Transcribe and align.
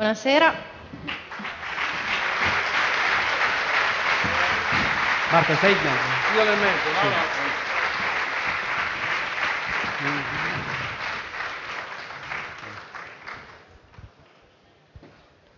Buonasera. 0.00 0.54
Marco, 5.30 5.54
stai 5.56 5.72
in 5.72 5.78
mezzo. 5.82 6.36
Io 6.36 6.44
nel 6.44 6.58
mezzo, 6.58 6.88
no, 6.90 7.08
no. 7.10 7.16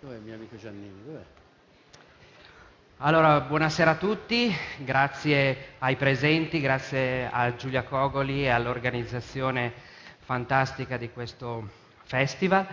Dov'è 0.01 0.16
il 0.16 0.23
mio 0.23 0.34
amico 0.34 0.56
Giannini? 0.56 1.05
Dov'è? 1.06 1.23
Allora, 2.97 3.43
buonasera 3.43 3.93
a 3.93 3.95
tutti, 3.95 4.52
grazie 4.79 5.74
ai 5.79 5.95
presenti, 5.95 6.61
grazie 6.61 7.30
a 7.30 7.55
Giulia 7.55 7.84
Cogoli 7.84 8.43
e 8.43 8.48
all'organizzazione 8.48 9.73
fantastica 10.19 10.97
di 10.97 11.12
questo 11.12 11.69
festival. 12.02 12.66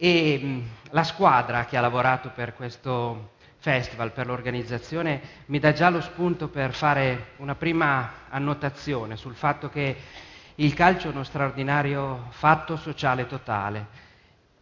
E 0.00 0.38
mh, 0.38 0.62
la 0.90 1.02
squadra 1.02 1.64
che 1.64 1.76
ha 1.76 1.80
lavorato 1.80 2.30
per 2.32 2.54
questo 2.54 3.32
festival, 3.58 4.12
per 4.12 4.26
l'organizzazione, 4.26 5.20
mi 5.46 5.58
dà 5.58 5.72
già 5.72 5.90
lo 5.90 6.00
spunto 6.00 6.46
per 6.46 6.72
fare 6.72 7.30
una 7.38 7.56
prima 7.56 8.12
annotazione 8.28 9.16
sul 9.16 9.34
fatto 9.34 9.68
che 9.68 9.96
il 10.54 10.72
calcio 10.74 11.08
è 11.08 11.10
uno 11.10 11.24
straordinario 11.24 12.26
fatto 12.30 12.76
sociale 12.76 13.26
totale. 13.26 13.86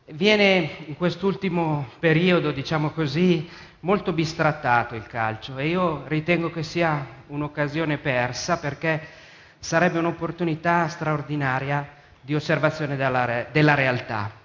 Viene 0.06 0.70
in 0.86 0.96
quest'ultimo 0.96 1.86
periodo, 1.98 2.50
diciamo 2.50 2.90
così, 2.90 3.46
molto 3.80 4.12
bistrattato 4.12 4.94
il 4.94 5.06
calcio 5.06 5.58
e 5.58 5.68
io 5.68 6.04
ritengo 6.06 6.50
che 6.50 6.62
sia 6.62 7.06
un'occasione 7.26 7.98
persa 7.98 8.58
perché 8.58 9.06
sarebbe 9.58 9.98
un'opportunità 9.98 10.88
straordinaria 10.88 11.86
di 12.22 12.34
osservazione 12.34 12.96
della, 12.96 13.24
re- 13.26 13.48
della 13.52 13.74
realtà. 13.74 14.44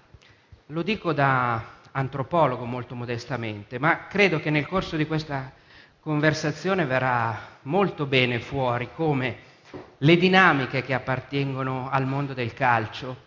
Lo 0.71 0.83
dico 0.83 1.11
da 1.11 1.61
antropologo 1.91 2.63
molto 2.63 2.95
modestamente, 2.95 3.77
ma 3.77 4.07
credo 4.07 4.39
che 4.39 4.49
nel 4.49 4.65
corso 4.65 4.95
di 4.95 5.05
questa 5.05 5.51
conversazione 5.99 6.85
verrà 6.85 7.57
molto 7.63 8.05
bene 8.05 8.39
fuori 8.39 8.87
come 8.95 9.35
le 9.97 10.15
dinamiche 10.15 10.81
che 10.81 10.93
appartengono 10.93 11.89
al 11.89 12.05
mondo 12.05 12.33
del 12.33 12.53
calcio, 12.53 13.17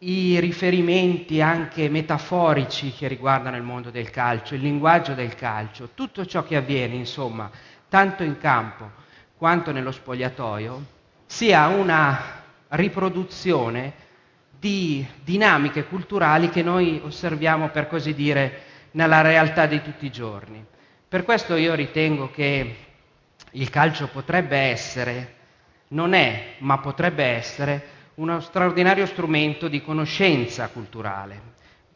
i 0.00 0.38
riferimenti 0.40 1.40
anche 1.40 1.88
metaforici 1.88 2.92
che 2.92 3.08
riguardano 3.08 3.56
il 3.56 3.62
mondo 3.62 3.90
del 3.90 4.10
calcio, 4.10 4.54
il 4.54 4.60
linguaggio 4.60 5.14
del 5.14 5.34
calcio, 5.34 5.92
tutto 5.94 6.26
ciò 6.26 6.44
che 6.44 6.56
avviene, 6.56 6.96
insomma, 6.96 7.50
tanto 7.88 8.22
in 8.22 8.36
campo 8.36 8.90
quanto 9.38 9.72
nello 9.72 9.90
spogliatoio, 9.90 10.84
sia 11.24 11.66
una 11.68 12.42
riproduzione 12.68 14.02
di 14.64 15.06
dinamiche 15.22 15.84
culturali 15.84 16.48
che 16.48 16.62
noi 16.62 16.98
osserviamo, 17.04 17.68
per 17.68 17.86
così 17.86 18.14
dire, 18.14 18.62
nella 18.92 19.20
realtà 19.20 19.66
di 19.66 19.82
tutti 19.82 20.06
i 20.06 20.10
giorni. 20.10 20.64
Per 21.06 21.22
questo 21.22 21.54
io 21.54 21.74
ritengo 21.74 22.30
che 22.30 22.76
il 23.50 23.68
calcio 23.68 24.08
potrebbe 24.08 24.56
essere, 24.56 25.34
non 25.88 26.14
è, 26.14 26.54
ma 26.60 26.78
potrebbe 26.78 27.24
essere 27.24 27.88
uno 28.14 28.40
straordinario 28.40 29.04
strumento 29.04 29.68
di 29.68 29.82
conoscenza 29.82 30.68
culturale. 30.68 31.52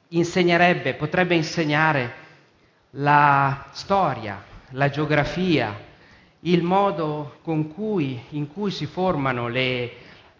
Insegnerebbe, 0.09 0.93
potrebbe 0.93 1.35
insegnare 1.35 2.13
la 2.91 3.69
storia, 3.71 4.45
la 4.73 4.91
geografia, 4.91 5.75
il 6.41 6.63
modo 6.63 7.39
cui, 7.43 8.23
in 8.33 8.53
cui 8.53 8.71
si 8.71 8.85
formano 8.85 9.49
le 9.49 9.91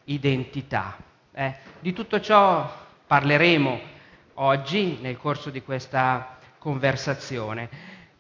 identità. 0.05 1.08
Eh, 1.39 1.55
di 1.79 1.93
tutto 1.93 2.21
ciò 2.21 2.69
parleremo 3.07 3.81
oggi 4.35 4.99
nel 5.01 5.17
corso 5.17 5.51
di 5.51 5.63
questa 5.63 6.37
conversazione 6.59 7.69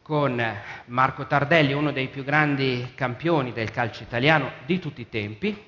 con 0.03 0.41
Marco 0.85 1.27
Tardelli, 1.27 1.73
uno 1.73 1.91
dei 1.91 2.07
più 2.07 2.23
grandi 2.23 2.93
campioni 2.95 3.53
del 3.53 3.73
calcio 3.73 4.05
italiano 4.05 4.53
di 4.67 4.79
tutti 4.79 5.01
i 5.01 5.09
tempi, 5.09 5.61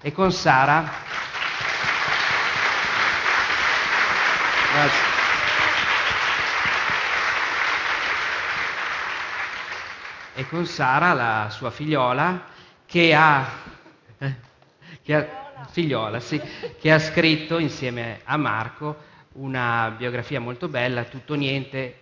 e 0.00 0.10
con 0.10 0.32
Sara. 0.32 0.90
Grazie. 4.72 5.02
E 10.34 10.48
con 10.48 10.66
Sara, 10.66 11.12
la 11.12 11.48
sua 11.50 11.70
figliola, 11.70 12.46
che 12.86 13.14
ha, 13.14 13.46
eh, 14.18 14.34
che 15.00 15.14
ha, 15.14 15.46
figliola, 15.70 16.20
sì, 16.20 16.40
che 16.78 16.92
ha 16.92 16.98
scritto 16.98 17.58
insieme 17.58 18.20
a 18.24 18.36
Marco 18.36 18.96
una 19.32 19.94
biografia 19.96 20.40
molto 20.40 20.68
bella, 20.68 21.04
tutto 21.04 21.34
niente, 21.34 21.96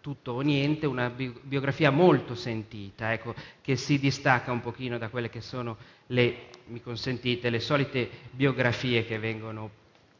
tutto 0.00 0.32
o 0.32 0.40
niente, 0.40 0.86
una 0.86 1.10
biografia 1.10 1.90
molto 1.90 2.34
sentita, 2.34 3.12
ecco, 3.12 3.34
che 3.60 3.76
si 3.76 3.98
distacca 3.98 4.50
un 4.50 4.60
pochino 4.60 4.98
da 4.98 5.08
quelle 5.08 5.30
che 5.30 5.40
sono 5.40 5.76
le, 6.08 6.48
mi 6.66 6.80
consentite, 6.82 7.50
le 7.50 7.60
solite 7.60 8.10
biografie 8.32 9.04
che 9.04 9.18
vengono 9.18 9.70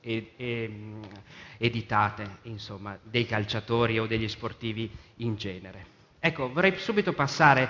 ed, 0.01 0.27
ed, 0.37 0.73
editate, 1.59 2.39
insomma, 2.43 2.99
dei 3.03 3.27
calciatori 3.27 3.99
o 3.99 4.07
degli 4.07 4.29
sportivi 4.29 4.91
in 5.17 5.37
genere. 5.37 5.87
Ecco, 6.21 6.53
vorrei 6.53 6.77
subito 6.79 7.13
passare, 7.13 7.69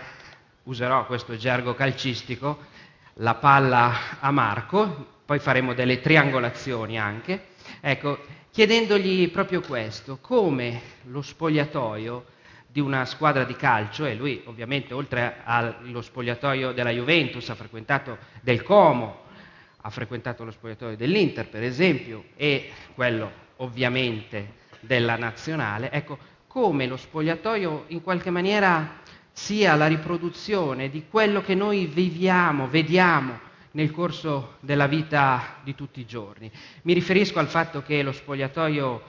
userò 0.65 1.07
questo 1.07 1.37
gergo 1.37 1.75
calcistico, 1.75 2.59
la 3.15 3.35
palla 3.35 4.21
a 4.21 4.31
Marco, 4.31 5.21
poi 5.25 5.39
faremo 5.39 5.75
delle 5.75 6.01
triangolazioni 6.01 6.99
anche, 6.99 7.49
ecco, 7.81 8.19
chiedendogli 8.51 9.31
proprio 9.31 9.61
questo, 9.61 10.19
come 10.21 10.81
lo 11.05 11.23
spogliatoio 11.23 12.27
di 12.67 12.81
una 12.81 13.05
squadra 13.05 13.45
di 13.45 13.55
calcio, 13.55 14.07
e 14.07 14.15
lui 14.15 14.43
ovviamente 14.47 14.95
oltre 14.95 15.37
allo 15.45 16.01
spogliatoio 16.01 16.73
della 16.73 16.91
Juventus 16.91 17.49
ha 17.51 17.55
frequentato 17.55 18.19
del 18.41 18.63
Como, 18.63 19.21
ha 19.83 19.91
frequentato 19.91 20.45
lo 20.45 20.51
spogliatoio 20.51 20.97
dell'Inter 20.97 21.49
per 21.49 21.63
esempio, 21.63 22.25
e 22.37 22.71
quello 22.95 23.31
ovviamente 23.57 24.61
della 24.81 25.17
nazionale, 25.17 25.91
ecco, 25.91 26.19
come 26.47 26.87
lo 26.87 26.97
spogliatoio 26.97 27.85
in 27.89 28.03
qualche 28.03 28.31
maniera 28.31 29.01
sia 29.33 29.75
la 29.75 29.87
riproduzione 29.87 30.91
di 30.91 31.05
quello 31.09 31.43
che 31.43 31.55
noi 31.55 31.87
viviamo, 31.87 32.69
vediamo 32.69 33.51
nel 33.73 33.91
corso 33.91 34.57
della 34.61 34.87
vita 34.87 35.57
di 35.63 35.75
tutti 35.75 36.01
i 36.01 36.07
giorni. 36.07 36.51
Mi 36.83 36.93
riferisco 36.93 37.39
al 37.39 37.49
fatto 37.49 37.83
che 37.83 38.03
lo 38.03 38.13
spogliatoio 38.13 39.03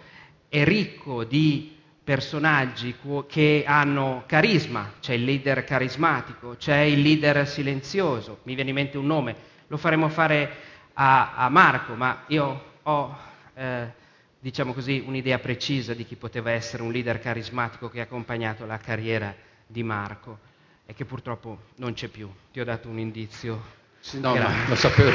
è 0.47 0.63
ricco 0.63 1.23
di 1.23 1.75
personaggi 2.03 2.95
che 3.27 3.63
hanno 3.65 4.23
carisma, 4.25 4.93
c'è 4.99 5.13
il 5.13 5.23
leader 5.23 5.63
carismatico, 5.63 6.55
c'è 6.57 6.79
il 6.79 7.01
leader 7.01 7.47
silenzioso, 7.47 8.39
mi 8.43 8.55
viene 8.55 8.69
in 8.69 8.75
mente 8.75 8.97
un 8.97 9.05
nome, 9.05 9.35
lo 9.67 9.77
faremo 9.77 10.09
fare 10.09 10.51
a, 10.93 11.35
a 11.35 11.49
Marco, 11.49 11.95
ma 11.95 12.23
io 12.27 12.63
ho, 12.83 13.17
eh, 13.55 13.91
diciamo 14.39 14.73
così, 14.73 15.03
un'idea 15.05 15.39
precisa 15.39 15.93
di 15.93 16.05
chi 16.05 16.15
poteva 16.15 16.51
essere 16.51 16.83
un 16.83 16.91
leader 16.91 17.19
carismatico 17.19 17.89
che 17.89 17.99
ha 17.99 18.03
accompagnato 18.03 18.65
la 18.65 18.77
carriera 18.77 19.33
di 19.67 19.83
Marco 19.83 20.39
e 20.85 20.93
che 20.93 21.05
purtroppo 21.05 21.59
non 21.75 21.93
c'è 21.93 22.07
più. 22.07 22.29
Ti 22.51 22.59
ho 22.59 22.65
dato 22.65 22.89
un 22.89 22.99
indizio. 22.99 23.61
Sì, 23.99 24.19
no, 24.19 24.35
ma 24.35 24.51
lo 24.67 24.75
sapevo. 24.75 25.11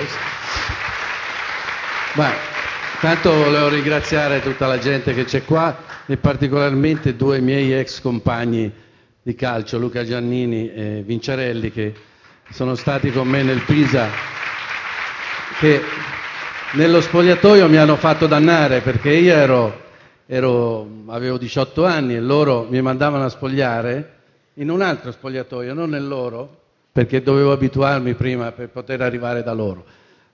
Ma 2.15 2.57
Tanto 3.01 3.33
volevo 3.33 3.69
ringraziare 3.69 4.43
tutta 4.43 4.67
la 4.67 4.77
gente 4.77 5.15
che 5.15 5.23
c'è 5.23 5.45
qua 5.45 6.03
e 6.05 6.17
particolarmente 6.17 7.15
due 7.15 7.39
miei 7.39 7.73
ex 7.73 8.01
compagni 8.01 8.73
di 9.23 9.37
calcio, 9.37 9.79
Luca 9.79 10.05
Giannini 10.05 10.69
e 10.69 11.03
Vincerelli, 11.07 11.71
che 11.71 11.95
sono 12.51 12.75
stati 12.75 13.13
con 13.13 13.29
me 13.29 13.45
nel 13.45 13.63
Pisa, 13.63 14.09
che 15.61 15.81
nello 16.73 17.01
spogliatoio 17.01 17.69
mi 17.69 17.77
hanno 17.77 17.95
fatto 17.95 18.27
dannare 18.27 18.81
perché 18.81 19.11
io 19.11 19.33
ero, 19.33 19.81
ero, 20.27 21.05
avevo 21.07 21.39
18 21.39 21.85
anni 21.85 22.17
e 22.17 22.21
loro 22.21 22.67
mi 22.69 22.83
mandavano 22.83 23.27
a 23.27 23.29
spogliare 23.29 24.18
in 24.59 24.71
un 24.71 24.83
altro 24.83 25.11
spogliatoio, 25.13 25.75
non 25.75 25.91
nel 25.91 26.07
loro, 26.07 26.63
perché 26.93 27.23
dovevo 27.23 27.53
abituarmi 27.53 28.15
prima 28.15 28.53
per 28.53 28.69
poter 28.71 29.01
arrivare 29.03 29.43
da 29.43 29.53
loro. 29.53 29.85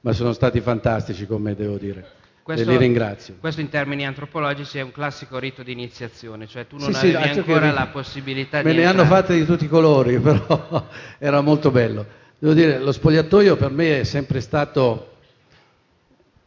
Ma 0.00 0.12
sono 0.12 0.32
stati 0.32 0.60
fantastici 0.60 1.26
con 1.26 1.42
me, 1.42 1.54
devo 1.54 1.76
dire. 1.76 2.22
Questo, 2.42 2.68
e 2.68 2.72
li 2.72 2.76
ringrazio. 2.76 3.36
Questo 3.40 3.62
in 3.62 3.70
termini 3.70 4.06
antropologici 4.06 4.76
è 4.76 4.82
un 4.82 4.92
classico 4.92 5.38
rito 5.38 5.62
di 5.62 5.72
iniziazione, 5.72 6.46
cioè 6.46 6.66
tu 6.66 6.76
non 6.76 6.92
sì, 6.92 7.14
avevi 7.14 7.32
sì, 7.32 7.38
ancora 7.38 7.72
la 7.72 7.86
possibilità 7.86 8.58
me 8.58 8.62
di... 8.64 8.68
Me 8.68 8.74
ne 8.74 8.82
entrare. 8.82 8.98
hanno 8.98 9.14
fatte 9.14 9.34
di 9.34 9.44
tutti 9.46 9.64
i 9.64 9.68
colori, 9.68 10.18
però 10.20 10.86
era 11.18 11.40
molto 11.40 11.70
bello. 11.70 12.04
Devo 12.38 12.52
dire, 12.52 12.78
lo 12.78 12.92
spogliatoio 12.92 13.56
per 13.56 13.70
me 13.70 14.00
è 14.00 14.04
sempre 14.04 14.40
stato 14.40 15.12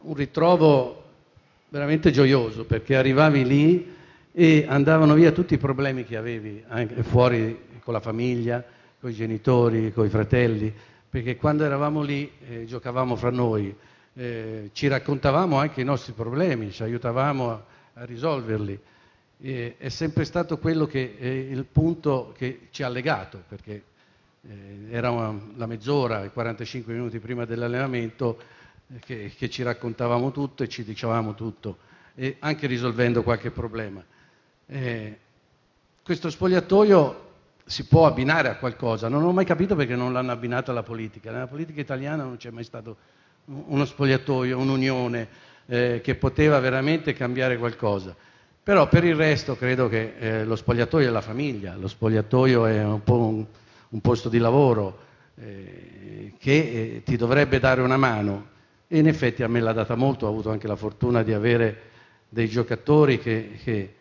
un 0.02 0.14
ritrovo 0.14 1.02
veramente 1.68 2.12
gioioso, 2.12 2.64
perché 2.64 2.94
arrivavi 2.96 3.44
lì 3.44 3.96
e 4.32 4.66
andavano 4.68 5.14
via 5.14 5.32
tutti 5.32 5.54
i 5.54 5.58
problemi 5.58 6.04
che 6.04 6.16
avevi, 6.16 6.62
anche 6.68 7.02
fuori 7.02 7.66
con 7.88 7.96
la 7.96 8.02
famiglia, 8.02 8.62
con 9.00 9.08
i 9.08 9.14
genitori, 9.14 9.94
con 9.94 10.04
i 10.04 10.10
fratelli, 10.10 10.70
perché 11.08 11.36
quando 11.36 11.64
eravamo 11.64 12.02
lì 12.02 12.30
eh, 12.46 12.66
giocavamo 12.66 13.16
fra 13.16 13.30
noi 13.30 13.74
eh, 14.12 14.68
ci 14.74 14.88
raccontavamo 14.88 15.56
anche 15.56 15.80
i 15.80 15.84
nostri 15.84 16.12
problemi, 16.12 16.70
ci 16.70 16.82
aiutavamo 16.82 17.50
a, 17.50 17.64
a 17.94 18.04
risolverli. 18.04 18.78
E 19.40 19.76
è 19.78 19.88
sempre 19.88 20.26
stato 20.26 20.58
quello 20.58 20.84
che 20.84 21.16
è 21.18 21.28
il 21.28 21.64
punto 21.64 22.34
che 22.36 22.66
ci 22.72 22.82
ha 22.82 22.90
legato, 22.90 23.42
perché 23.48 23.82
eh, 24.42 24.88
era 24.90 25.10
una, 25.10 25.40
la 25.56 25.64
mezz'ora, 25.64 26.24
i 26.24 26.30
45 26.30 26.92
minuti 26.92 27.18
prima 27.20 27.46
dell'allenamento 27.46 28.38
eh, 28.92 28.98
che, 28.98 29.32
che, 29.34 29.48
ci 29.48 29.62
raccontavamo 29.62 30.30
tutto 30.30 30.62
e 30.62 30.68
ci 30.68 30.84
dicevamo 30.84 31.34
tutto, 31.34 31.78
e 32.14 32.36
anche 32.40 32.66
risolvendo 32.66 33.22
qualche 33.22 33.50
problema. 33.50 34.04
Eh, 34.66 35.18
questo 36.02 36.28
spogliatoio 36.28 37.24
si 37.68 37.84
può 37.84 38.06
abbinare 38.06 38.48
a 38.48 38.56
qualcosa, 38.56 39.08
non 39.08 39.22
ho 39.22 39.32
mai 39.32 39.44
capito 39.44 39.76
perché 39.76 39.94
non 39.94 40.14
l'hanno 40.14 40.32
abbinato 40.32 40.70
alla 40.70 40.82
politica. 40.82 41.30
Nella 41.30 41.46
politica 41.46 41.80
italiana 41.80 42.22
non 42.24 42.38
c'è 42.38 42.48
mai 42.50 42.64
stato 42.64 42.96
uno 43.44 43.84
spogliatoio, 43.84 44.58
un'unione 44.58 45.28
eh, 45.66 46.00
che 46.02 46.14
poteva 46.14 46.58
veramente 46.60 47.12
cambiare 47.12 47.58
qualcosa. 47.58 48.16
Però 48.62 48.88
per 48.88 49.04
il 49.04 49.14
resto 49.14 49.54
credo 49.54 49.88
che 49.88 50.14
eh, 50.18 50.44
lo 50.44 50.56
spogliatoio 50.56 51.08
è 51.08 51.10
la 51.10 51.20
famiglia, 51.20 51.76
lo 51.76 51.88
spogliatoio 51.88 52.64
è 52.64 52.82
un 52.82 53.02
po' 53.02 53.18
un, 53.18 53.44
un 53.90 54.00
posto 54.00 54.30
di 54.30 54.38
lavoro 54.38 54.98
eh, 55.36 56.32
che 56.38 56.52
eh, 56.52 57.02
ti 57.04 57.16
dovrebbe 57.16 57.58
dare 57.58 57.82
una 57.82 57.98
mano 57.98 58.56
e 58.88 58.98
in 58.98 59.08
effetti 59.08 59.42
a 59.42 59.48
me 59.48 59.60
l'ha 59.60 59.72
data 59.72 59.94
molto, 59.94 60.24
ho 60.24 60.30
avuto 60.30 60.50
anche 60.50 60.66
la 60.66 60.76
fortuna 60.76 61.22
di 61.22 61.34
avere 61.34 61.80
dei 62.30 62.48
giocatori 62.48 63.18
che, 63.18 63.58
che 63.62 63.94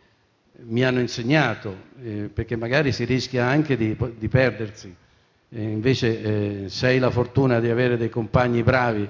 mi 0.63 0.83
hanno 0.83 0.99
insegnato, 0.99 1.75
eh, 2.01 2.29
perché 2.33 2.55
magari 2.55 2.91
si 2.91 3.05
rischia 3.05 3.45
anche 3.45 3.77
di, 3.77 3.95
di 4.17 4.27
perdersi. 4.27 4.95
E 5.49 5.61
invece 5.61 6.21
eh, 6.63 6.69
se 6.69 6.87
hai 6.87 6.99
la 6.99 7.09
fortuna 7.09 7.59
di 7.59 7.69
avere 7.69 7.97
dei 7.97 8.09
compagni 8.09 8.63
bravi, 8.63 9.07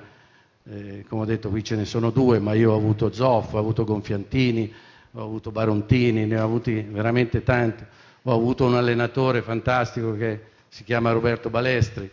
eh, 0.70 1.06
come 1.08 1.22
ho 1.22 1.26
detto 1.26 1.50
qui 1.50 1.64
ce 1.64 1.76
ne 1.76 1.86
sono 1.86 2.12
due, 2.12 2.40
ma 2.40 2.54
io 2.54 2.74
ho 2.74 2.76
avuto 2.76 3.12
Zoff, 3.12 3.54
ho 3.54 3.58
avuto 3.58 3.86
Gonfiantini, 3.86 4.72
ho 5.14 5.24
avuto 5.24 5.52
Barontini, 5.52 6.26
ne 6.26 6.40
ho 6.40 6.44
avuti 6.44 6.82
veramente 6.82 7.44
tanti, 7.44 7.84
ho 8.24 8.34
avuto 8.34 8.66
un 8.66 8.76
allenatore 8.76 9.42
fantastico 9.42 10.16
che 10.16 10.42
si 10.68 10.84
chiama 10.84 11.12
Roberto 11.12 11.50
Balestri, 11.50 12.10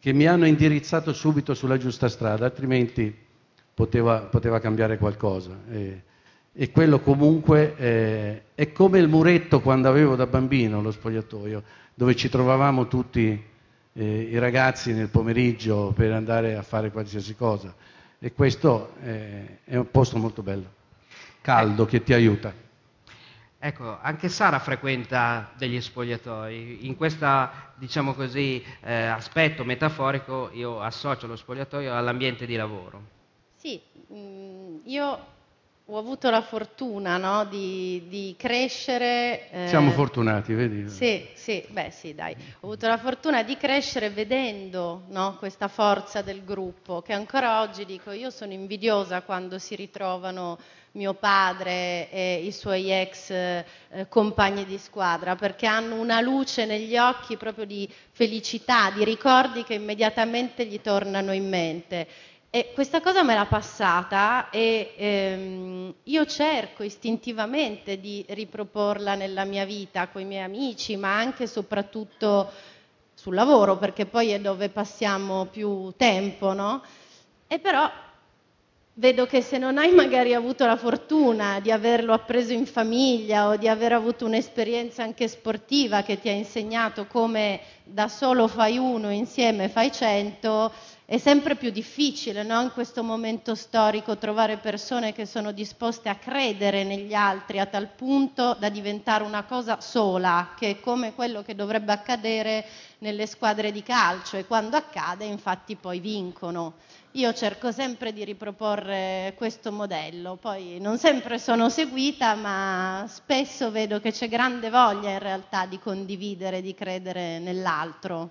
che 0.00 0.12
mi 0.12 0.26
hanno 0.26 0.46
indirizzato 0.46 1.12
subito 1.12 1.54
sulla 1.54 1.76
giusta 1.76 2.08
strada, 2.08 2.46
altrimenti 2.46 3.14
poteva, 3.74 4.20
poteva 4.20 4.58
cambiare 4.58 4.96
qualcosa. 4.96 5.56
E, 5.70 6.02
e 6.56 6.70
quello 6.70 7.00
comunque 7.00 7.74
eh, 7.76 8.42
è 8.54 8.70
come 8.70 9.00
il 9.00 9.08
muretto 9.08 9.60
quando 9.60 9.88
avevo 9.88 10.14
da 10.14 10.26
bambino 10.26 10.80
lo 10.80 10.92
spogliatoio, 10.92 11.62
dove 11.94 12.14
ci 12.14 12.28
trovavamo 12.28 12.86
tutti 12.86 13.42
eh, 13.92 14.20
i 14.20 14.38
ragazzi 14.38 14.92
nel 14.92 15.08
pomeriggio 15.08 15.92
per 15.94 16.12
andare 16.12 16.54
a 16.54 16.62
fare 16.62 16.92
qualsiasi 16.92 17.34
cosa. 17.34 17.74
E 18.20 18.32
questo 18.32 18.94
eh, 19.02 19.58
è 19.64 19.76
un 19.76 19.90
posto 19.90 20.16
molto 20.16 20.42
bello, 20.42 20.70
caldo, 21.40 21.84
che 21.86 22.04
ti 22.04 22.12
aiuta. 22.12 22.62
Ecco, 23.58 23.98
anche 24.00 24.28
Sara 24.28 24.60
frequenta 24.60 25.50
degli 25.56 25.80
spogliatoi. 25.80 26.86
In 26.86 26.96
questo, 26.96 27.26
diciamo 27.76 28.14
così, 28.14 28.62
eh, 28.82 29.06
aspetto 29.06 29.64
metaforico 29.64 30.50
io 30.52 30.80
associo 30.80 31.26
lo 31.26 31.34
spogliatoio 31.34 31.92
all'ambiente 31.92 32.46
di 32.46 32.54
lavoro. 32.54 33.02
Sì, 33.56 33.80
mh, 34.08 34.16
mm, 34.16 34.76
io 34.84 35.32
ho 35.86 35.98
avuto 35.98 36.30
la 36.30 36.40
fortuna 36.40 37.18
no, 37.18 37.44
di, 37.44 38.04
di, 38.08 38.34
crescere. 38.38 39.50
Eh, 39.50 39.68
Siamo 39.68 39.90
fortunati, 39.90 40.54
vedi? 40.54 40.88
Sì, 40.88 41.28
sì, 41.34 41.62
beh 41.68 41.90
sì, 41.90 42.14
dai. 42.14 42.34
Ho 42.60 42.68
avuto 42.68 42.88
la 42.88 42.96
fortuna 42.96 43.42
di 43.42 43.58
crescere 43.58 44.08
vedendo 44.08 45.02
no, 45.08 45.36
questa 45.38 45.68
forza 45.68 46.22
del 46.22 46.42
gruppo, 46.42 47.02
che 47.02 47.12
ancora 47.12 47.60
oggi 47.60 47.84
dico, 47.84 48.12
io 48.12 48.30
sono 48.30 48.52
invidiosa 48.54 49.20
quando 49.20 49.58
si 49.58 49.74
ritrovano 49.74 50.58
mio 50.92 51.14
padre 51.14 52.08
e 52.10 52.40
i 52.44 52.52
suoi 52.52 52.90
ex 52.90 53.30
eh, 53.30 53.64
compagni 54.08 54.64
di 54.64 54.78
squadra, 54.78 55.34
perché 55.34 55.66
hanno 55.66 55.96
una 55.96 56.20
luce 56.20 56.64
negli 56.64 56.96
occhi 56.96 57.36
proprio 57.36 57.66
di 57.66 57.86
felicità, 58.12 58.90
di 58.90 59.04
ricordi 59.04 59.64
che 59.64 59.74
immediatamente 59.74 60.64
gli 60.64 60.80
tornano 60.80 61.32
in 61.32 61.48
mente. 61.48 62.06
E 62.54 62.70
questa 62.72 63.00
cosa 63.00 63.24
me 63.24 63.34
l'ha 63.34 63.46
passata 63.46 64.48
e 64.50 64.92
ehm, 64.96 65.94
io 66.04 66.24
cerco 66.24 66.84
istintivamente 66.84 67.98
di 67.98 68.24
riproporla 68.28 69.16
nella 69.16 69.42
mia 69.42 69.64
vita 69.64 70.06
con 70.06 70.20
i 70.20 70.24
miei 70.24 70.44
amici, 70.44 70.94
ma 70.94 71.16
anche 71.16 71.42
e 71.42 71.46
soprattutto 71.48 72.48
sul 73.12 73.34
lavoro, 73.34 73.76
perché 73.76 74.06
poi 74.06 74.30
è 74.30 74.38
dove 74.38 74.68
passiamo 74.68 75.46
più 75.46 75.92
tempo, 75.96 76.52
no? 76.52 76.80
E 77.48 77.58
però 77.58 77.90
vedo 78.96 79.26
che 79.26 79.40
se 79.42 79.58
non 79.58 79.76
hai 79.76 79.90
magari 79.90 80.32
avuto 80.32 80.64
la 80.64 80.76
fortuna 80.76 81.58
di 81.58 81.72
averlo 81.72 82.12
appreso 82.12 82.52
in 82.52 82.66
famiglia 82.66 83.48
o 83.48 83.56
di 83.56 83.66
aver 83.66 83.94
avuto 83.94 84.26
un'esperienza 84.26 85.02
anche 85.02 85.26
sportiva 85.26 86.02
che 86.04 86.20
ti 86.20 86.28
ha 86.28 86.32
insegnato 86.32 87.06
come 87.06 87.58
da 87.82 88.06
solo 88.06 88.46
fai 88.46 88.78
uno, 88.78 89.10
insieme 89.10 89.68
fai 89.68 89.90
cento, 89.90 90.72
è 91.06 91.18
sempre 91.18 91.54
più 91.56 91.70
difficile 91.70 92.40
in 92.40 92.70
questo 92.72 93.02
momento 93.02 93.54
storico 93.54 94.16
trovare 94.16 94.56
persone 94.56 95.12
che 95.12 95.26
sono 95.26 95.52
disposte 95.52 96.08
a 96.08 96.14
credere 96.14 96.82
negli 96.82 97.12
altri 97.12 97.58
a 97.58 97.66
tal 97.66 97.88
punto 97.88 98.56
da 98.58 98.70
diventare 98.70 99.22
una 99.22 99.44
cosa 99.44 99.82
sola, 99.82 100.54
che 100.56 100.70
è 100.70 100.80
come 100.80 101.12
quello 101.12 101.42
che 101.42 101.54
dovrebbe 101.54 101.92
accadere 101.92 102.64
nelle 103.00 103.26
squadre 103.26 103.70
di 103.70 103.82
calcio 103.82 104.38
e 104.38 104.46
quando 104.46 104.78
accade 104.78 105.26
infatti 105.26 105.76
poi 105.76 106.00
vincono. 106.00 106.74
Io 107.12 107.34
cerco 107.34 107.70
sempre 107.70 108.14
di 108.14 108.24
riproporre 108.24 109.34
questo 109.36 109.70
modello, 109.70 110.36
poi 110.36 110.80
non 110.80 110.96
sempre 110.96 111.38
sono 111.38 111.68
seguita, 111.68 112.34
ma 112.34 113.04
spesso 113.08 113.70
vedo 113.70 114.00
che 114.00 114.10
c'è 114.10 114.26
grande 114.26 114.70
voglia 114.70 115.10
in 115.10 115.18
realtà 115.18 115.66
di 115.66 115.78
condividere, 115.78 116.62
di 116.62 116.74
credere 116.74 117.38
nell'altro. 117.40 118.30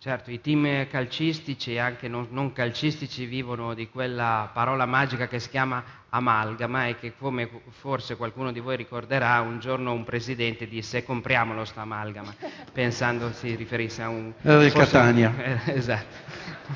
Certo, 0.00 0.30
i 0.30 0.40
team 0.40 0.86
calcistici 0.86 1.72
e 1.72 1.80
anche 1.80 2.06
non, 2.06 2.28
non, 2.30 2.52
calcistici 2.52 3.24
vivono 3.24 3.74
di 3.74 3.88
quella 3.88 4.48
parola 4.54 4.86
magica 4.86 5.26
che 5.26 5.40
si 5.40 5.48
chiama 5.48 5.82
amalgama 6.10 6.86
e 6.86 6.96
che 7.00 7.14
come 7.18 7.50
forse 7.70 8.14
qualcuno 8.16 8.52
di 8.52 8.60
voi 8.60 8.76
ricorderà, 8.76 9.40
un 9.40 9.58
giorno 9.58 9.92
un 9.92 10.04
presidente 10.04 10.68
disse 10.68 11.02
compriamolo 11.02 11.64
sto 11.64 11.80
amalgama, 11.80 12.32
pensando 12.72 13.32
si 13.32 13.56
riferisse 13.56 14.02
a 14.02 14.08
un... 14.08 14.32
Era 14.40 14.58
del 14.58 14.72
Catania. 14.72 15.34
Un, 15.36 15.40
eh, 15.66 15.74
esatto. 15.74 16.14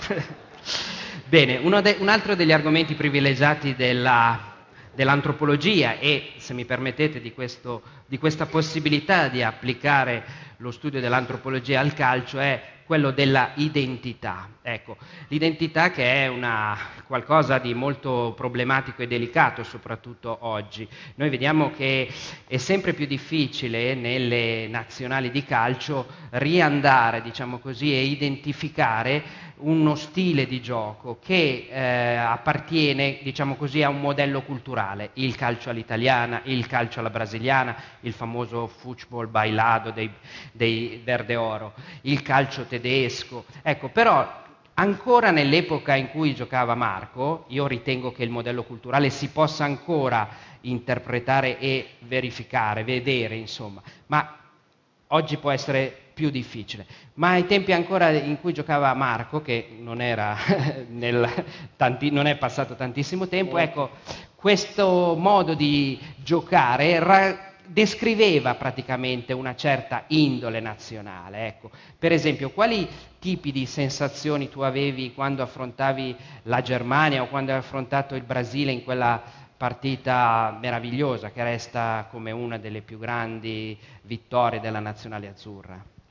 Bene, 1.29 1.61
de, 1.81 1.97
un 2.01 2.09
altro 2.09 2.35
degli 2.35 2.53
argomenti 2.53 2.95
privilegiati 2.95 3.77
della, 3.77 4.53
dell'antropologia 4.93 5.97
e, 5.99 6.33
se 6.39 6.55
mi 6.55 6.65
permettete, 6.65 7.21
di, 7.21 7.33
questo, 7.33 7.83
di 8.07 8.19
questa 8.19 8.47
possibilità 8.47 9.29
di 9.29 9.45
applicare 9.45 10.51
lo 10.63 10.71
studio 10.71 11.01
dell'antropologia 11.01 11.81
al 11.81 11.93
calcio 11.93 12.39
è 12.39 12.63
quello 12.85 13.11
della 13.11 13.51
identità. 13.57 14.49
Ecco, 14.63 14.97
l'identità 15.29 15.91
che 15.91 16.25
è 16.25 16.29
una, 16.29 16.77
qualcosa 17.07 17.59
di 17.59 17.75
molto 17.75 18.33
problematico 18.37 19.03
e 19.03 19.09
delicato, 19.09 19.65
soprattutto 19.65 20.37
oggi. 20.43 20.87
Noi 21.17 21.31
vediamo 21.31 21.73
che 21.73 22.09
è 22.47 22.57
sempre 22.59 22.93
più 22.93 23.07
difficile 23.07 23.95
nelle 23.95 24.69
nazionali 24.69 25.33
di 25.33 25.45
calcio 25.45 26.07
riandare, 26.31 27.23
diciamo 27.23 27.59
così, 27.59 27.93
e 27.93 28.05
identificare 28.05 29.23
uno 29.63 29.95
stile 29.95 30.47
di 30.47 30.61
gioco 30.61 31.19
che 31.21 31.69
eh, 31.71 32.15
appartiene, 32.15 33.19
diciamo 33.23 33.57
così, 33.57 33.83
a 33.83 33.89
un 33.89 34.01
modello 34.01 34.43
culturale, 34.43 35.11
il 35.15 35.35
calcio 35.35 35.71
all'italiana, 35.71 36.43
il 36.45 36.67
calcio 36.67 37.01
alla 37.01 37.11
brasiliana, 37.11 37.77
il 38.01 38.13
famoso 38.13 38.67
football 38.67 39.31
bailado 39.31 39.91
dei, 39.91 40.11
dei 40.53 41.01
Verde 41.05 41.37
Oro, 41.37 41.75
il 42.03 42.23
calcio 42.23 42.65
tedesco. 42.65 43.45
Ecco, 43.63 43.89
però 43.89 44.41
ancora 44.75 45.31
nell'epoca 45.31 45.95
in 45.95 46.11
cui 46.11 46.35
giocava 46.35 46.75
Marco, 46.75 47.45
io 47.49 47.67
ritengo 47.67 48.13
che 48.13 48.25
il 48.25 48.31
modello 48.31 48.65
culturale 48.65 49.11
si 49.11 49.29
possa 49.29 49.65
ancora 49.65 50.29
interpretare 50.63 51.59
e 51.59 51.91
verificare, 52.01 52.85
vedere, 52.85 53.37
insomma, 53.37 53.83
ma 54.07 54.39
oggi 55.09 55.37
può 55.37 55.51
essere 55.51 56.02
più 56.15 56.31
difficile. 56.31 56.87
Ma 57.15 57.31
ai 57.31 57.47
tempi 57.47 57.73
ancora 57.73 58.11
in 58.11 58.41
cui 58.41 58.53
giocava 58.53 58.93
Marco, 58.95 59.43
che 59.43 59.77
non, 59.79 59.97
nel, 60.89 61.45
tanti, 61.77 62.11
non 62.11 62.27
è 62.27 62.37
passato 62.37 62.75
tantissimo 62.75 63.29
tempo, 63.29 63.59
ecco, 63.59 63.91
questo 64.35 65.15
modo 65.19 65.55
di 65.55 65.99
giocare 66.17 66.99
ra- 66.99 67.51
descriveva 67.67 68.55
praticamente 68.55 69.33
una 69.33 69.55
certa 69.55 70.05
indole 70.09 70.61
nazionale. 70.61 71.47
Ecco. 71.47 71.71
Per 71.99 72.13
esempio, 72.13 72.51
quali 72.51 72.89
tipi 73.19 73.53
di 73.53 73.67
sensazioni 73.67 74.49
tu 74.49 74.61
avevi 74.61 75.15
quando 75.15 75.43
affrontavi 75.43 76.17
la 76.45 76.61
Germania 76.61 77.23
o 77.23 77.29
quando 77.29 77.53
hai 77.53 77.59
affrontato 77.59 78.15
il 78.15 78.23
Brasile 78.23 78.73
in 78.73 78.85
quella 78.85 79.23
partita 79.57 80.59
meravigliosa 80.61 81.31
che 81.31 81.45
resta 81.45 82.09
come 82.11 82.33
una 82.33 82.59
delle 82.59 82.83
più 82.83 82.99
grandi 82.99 83.79
vittorie 84.03 84.59
della 84.59 84.81
nazionale 84.81 85.29
azzurra? 85.29 86.02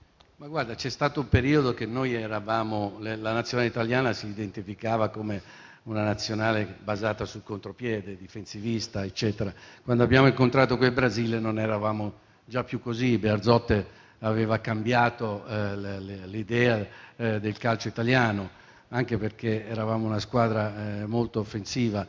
Ma 0.42 0.48
guarda, 0.48 0.74
c'è 0.74 0.90
stato 0.90 1.20
un 1.20 1.30
periodo 1.30 1.76
che 1.76 1.86
noi 1.86 2.16
eravamo, 2.16 2.98
la 3.00 3.32
nazionale 3.32 3.70
italiana 3.70 4.12
si 4.12 4.26
identificava 4.26 5.10
come 5.10 5.40
una 5.84 6.04
nazionale 6.04 6.78
basata 6.84 7.26
sul 7.26 7.44
contropiede, 7.44 8.18
difensivista, 8.18 9.06
eccetera. 9.06 9.54
Quando 9.84 10.02
abbiamo 10.02 10.26
incontrato 10.26 10.78
quel 10.78 10.94
Brasile 10.94 11.38
non 11.38 11.60
eravamo 11.60 12.14
già 12.44 12.64
più 12.64 12.82
così, 12.82 13.20
Bearzotte 13.20 13.86
aveva 14.22 14.58
cambiato 14.58 15.46
eh, 15.46 16.00
l'idea 16.26 16.88
eh, 17.18 17.40
del 17.40 17.60
calcio 17.60 17.90
italiano, 17.90 18.50
anche 18.88 19.20
perché 19.20 19.68
eravamo 19.68 20.08
una 20.08 20.20
squadra 20.20 21.02
eh, 21.02 21.06
molto 21.06 21.42
offensiva. 21.42 22.04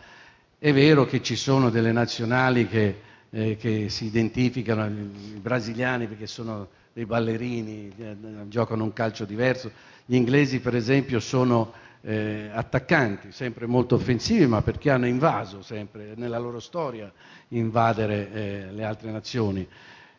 È 0.59 0.73
vero 0.73 1.05
che 1.05 1.21
ci 1.21 1.37
sono 1.37 1.69
delle 1.69 1.93
nazionali 1.93 2.67
che, 2.67 2.99
eh, 3.35 3.57
che 3.57 3.89
si 3.89 4.05
identificano, 4.05 4.87
i 4.87 5.39
brasiliani 5.41 6.07
perché 6.07 6.27
sono 6.27 6.69
dei 6.93 7.07
ballerini, 7.07 7.91
eh, 7.97 8.17
giocano 8.49 8.85
un 8.85 8.93
calcio 8.93 9.25
diverso, 9.25 9.71
gli 10.05 10.15
inglesi 10.15 10.61
per 10.61 10.77
esempio 10.77 11.19
sono 11.19 11.73
eh, 12.03 12.51
attaccanti, 12.53 13.33
sempre 13.33 13.67
molto 13.67 13.95
offensivi, 13.95 14.47
ma 14.47 14.61
perché 14.61 14.91
hanno 14.91 15.07
invaso 15.07 15.63
sempre 15.63 16.13
nella 16.17 16.39
loro 16.39 16.61
storia 16.61 17.11
invadere 17.49 18.33
eh, 18.33 18.73
le 18.73 18.85
altre 18.85 19.11
nazioni. 19.11 19.67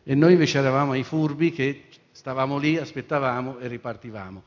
E 0.02 0.14
noi 0.14 0.32
invece 0.32 0.58
eravamo 0.58 0.94
i 0.94 1.04
furbi 1.04 1.52
che 1.52 1.84
stavamo 2.10 2.58
lì, 2.58 2.76
aspettavamo 2.76 3.58
e 3.58 3.68
ripartivamo. 3.68 4.42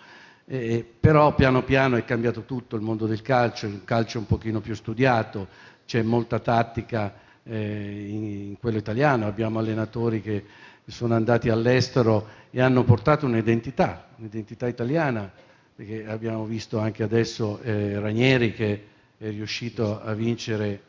Eh, 0.45 0.85
però 0.99 1.33
piano 1.35 1.63
piano 1.63 1.95
è 1.95 2.03
cambiato 2.03 2.43
tutto 2.43 2.75
il 2.75 2.81
mondo 2.81 3.05
del 3.05 3.21
calcio, 3.21 3.65
il 3.67 3.83
calcio 3.85 4.17
è 4.17 4.21
un 4.21 4.27
pochino 4.27 4.59
più 4.59 4.75
studiato, 4.75 5.47
c'è 5.85 6.01
molta 6.01 6.39
tattica 6.39 7.25
in, 7.55 8.23
in, 8.49 8.57
quello 8.59 8.77
italiano, 8.77 9.25
abbiamo 9.25 9.59
allenatori 9.59 10.21
che 10.21 10.43
sono 10.85 11.15
andati 11.15 11.49
all'estero 11.49 12.27
e 12.49 12.61
hanno 12.61 12.83
portato 12.83 13.25
un'identità, 13.25 14.07
un'identità 14.17 14.67
italiana, 14.67 15.31
perché 15.75 16.05
abbiamo 16.07 16.45
visto 16.45 16.79
anche 16.79 17.03
adesso 17.03 17.59
eh, 17.61 17.99
Ranieri 17.99 18.53
che 18.53 18.83
è 19.17 19.29
riuscito 19.29 20.01
a 20.01 20.13
vincere 20.13 20.81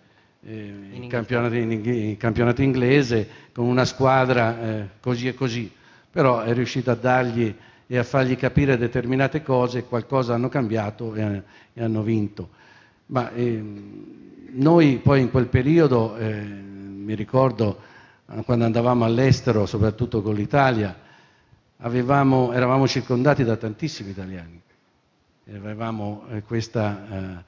eh, 0.47 0.73
il, 0.93 1.07
campionato, 1.09 1.55
il, 1.55 2.17
campionato, 2.17 2.63
inglese 2.63 3.29
con 3.53 3.67
una 3.67 3.85
squadra 3.85 4.61
eh, 4.61 4.89
così 5.01 5.29
e 5.29 5.35
così, 5.35 5.71
però 6.11 6.41
è 6.41 6.53
riuscito 6.53 6.91
a 6.91 6.95
dargli 6.95 7.55
e 7.87 7.99
a 7.99 8.05
fargli 8.05 8.37
capire 8.37 8.77
determinate 8.77 9.43
cose, 9.43 9.85
qualcosa 9.85 10.35
hanno 10.35 10.49
cambiato 10.49 11.15
e, 11.15 11.43
e 11.73 11.83
hanno 11.83 12.03
vinto. 12.03 12.51
Ma 13.09 13.31
ehm, 13.33 14.51
noi 14.53 14.99
poi 14.99 15.21
in 15.21 15.31
quel 15.31 15.47
periodo, 15.47 16.17
eh, 16.17 16.41
mi 16.41 17.15
ricordo 17.15 17.79
eh, 18.31 18.43
quando 18.45 18.65
andavamo 18.65 19.05
all'estero, 19.05 19.67
soprattutto 19.67 20.21
con 20.23 20.35
l'Italia, 20.35 20.97
avevamo, 21.79 22.53
eravamo 22.53 22.87
circondati 22.87 23.45
da 23.45 23.57
tantissimi 23.57 24.11
italiani. 24.11 24.61
Avevamo 25.55 26.25
eh, 26.31 26.43
questa 26.43 27.45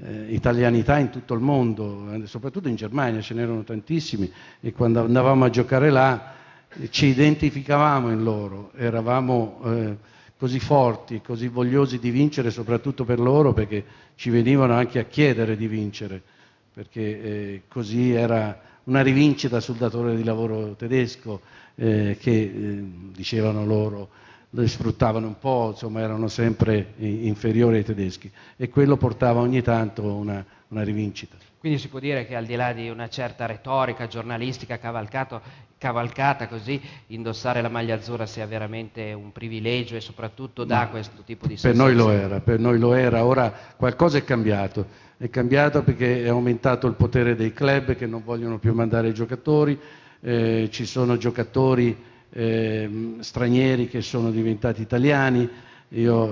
eh, 0.00 0.06
eh, 0.06 0.32
italianità 0.32 0.98
in 0.98 1.10
tutto 1.10 1.34
il 1.34 1.40
mondo, 1.40 2.08
soprattutto 2.24 2.68
in 2.68 2.76
Germania 2.76 3.20
ce 3.20 3.34
n'erano 3.34 3.62
tantissimi 3.62 4.32
e 4.60 4.72
quando 4.72 5.04
andavamo 5.04 5.44
a 5.44 5.50
giocare 5.50 5.90
là 5.90 6.32
ci 6.88 7.06
identificavamo 7.06 8.10
in 8.10 8.22
loro, 8.22 8.72
eravamo 8.76 9.60
eh, 9.64 9.96
così 10.42 10.58
forti, 10.58 11.20
così 11.20 11.46
vogliosi 11.46 12.00
di 12.00 12.10
vincere, 12.10 12.50
soprattutto 12.50 13.04
per 13.04 13.20
loro, 13.20 13.52
perché 13.52 13.84
ci 14.16 14.28
venivano 14.28 14.74
anche 14.74 14.98
a 14.98 15.04
chiedere 15.04 15.56
di 15.56 15.68
vincere, 15.68 16.20
perché 16.74 17.00
eh, 17.22 17.62
così 17.68 18.10
era 18.10 18.60
una 18.84 19.02
rivincita 19.02 19.60
sul 19.60 19.76
datore 19.76 20.16
di 20.16 20.24
lavoro 20.24 20.74
tedesco 20.74 21.42
eh, 21.76 22.16
che 22.18 22.32
eh, 22.32 22.82
dicevano 23.14 23.64
loro 23.64 24.08
li 24.54 24.68
sfruttavano 24.68 25.26
un 25.26 25.38
po', 25.38 25.68
insomma 25.70 26.00
erano 26.00 26.28
sempre 26.28 26.94
inferiori 26.98 27.76
ai 27.76 27.84
tedeschi 27.84 28.30
e 28.56 28.68
quello 28.68 28.96
portava 28.96 29.40
ogni 29.40 29.62
tanto 29.62 30.02
una, 30.02 30.44
una 30.68 30.82
rivincita. 30.82 31.36
Quindi 31.58 31.78
si 31.78 31.88
può 31.88 32.00
dire 32.00 32.26
che 32.26 32.34
al 32.34 32.44
di 32.44 32.56
là 32.56 32.72
di 32.72 32.88
una 32.88 33.08
certa 33.08 33.46
retorica 33.46 34.08
giornalistica 34.08 34.78
cavalcata 34.78 36.48
così, 36.48 36.80
indossare 37.06 37.62
la 37.62 37.68
maglia 37.68 37.94
azzurra 37.94 38.26
sia 38.26 38.46
veramente 38.46 39.12
un 39.12 39.30
privilegio 39.30 39.94
e 39.94 40.00
soprattutto 40.00 40.64
dà 40.64 40.88
questo 40.88 41.22
tipo 41.24 41.46
di 41.46 41.56
sensazione. 41.56 41.94
Per 41.94 41.96
noi 41.96 42.04
lo 42.04 42.10
era, 42.10 42.40
per 42.40 42.58
noi 42.58 42.78
lo 42.78 42.94
era, 42.94 43.24
ora 43.24 43.52
qualcosa 43.76 44.18
è 44.18 44.24
cambiato, 44.24 44.86
è 45.16 45.30
cambiato 45.30 45.84
perché 45.84 46.24
è 46.24 46.28
aumentato 46.28 46.88
il 46.88 46.94
potere 46.94 47.36
dei 47.36 47.52
club 47.52 47.94
che 47.94 48.06
non 48.06 48.24
vogliono 48.24 48.58
più 48.58 48.74
mandare 48.74 49.08
i 49.08 49.14
giocatori, 49.14 49.78
eh, 50.20 50.68
ci 50.70 50.84
sono 50.84 51.16
giocatori 51.16 52.10
eh, 52.32 53.16
stranieri 53.20 53.88
che 53.88 54.00
sono 54.00 54.30
diventati 54.30 54.80
italiani, 54.80 55.48
io, 55.88 56.24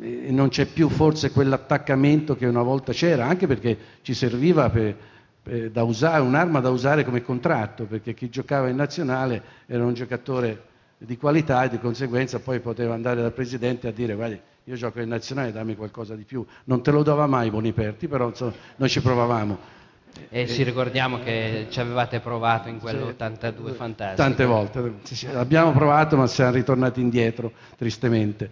eh, 0.00 0.30
non 0.30 0.48
c'è 0.48 0.66
più 0.66 0.88
forse 0.88 1.30
quell'attaccamento 1.30 2.36
che 2.36 2.46
una 2.46 2.62
volta 2.62 2.92
c'era, 2.92 3.26
anche 3.26 3.46
perché 3.46 3.78
ci 4.02 4.14
serviva 4.14 4.68
per, 4.70 4.96
per, 5.42 5.70
da 5.70 5.84
usare, 5.84 6.22
un'arma 6.22 6.60
da 6.60 6.70
usare 6.70 7.04
come 7.04 7.22
contratto, 7.22 7.84
perché 7.84 8.14
chi 8.14 8.28
giocava 8.28 8.68
in 8.68 8.76
nazionale 8.76 9.42
era 9.66 9.84
un 9.84 9.94
giocatore 9.94 10.64
di 10.98 11.16
qualità 11.16 11.62
e 11.62 11.68
di 11.68 11.78
conseguenza 11.78 12.40
poi 12.40 12.58
poteva 12.58 12.94
andare 12.94 13.22
dal 13.22 13.32
presidente 13.32 13.86
a 13.86 13.92
dire 13.92 14.16
guarda 14.16 14.36
io 14.64 14.74
gioco 14.74 15.00
in 15.00 15.08
nazionale 15.08 15.52
dammi 15.52 15.76
qualcosa 15.76 16.14
di 16.16 16.24
più. 16.24 16.44
Non 16.64 16.82
te 16.82 16.90
lo 16.90 17.02
dava 17.02 17.26
mai 17.26 17.50
Boniperti 17.50 18.08
però 18.08 18.28
insomma, 18.28 18.52
noi 18.76 18.88
ci 18.88 19.00
provavamo 19.00 19.76
e 20.28 20.46
ci 20.46 20.62
ricordiamo 20.62 21.18
che 21.20 21.66
ci 21.70 21.80
avevate 21.80 22.20
provato 22.20 22.68
in 22.68 22.78
quell'82 22.78 23.74
fantastico. 23.74 24.16
Tante 24.16 24.44
volte, 24.44 24.92
abbiamo 25.34 25.72
provato 25.72 26.16
ma 26.16 26.26
siamo 26.26 26.52
ritornati 26.52 27.00
indietro, 27.00 27.52
tristemente. 27.76 28.50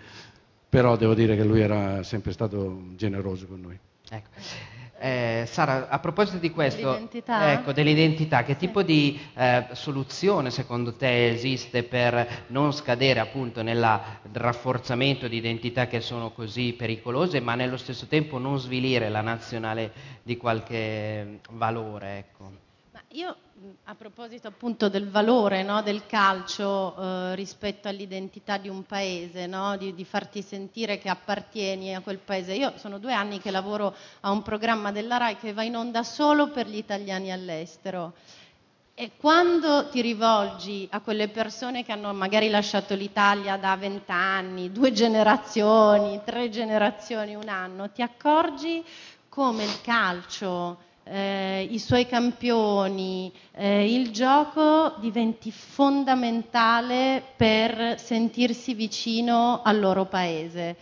Però 0.69 0.97
devo 0.97 1.15
dire 1.15 1.37
che 1.37 1.45
lui 1.45 1.61
era 1.61 2.03
sempre 2.03 2.33
stato 2.33 2.89
generoso 2.97 3.47
con 3.47 3.61
noi. 3.61 3.79
Ecco. 4.11 4.29
Eh, 4.99 5.45
Sara, 5.47 5.89
a 5.89 5.99
proposito 5.99 6.39
di 6.39 6.51
questo, 6.51 6.87
dell'identità, 6.87 7.53
ecco, 7.53 7.73
dell'identità 7.73 8.43
che 8.45 8.55
sì. 8.55 8.59
tipo 8.61 8.83
di 8.83 9.21
eh, 9.35 9.67
soluzione 9.73 10.51
secondo 10.51 10.95
te 10.95 11.29
esiste 11.29 11.83
per 11.83 12.45
non 12.49 12.73
scadere 12.73 13.21
appunto 13.21 13.63
nel 13.63 14.01
rafforzamento 14.33 15.29
di 15.29 15.37
identità 15.37 15.87
che 15.87 16.01
sono 16.01 16.31
così 16.31 16.73
pericolose, 16.73 17.41
ma 17.41 17.55
nello 17.55 17.77
stesso 17.77 18.07
tempo 18.07 18.39
non 18.39 18.59
svilire 18.59 19.11
la 19.11 19.21
nazionale 19.21 19.93
di 20.23 20.37
qualche 20.39 21.41
valore? 21.51 22.19
Ecco. 22.19 22.66
Io 23.17 23.35
a 23.85 23.95
proposito 23.95 24.47
appunto 24.47 24.91
del 24.91 25.09
valore 25.09 25.65
del 25.83 26.05
calcio 26.05 26.95
eh, 26.95 27.35
rispetto 27.35 27.89
all'identità 27.89 28.59
di 28.59 28.69
un 28.69 28.83
paese, 28.83 29.49
di, 29.79 30.05
farti 30.05 30.43
sentire 30.43 30.99
che 30.99 31.09
appartieni 31.09 31.95
a 31.95 32.03
quel 32.03 32.19
paese. 32.19 32.53
Io 32.53 32.75
sono 32.77 32.99
due 32.99 33.15
anni 33.15 33.41
che 33.41 33.51
lavoro 33.51 33.95
a 34.21 34.31
un 34.31 34.43
programma 34.43 34.93
della 34.93 35.17
RAI 35.17 35.39
che 35.39 35.55
va 35.55 35.63
in 35.63 35.77
onda 35.77 36.03
solo 36.03 36.51
per 36.51 36.67
gli 36.67 36.77
italiani 36.77 37.33
all'estero. 37.33 38.13
E 38.93 39.13
quando 39.17 39.89
ti 39.89 40.03
rivolgi 40.03 40.87
a 40.91 41.01
quelle 41.01 41.29
persone 41.29 41.85
che 41.85 41.93
hanno 41.93 42.13
magari 42.13 42.51
lasciato 42.51 42.95
l'Italia 42.95 43.57
da 43.57 43.77
vent'anni, 43.77 44.71
due 44.71 44.93
generazioni, 44.93 46.21
tre 46.23 46.51
generazioni, 46.51 47.35
un 47.35 47.49
anno, 47.49 47.91
ti 47.91 48.03
accorgi 48.03 48.85
come 49.31 49.65
il 49.65 49.81
calcio 49.81 50.85
i 51.09 51.79
suoi 51.79 52.07
campioni, 52.07 53.33
eh, 53.53 53.95
il 53.95 54.11
gioco 54.11 54.97
diventi 54.99 55.53
fondamentale 55.53 57.23
per 57.37 58.01
sentirsi 58.01 58.75
vicino 58.75 59.63
al 59.63 59.79
loro 59.79 60.07
paese. 60.07 60.77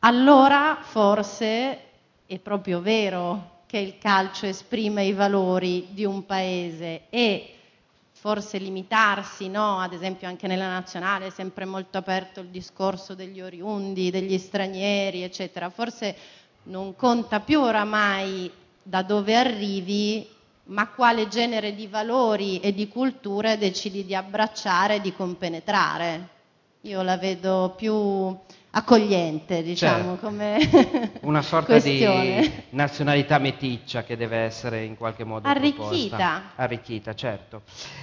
Allora 0.00 0.78
forse 0.80 1.78
è 2.26 2.38
proprio 2.38 2.80
vero 2.80 3.58
che 3.66 3.78
il 3.78 3.98
calcio 3.98 4.46
esprime 4.46 5.04
i 5.04 5.12
valori 5.12 5.88
di 5.90 6.04
un 6.04 6.26
paese 6.26 7.02
e 7.08 7.54
forse 8.12 8.58
limitarsi, 8.58 9.48
no? 9.48 9.78
ad 9.78 9.92
esempio 9.92 10.26
anche 10.26 10.48
nella 10.48 10.68
nazionale 10.68 11.26
è 11.26 11.30
sempre 11.30 11.64
molto 11.64 11.98
aperto 11.98 12.40
il 12.40 12.48
discorso 12.48 13.14
degli 13.14 13.40
oriundi, 13.40 14.10
degli 14.10 14.36
stranieri, 14.38 15.22
eccetera. 15.22 15.70
Forse 15.70 16.16
non 16.64 16.96
conta 16.96 17.40
più 17.40 17.60
oramai 17.60 18.50
da 18.82 19.02
dove 19.02 19.36
arrivi, 19.36 20.26
ma 20.64 20.88
quale 20.88 21.28
genere 21.28 21.74
di 21.74 21.86
valori 21.86 22.60
e 22.60 22.72
di 22.72 22.88
culture 22.88 23.58
decidi 23.58 24.04
di 24.04 24.14
abbracciare 24.14 24.96
e 24.96 25.00
di 25.00 25.12
compenetrare. 25.12 26.28
Io 26.82 27.02
la 27.02 27.18
vedo 27.18 27.74
più 27.76 28.34
accogliente, 28.72 29.62
diciamo, 29.62 30.16
certo. 30.16 30.26
come 30.26 31.10
una 31.22 31.42
sorta 31.42 31.72
questione. 31.72 32.40
di 32.40 32.52
nazionalità 32.70 33.38
meticcia 33.38 34.04
che 34.04 34.16
deve 34.16 34.38
essere 34.38 34.84
in 34.84 34.96
qualche 34.96 35.24
modo 35.24 35.48
arricchita. 35.48 35.86
Proposta. 35.86 36.42
Arricchita, 36.56 37.14
certo. 37.14 37.62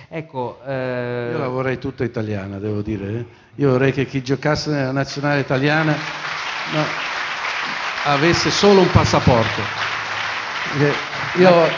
Ecco, 0.10 0.60
eh... 0.66 1.30
Io 1.32 1.38
la 1.38 1.48
vorrei 1.48 1.78
tutta 1.80 2.04
italiana, 2.04 2.60
devo 2.60 2.82
dire. 2.82 3.20
Eh. 3.20 3.26
Io 3.56 3.72
vorrei 3.72 3.92
che 3.92 4.06
chi 4.06 4.22
giocasse 4.22 4.70
nella 4.72 4.92
nazionale 4.92 5.40
italiana 5.40 5.94
no, 5.94 6.84
avesse 8.06 8.52
solo 8.52 8.82
un 8.82 8.92
passaporto. 8.92 9.96
Io, 10.76 10.92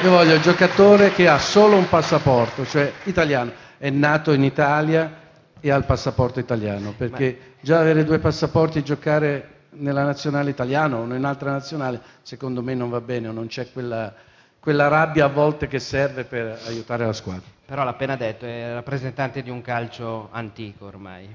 io, 0.02 0.10
voglio 0.10 0.34
il 0.34 0.42
giocatore 0.42 1.12
che 1.14 1.28
ha 1.28 1.38
solo 1.38 1.78
un 1.78 1.88
passaporto, 1.88 2.66
cioè 2.66 2.92
italiano, 3.04 3.52
è 3.78 3.90
nato 3.90 4.34
in 4.34 4.44
Italia 4.44 5.12
e 5.60 5.72
ha 5.72 5.76
il 5.76 5.86
passaporto 5.86 6.40
italiano, 6.40 6.94
perché 6.98 7.56
già 7.62 7.80
avere 7.80 8.04
due 8.04 8.20
passaporti 8.20 8.80
e 8.80 8.84
giocare 8.84 9.48
nella 9.72 10.04
nazionale 10.04 10.50
italiana 10.50 10.98
o 10.98 11.04
in 11.04 11.12
un'altra 11.12 11.52
nazionale, 11.52 12.02
secondo 12.24 12.62
me 12.62 12.74
non 12.74 12.90
va 12.90 13.00
bene 13.00 13.28
o 13.28 13.32
non 13.32 13.48
c'è 13.48 13.72
quella, 13.72 14.14
quella 14.60 14.88
rabbia 14.88 15.26
a 15.26 15.30
volte 15.30 15.68
che 15.68 15.80
serve 15.80 16.24
per 16.24 16.60
aiutare 16.66 17.06
la 17.06 17.14
squadra. 17.14 17.44
Però 17.66 17.84
l'ha 17.84 17.92
appena 17.92 18.16
detto, 18.16 18.46
è 18.46 18.74
rappresentante 18.74 19.44
di 19.44 19.52
un 19.52 19.62
calcio 19.62 20.30
antico 20.32 20.86
ormai. 20.88 21.34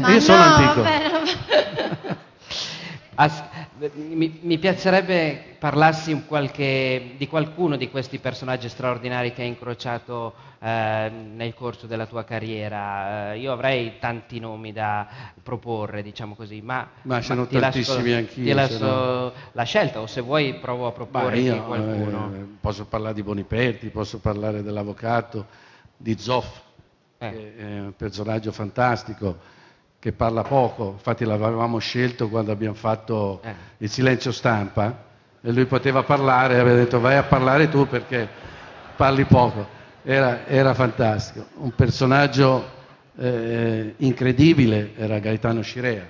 Ma 0.00 0.12
Io 0.12 0.20
sono 0.20 0.38
no, 0.38 0.54
antico. 0.54 0.82
vabbè, 0.82 2.16
As- 3.14 3.42
mi, 3.94 4.38
mi 4.42 4.58
piacerebbe 4.58 5.56
parlassi 5.58 6.12
un 6.12 6.24
qualche- 6.26 7.14
di 7.16 7.26
qualcuno 7.28 7.76
di 7.76 7.90
questi 7.90 8.18
personaggi 8.18 8.68
straordinari 8.68 9.32
che 9.32 9.42
hai 9.42 9.48
incrociato 9.48 10.34
eh, 10.58 11.10
nel 11.10 11.54
corso 11.54 11.86
della 11.86 12.06
tua 12.06 12.24
carriera. 12.24 13.32
Eh, 13.32 13.38
io 13.40 13.52
avrei 13.52 13.98
tanti 13.98 14.40
nomi 14.40 14.72
da 14.72 15.06
proporre, 15.42 16.02
diciamo 16.02 16.34
così, 16.34 16.60
ma, 16.62 16.88
Ma 17.02 17.16
ne 17.18 17.22
ti 17.22 17.32
lascio- 17.34 17.58
tantissimi 17.58 18.12
anch'io, 18.12 18.44
Ti 18.44 18.52
lascio 18.52 18.84
no- 18.86 19.32
la 19.52 19.62
scelta, 19.64 20.00
o 20.00 20.06
se 20.06 20.22
vuoi 20.22 20.54
provo 20.54 20.84
a 20.86 20.88
Ma 20.88 20.94
proporre 20.94 21.62
qualcuno. 21.66 22.32
eh, 22.34 22.44
posso 22.60 22.86
parlare 22.86 23.14
di 23.14 23.22
Boniperti, 23.22 23.88
posso 23.90 24.18
parlare 24.18 24.62
dell'avvocato, 24.62 25.46
di 25.96 26.16
Zoff, 26.18 26.60
Eh. 27.18 27.30
che 27.30 27.56
è 27.56 27.80
un 27.80 27.92
personaggio 27.96 28.50
fantastico, 28.50 29.36
che 30.06 30.12
parla 30.12 30.42
poco, 30.42 30.92
infatti 30.92 31.24
l'avevamo 31.24 31.78
scelto 31.78 32.28
quando 32.28 32.52
abbiamo 32.52 32.76
fatto 32.76 33.40
Eh. 33.42 33.52
il 33.78 33.90
silenzio 33.90 34.30
stampa 34.30 35.02
e 35.42 35.50
lui 35.50 35.64
poteva 35.64 36.04
parlare 36.04 36.60
aveva 36.60 36.76
detto 36.76 37.00
vai 37.00 37.16
a 37.16 37.24
parlare 37.24 37.68
tu 37.68 37.88
perché 37.88 38.28
parli 38.94 39.24
poco. 39.24 39.66
Era, 40.04 40.46
era 40.46 40.74
fantastico, 40.74 41.46
un 41.56 41.74
personaggio 41.74 42.64
eh, 43.18 43.94
incredibile 43.96 44.92
era 44.96 45.18
Gaetano 45.18 45.62
Scirea, 45.62 46.06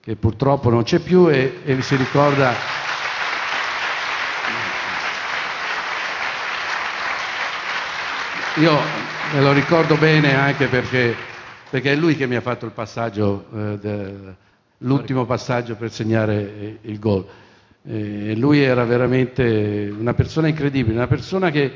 che 0.00 0.16
purtroppo 0.16 0.70
non 0.70 0.82
c'è 0.84 1.00
più 1.00 1.28
e, 1.28 1.60
e 1.62 1.82
si 1.82 1.96
ricorda... 1.96 2.54
Io 8.56 8.78
me 9.34 9.40
lo 9.42 9.52
ricordo 9.52 9.96
bene 9.96 10.34
anche 10.34 10.68
perché, 10.68 11.14
perché 11.70 11.92
è 11.92 11.96
lui 11.96 12.16
che 12.16 12.26
mi 12.26 12.34
ha 12.34 12.40
fatto 12.40 12.68
passaggio, 12.70 13.46
eh, 13.54 13.78
del- 13.78 14.34
l'ultimo 14.78 15.24
passaggio 15.24 15.76
per 15.76 15.90
segnare 15.92 16.34
eh, 16.34 16.78
il 16.82 16.98
gol. 16.98 17.24
Eh, 17.86 18.34
lui 18.36 18.60
era 18.60 18.84
veramente 18.84 19.94
una 19.96 20.12
persona 20.12 20.48
incredibile, 20.48 20.96
una 20.96 21.06
persona 21.06 21.50
che 21.50 21.72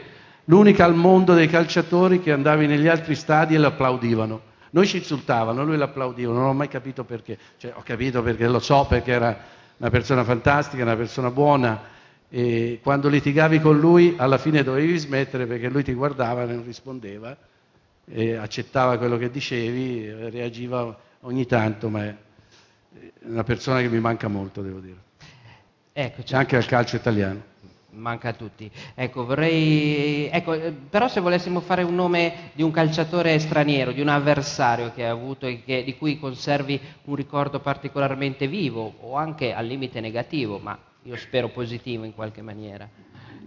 l'unica 0.47 0.85
al 0.85 0.95
mondo 0.95 1.33
dei 1.35 1.49
calciatori 1.49 2.21
che 2.21 2.33
andavi 2.33 2.67
negli 2.67 2.89
altri 2.89 3.15
stadi 3.15 3.55
e 3.55 3.59
lo 3.59 3.69
applaudivano. 3.69 4.53
Noi 4.71 4.87
ci 4.87 4.97
insultavano, 4.97 5.65
lui 5.65 5.77
l'applaudivano, 5.77 6.41
non 6.41 6.49
ho 6.49 6.55
mai 6.55 6.69
capito 6.69 7.05
perché. 7.05 7.39
Cioè, 7.57 7.73
ho 7.77 7.83
capito 7.85 8.23
perché 8.23 8.49
lo 8.49 8.59
so, 8.59 8.87
perché 8.89 9.13
era 9.13 9.39
una 9.77 9.91
persona 9.91 10.25
fantastica, 10.25 10.83
una 10.83 10.97
persona 10.97 11.31
buona, 11.31 11.83
e 12.29 12.81
quando 12.83 13.09
litigavi 13.09 13.61
con 13.61 13.79
lui 13.79 14.15
alla 14.17 14.39
fine 14.39 14.65
dovevi 14.65 14.99
smettere 14.99 15.47
perché 15.47 15.69
lui 15.69 15.85
ti 15.85 15.93
guardava 15.93 16.43
e 16.43 16.47
non 16.47 16.65
rispondeva 16.65 17.37
accettava 18.39 18.99
quello 18.99 19.17
che 19.17 19.31
dicevi, 19.31 20.31
reagiva 20.31 20.97
ogni 21.21 21.47
tanto, 21.47 21.89
ma 21.89 22.05
è 22.05 22.17
una 23.25 23.45
persona 23.45 23.81
che 23.81 23.89
mi 23.89 24.01
manca 24.01 24.29
molto, 24.29 24.63
devo 24.63 24.79
dire. 24.81 25.03
Ecco, 25.93 26.23
C'è 26.23 26.37
anche 26.37 26.57
al 26.57 26.67
calcio 26.67 26.97
italiano. 26.97 27.53
Manca 27.91 28.31
a 28.31 28.33
tutti. 28.33 28.69
Ecco, 28.95 29.25
vorrei. 29.25 30.29
Ecco, 30.29 30.59
però 30.91 31.07
se 31.07 31.21
volessimo 31.21 31.61
fare 31.61 31.85
un 31.85 31.95
nome 31.95 32.51
di 32.55 32.63
un 32.65 32.73
calciatore 32.73 33.39
straniero, 33.39 33.93
di 33.93 34.01
un 34.01 34.09
avversario 34.09 34.93
che 34.93 35.05
hai 35.05 35.11
avuto 35.11 35.47
e 35.47 35.63
che- 35.63 35.85
di 35.85 35.97
cui 35.97 36.19
conservi 36.19 36.81
un 37.05 37.15
ricordo 37.15 37.61
particolarmente 37.61 38.49
vivo, 38.49 38.95
o 39.01 39.15
anche 39.15 39.53
al 39.53 39.67
limite 39.67 40.01
negativo, 40.01 40.59
ma 40.59 40.77
io 41.05 41.17
spero 41.17 41.51
positivo 41.51 42.03
in 42.05 42.15
qualche 42.15 42.43
maniera. 42.43 42.89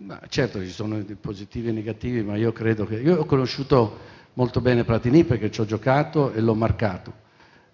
Ma 0.05 0.21
certo 0.29 0.61
ci 0.61 0.69
sono 0.69 1.03
positivi 1.19 1.67
e 1.67 1.71
negativi, 1.73 2.21
ma 2.23 2.37
io 2.37 2.53
credo 2.53 2.85
che... 2.85 2.95
Io 2.95 3.19
ho 3.19 3.25
conosciuto 3.25 3.99
molto 4.37 4.61
bene 4.61 4.83
Platini 4.83 5.23
perché 5.23 5.49
ci 5.51 5.61
ho 5.61 5.65
giocato 5.65 6.31
e 6.31 6.41
l'ho 6.41 6.53
marcato. 6.53 7.11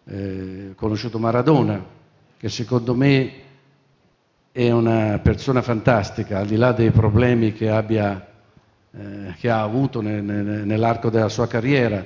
Eh, 0.05 0.69
ho 0.71 0.75
conosciuto 0.75 1.19
Maradona, 1.19 1.83
che 2.37 2.47
secondo 2.49 2.95
me 2.95 3.31
è 4.51 4.71
una 4.71 5.19
persona 5.21 5.61
fantastica, 5.61 6.39
al 6.39 6.45
di 6.47 6.55
là 6.55 6.71
dei 6.71 6.91
problemi 6.91 7.51
che, 7.51 7.69
abbia, 7.69 8.27
eh, 8.91 9.33
che 9.37 9.49
ha 9.49 9.61
avuto 9.61 10.01
ne- 10.01 10.21
ne- 10.21 10.63
nell'arco 10.63 11.09
della 11.09 11.27
sua 11.29 11.47
carriera, 11.47 12.03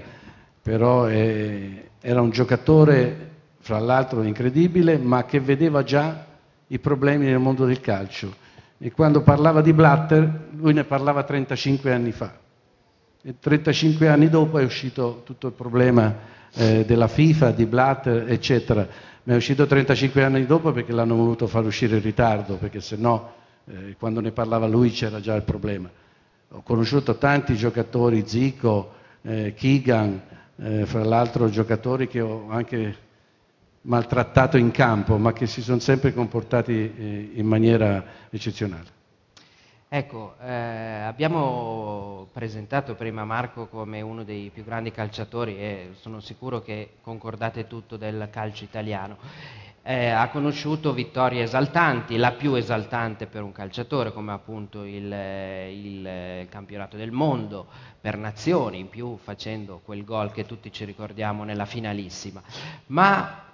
però 0.61 1.05
è- 1.05 1.89
era 2.01 2.21
un 2.21 2.31
giocatore, 2.31 3.25
fra 3.59 3.77
l'altro, 3.79 4.23
incredibile, 4.23 4.97
ma 4.97 5.25
che 5.25 5.39
vedeva 5.39 5.83
già 5.83 6.25
i 6.67 6.79
problemi 6.79 7.25
nel 7.25 7.39
mondo 7.39 7.65
del 7.65 7.79
calcio. 7.79 8.33
E 8.79 8.91
quando 8.91 9.21
parlava 9.21 9.61
di 9.61 9.73
Blatter, 9.73 10.47
lui 10.55 10.73
ne 10.73 10.83
parlava 10.83 11.23
35 11.23 11.93
anni 11.93 12.11
fa. 12.11 12.45
E 13.27 13.35
35 13.41 14.07
anni 14.07 14.29
dopo 14.29 14.57
è 14.57 14.63
uscito 14.63 15.21
tutto 15.25 15.47
il 15.47 15.53
problema 15.53 16.15
eh, 16.53 16.85
della 16.85 17.09
FIFA, 17.09 17.51
di 17.51 17.65
Blatter, 17.65 18.31
eccetera. 18.31 18.87
Ma 19.23 19.33
è 19.33 19.35
uscito 19.35 19.67
35 19.67 20.23
anni 20.23 20.45
dopo 20.45 20.71
perché 20.71 20.93
l'hanno 20.93 21.17
voluto 21.17 21.45
far 21.45 21.65
uscire 21.65 21.97
in 21.97 22.01
ritardo, 22.03 22.55
perché 22.55 22.79
se 22.79 22.95
no, 22.95 23.33
eh, 23.65 23.97
quando 23.99 24.21
ne 24.21 24.31
parlava 24.31 24.65
lui 24.65 24.91
c'era 24.91 25.19
già 25.19 25.35
il 25.35 25.43
problema. 25.43 25.89
Ho 26.51 26.61
conosciuto 26.61 27.17
tanti 27.17 27.55
giocatori, 27.57 28.23
Zico, 28.25 28.93
eh, 29.23 29.53
Keegan, 29.53 30.21
eh, 30.55 30.85
fra 30.85 31.03
l'altro 31.03 31.49
giocatori 31.49 32.07
che 32.07 32.21
ho 32.21 32.47
anche 32.49 32.95
maltrattato 33.81 34.55
in 34.55 34.71
campo, 34.71 35.17
ma 35.17 35.33
che 35.33 35.47
si 35.47 35.61
sono 35.61 35.79
sempre 35.79 36.13
comportati 36.13 36.71
eh, 36.97 37.31
in 37.33 37.45
maniera 37.45 38.05
eccezionale. 38.29 38.95
Ecco, 39.89 40.35
eh, 40.41 40.51
abbiamo 40.51 42.27
presentato 42.33 42.95
prima 42.95 43.23
Marco 43.23 43.67
come 43.67 44.01
uno 44.01 44.25
dei 44.25 44.51
più 44.53 44.65
grandi 44.65 44.91
calciatori 44.91 45.57
e 45.57 45.91
sono 46.01 46.19
sicuro 46.19 46.61
che 46.61 46.95
concordate 47.01 47.67
tutto 47.67 47.95
del 47.95 48.27
calcio 48.29 48.65
italiano. 48.65 49.15
Eh, 49.83 50.09
ha 50.09 50.27
conosciuto 50.27 50.91
vittorie 50.91 51.43
esaltanti, 51.43 52.17
la 52.17 52.33
più 52.33 52.55
esaltante 52.55 53.27
per 53.27 53.43
un 53.43 53.53
calciatore 53.53 54.11
come 54.11 54.33
appunto 54.33 54.83
il, 54.83 55.09
il, 55.09 56.47
campionato 56.49 56.97
del 56.97 57.11
mondo 57.11 57.65
per 58.01 58.17
nazioni, 58.17 58.79
in 58.79 58.89
più 58.89 59.15
facendo 59.15 59.79
quel 59.85 60.03
gol 60.03 60.33
che 60.33 60.45
tutti 60.45 60.69
ci 60.69 60.83
ricordiamo 60.83 61.45
nella 61.45 61.65
finalissima. 61.65 62.43
Ma 62.87 63.45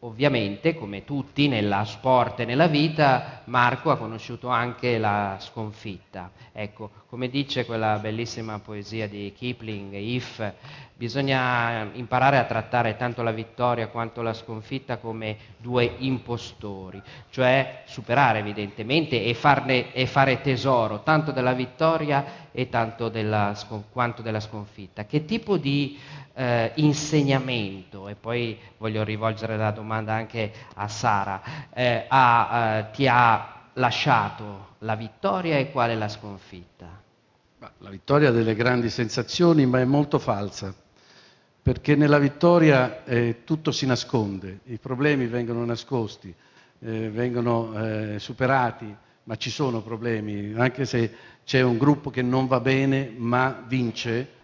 Ovviamente, 0.00 0.74
come 0.74 1.04
tutti 1.04 1.25
nella 1.46 1.84
sport 1.84 2.40
e 2.40 2.44
nella 2.46 2.66
vita, 2.66 3.42
Marco 3.44 3.90
ha 3.90 3.98
conosciuto 3.98 4.48
anche 4.48 4.96
la 4.96 5.36
sconfitta. 5.38 6.30
Ecco, 6.50 6.90
come 7.10 7.28
dice 7.28 7.66
quella 7.66 7.98
bellissima 7.98 8.58
poesia 8.58 9.06
di 9.06 9.30
Kipling, 9.36 9.92
If, 9.92 10.52
bisogna 10.94 11.90
imparare 11.92 12.38
a 12.38 12.44
trattare 12.44 12.96
tanto 12.96 13.22
la 13.22 13.32
vittoria 13.32 13.88
quanto 13.88 14.22
la 14.22 14.32
sconfitta 14.32 14.96
come 14.96 15.36
due 15.58 15.96
impostori, 15.98 17.02
cioè 17.28 17.82
superare 17.84 18.38
evidentemente 18.38 19.22
e, 19.22 19.34
farne, 19.34 19.92
e 19.92 20.06
fare 20.06 20.40
tesoro 20.40 21.02
tanto 21.02 21.32
della 21.32 21.52
vittoria 21.52 22.48
e 22.50 22.70
tanto 22.70 23.10
della, 23.10 23.54
quanto 23.92 24.22
della 24.22 24.40
sconfitta. 24.40 25.04
Che 25.04 25.26
tipo 25.26 25.58
di 25.58 25.98
eh, 26.38 26.72
insegnamento, 26.76 28.08
e 28.08 28.14
poi 28.14 28.58
voglio 28.76 29.02
rivolgere 29.04 29.56
la 29.56 29.70
domanda 29.70 30.12
anche 30.12 30.52
a 30.74 30.86
Sara, 30.86 31.25
eh, 31.72 32.04
ha, 32.08 32.78
eh, 32.78 32.90
ti 32.92 33.06
ha 33.08 33.70
lasciato 33.74 34.74
la 34.80 34.94
vittoria 34.94 35.58
e 35.58 35.70
qual 35.70 35.90
è 35.90 35.94
la 35.94 36.08
sconfitta? 36.08 36.86
La 37.78 37.90
vittoria 37.90 38.30
delle 38.30 38.54
grandi 38.54 38.90
sensazioni, 38.90 39.66
ma 39.66 39.80
è 39.80 39.84
molto 39.84 40.18
falsa, 40.18 40.74
perché 41.62 41.96
nella 41.96 42.18
vittoria 42.18 43.04
eh, 43.04 43.42
tutto 43.44 43.72
si 43.72 43.86
nasconde, 43.86 44.60
i 44.66 44.78
problemi 44.78 45.26
vengono 45.26 45.64
nascosti, 45.64 46.32
eh, 46.78 47.10
vengono 47.10 47.72
eh, 47.74 48.18
superati, 48.18 48.94
ma 49.24 49.36
ci 49.36 49.50
sono 49.50 49.82
problemi, 49.82 50.54
anche 50.56 50.84
se 50.84 51.12
c'è 51.44 51.60
un 51.62 51.76
gruppo 51.78 52.10
che 52.10 52.22
non 52.22 52.46
va 52.46 52.60
bene 52.60 53.12
ma 53.16 53.64
vince, 53.66 54.34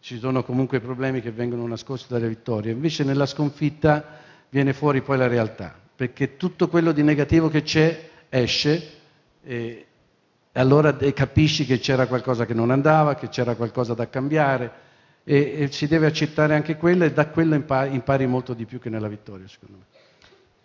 ci 0.00 0.18
sono 0.18 0.42
comunque 0.42 0.80
problemi 0.80 1.20
che 1.20 1.30
vengono 1.30 1.66
nascosti 1.66 2.12
dalle 2.12 2.28
vittorie. 2.28 2.72
Invece 2.72 3.04
nella 3.04 3.26
sconfitta 3.26 4.20
viene 4.48 4.72
fuori 4.72 5.02
poi 5.02 5.18
la 5.18 5.28
realtà, 5.28 5.78
perché 5.94 6.36
tutto 6.36 6.68
quello 6.68 6.92
di 6.92 7.02
negativo 7.02 7.48
che 7.48 7.62
c'è 7.62 8.10
esce 8.28 8.90
e 9.42 9.86
e 10.54 10.60
allora 10.60 10.94
capisci 11.14 11.64
che 11.64 11.78
c'era 11.78 12.06
qualcosa 12.06 12.44
che 12.44 12.52
non 12.52 12.70
andava, 12.70 13.14
che 13.14 13.30
c'era 13.30 13.54
qualcosa 13.54 13.94
da 13.94 14.10
cambiare 14.10 14.70
e, 15.24 15.62
e 15.62 15.72
si 15.72 15.86
deve 15.86 16.06
accettare 16.06 16.54
anche 16.54 16.76
quello 16.76 17.04
e 17.04 17.12
da 17.12 17.28
quello 17.28 17.54
impari, 17.54 17.94
impari 17.94 18.26
molto 18.26 18.52
di 18.52 18.66
più 18.66 18.78
che 18.78 18.90
nella 18.90 19.08
vittoria, 19.08 19.48
secondo 19.48 19.78
me. 19.78 19.84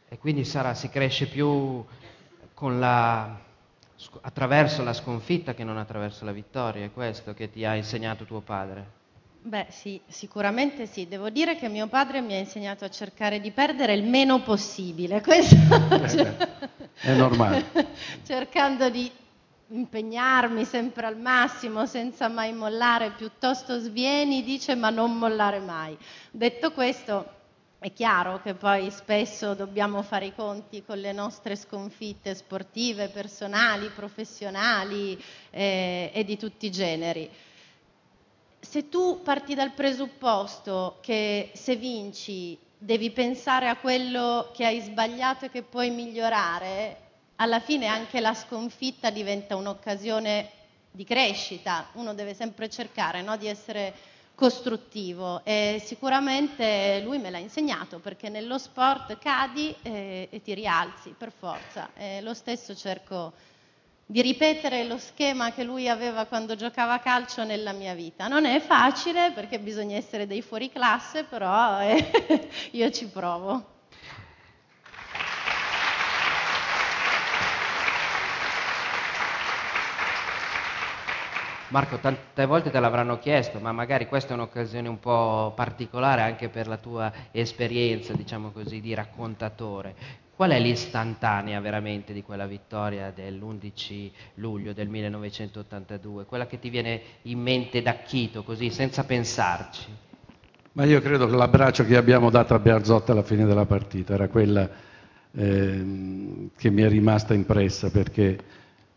E 0.09 0.17
quindi 0.17 0.43
Sara 0.43 0.73
si 0.73 0.89
cresce 0.89 1.27
più 1.27 1.85
la, 2.59 3.39
attraverso 4.21 4.83
la 4.83 4.93
sconfitta 4.93 5.53
che 5.53 5.63
non 5.63 5.77
attraverso 5.77 6.25
la 6.25 6.33
vittoria, 6.33 6.83
è 6.83 6.91
questo 6.91 7.33
che 7.33 7.49
ti 7.49 7.63
ha 7.63 7.73
insegnato 7.73 8.25
tuo 8.25 8.41
padre? 8.41 8.95
Beh 9.41 9.67
sì, 9.69 9.99
sicuramente 10.07 10.85
sì. 10.85 11.07
Devo 11.07 11.29
dire 11.29 11.55
che 11.55 11.69
mio 11.69 11.87
padre 11.87 12.21
mi 12.21 12.33
ha 12.33 12.37
insegnato 12.37 12.85
a 12.85 12.89
cercare 12.89 13.39
di 13.39 13.51
perdere 13.51 13.93
il 13.93 14.03
meno 14.03 14.41
possibile. 14.41 15.21
Questo 15.23 15.55
cioè, 16.07 16.37
è 17.01 17.13
normale. 17.13 17.65
cercando 18.25 18.89
di 18.89 19.09
impegnarmi 19.69 20.63
sempre 20.65 21.05
al 21.05 21.17
massimo 21.17 21.85
senza 21.85 22.27
mai 22.27 22.53
mollare, 22.53 23.11
piuttosto 23.11 23.79
svieni, 23.79 24.43
dice 24.43 24.75
ma 24.75 24.89
non 24.89 25.17
mollare 25.17 25.59
mai. 25.59 25.97
Detto 26.31 26.71
questo, 26.71 27.35
è 27.79 27.93
chiaro 27.93 28.41
che 28.41 28.53
poi 28.53 28.89
spesso 28.89 29.53
dobbiamo 29.53 30.01
fare 30.01 30.25
i 30.25 30.35
conti 30.35 30.83
con 30.83 30.97
le 30.99 31.11
nostre 31.11 31.55
sconfitte 31.55 32.33
sportive, 32.33 33.09
personali, 33.09 33.89
professionali 33.89 35.21
eh, 35.51 36.11
e 36.13 36.23
di 36.23 36.37
tutti 36.37 36.65
i 36.65 36.71
generi 36.71 37.29
se 38.77 38.89
tu 38.89 39.21
parti 39.23 39.55
dal 39.55 39.71
presupposto 39.71 40.99
che 41.01 41.49
se 41.55 41.75
vinci 41.77 42.55
devi 42.77 43.09
pensare 43.09 43.67
a 43.67 43.77
quello 43.77 44.51
che 44.53 44.67
hai 44.67 44.81
sbagliato 44.81 45.45
e 45.45 45.49
che 45.49 45.63
puoi 45.63 45.89
migliorare, 45.89 46.97
alla 47.37 47.59
fine 47.59 47.87
anche 47.87 48.19
la 48.19 48.35
sconfitta 48.35 49.09
diventa 49.09 49.55
un'occasione 49.55 50.51
di 50.91 51.03
crescita. 51.05 51.87
Uno 51.93 52.13
deve 52.13 52.35
sempre 52.35 52.69
cercare 52.69 53.23
no? 53.23 53.35
di 53.35 53.47
essere 53.47 53.95
costruttivo 54.35 55.43
e 55.43 55.81
sicuramente 55.83 57.01
lui 57.03 57.17
me 57.17 57.31
l'ha 57.31 57.39
insegnato 57.39 57.97
perché 57.97 58.29
nello 58.29 58.59
sport 58.59 59.17
cadi 59.17 59.73
e, 59.81 60.27
e 60.29 60.41
ti 60.43 60.53
rialzi 60.53 61.15
per 61.17 61.31
forza. 61.31 61.89
E 61.95 62.21
lo 62.21 62.35
stesso 62.35 62.75
cerco 62.75 63.33
di 64.09 64.21
ripetere 64.21 64.85
lo 64.85 64.97
schema 64.97 65.51
che 65.51 65.65
lui 65.65 65.89
aveva 65.89 66.25
quando 66.25 66.55
giocava 66.55 66.93
a 66.93 66.99
calcio 66.99 67.43
nella 67.43 67.73
mia 67.73 67.93
vita. 67.93 68.29
Non 68.29 68.45
è 68.45 68.57
facile 68.61 69.31
perché 69.35 69.59
bisogna 69.59 69.97
essere 69.97 70.25
dei 70.25 70.41
fuori 70.41 70.71
classe, 70.71 71.25
però 71.25 71.81
eh, 71.81 72.49
io 72.71 72.89
ci 72.89 73.05
provo. 73.07 73.75
Marco, 81.69 81.97
tante 81.97 82.45
volte 82.45 82.69
te 82.69 82.79
l'avranno 82.79 83.19
chiesto, 83.19 83.59
ma 83.59 83.73
magari 83.73 84.07
questa 84.07 84.31
è 84.31 84.33
un'occasione 84.35 84.87
un 84.87 84.99
po' 84.99 85.51
particolare 85.53 86.21
anche 86.21 86.47
per 86.47 86.65
la 86.65 86.77
tua 86.77 87.11
esperienza, 87.31 88.13
diciamo 88.13 88.51
così, 88.51 88.79
di 88.79 88.93
raccontatore. 88.93 90.26
Qual 90.37 90.51
è 90.51 90.59
l'istantanea 90.59 91.59
veramente 91.59 92.13
di 92.13 92.21
quella 92.21 92.45
vittoria 92.45 93.09
dell'11 93.09 94.11
luglio 94.35 94.71
del 94.71 94.87
1982? 94.87 96.25
Quella 96.25 96.45
che 96.45 96.59
ti 96.59 96.69
viene 96.69 97.01
in 97.23 97.39
mente 97.39 97.81
da 97.81 97.95
Chito, 98.05 98.43
così, 98.43 98.69
senza 98.69 99.03
pensarci? 99.03 99.87
Ma 100.73 100.85
io 100.85 101.01
credo 101.01 101.25
che 101.25 101.35
l'abbraccio 101.35 101.85
che 101.85 101.97
abbiamo 101.97 102.29
dato 102.29 102.53
a 102.53 102.59
Bearzotta 102.59 103.13
alla 103.13 103.23
fine 103.23 103.45
della 103.45 103.65
partita 103.65 104.13
era 104.13 104.27
quella 104.27 104.69
eh, 105.31 106.49
che 106.55 106.69
mi 106.69 106.83
è 106.83 106.87
rimasta 106.87 107.33
impressa 107.33 107.89
perché 107.89 108.37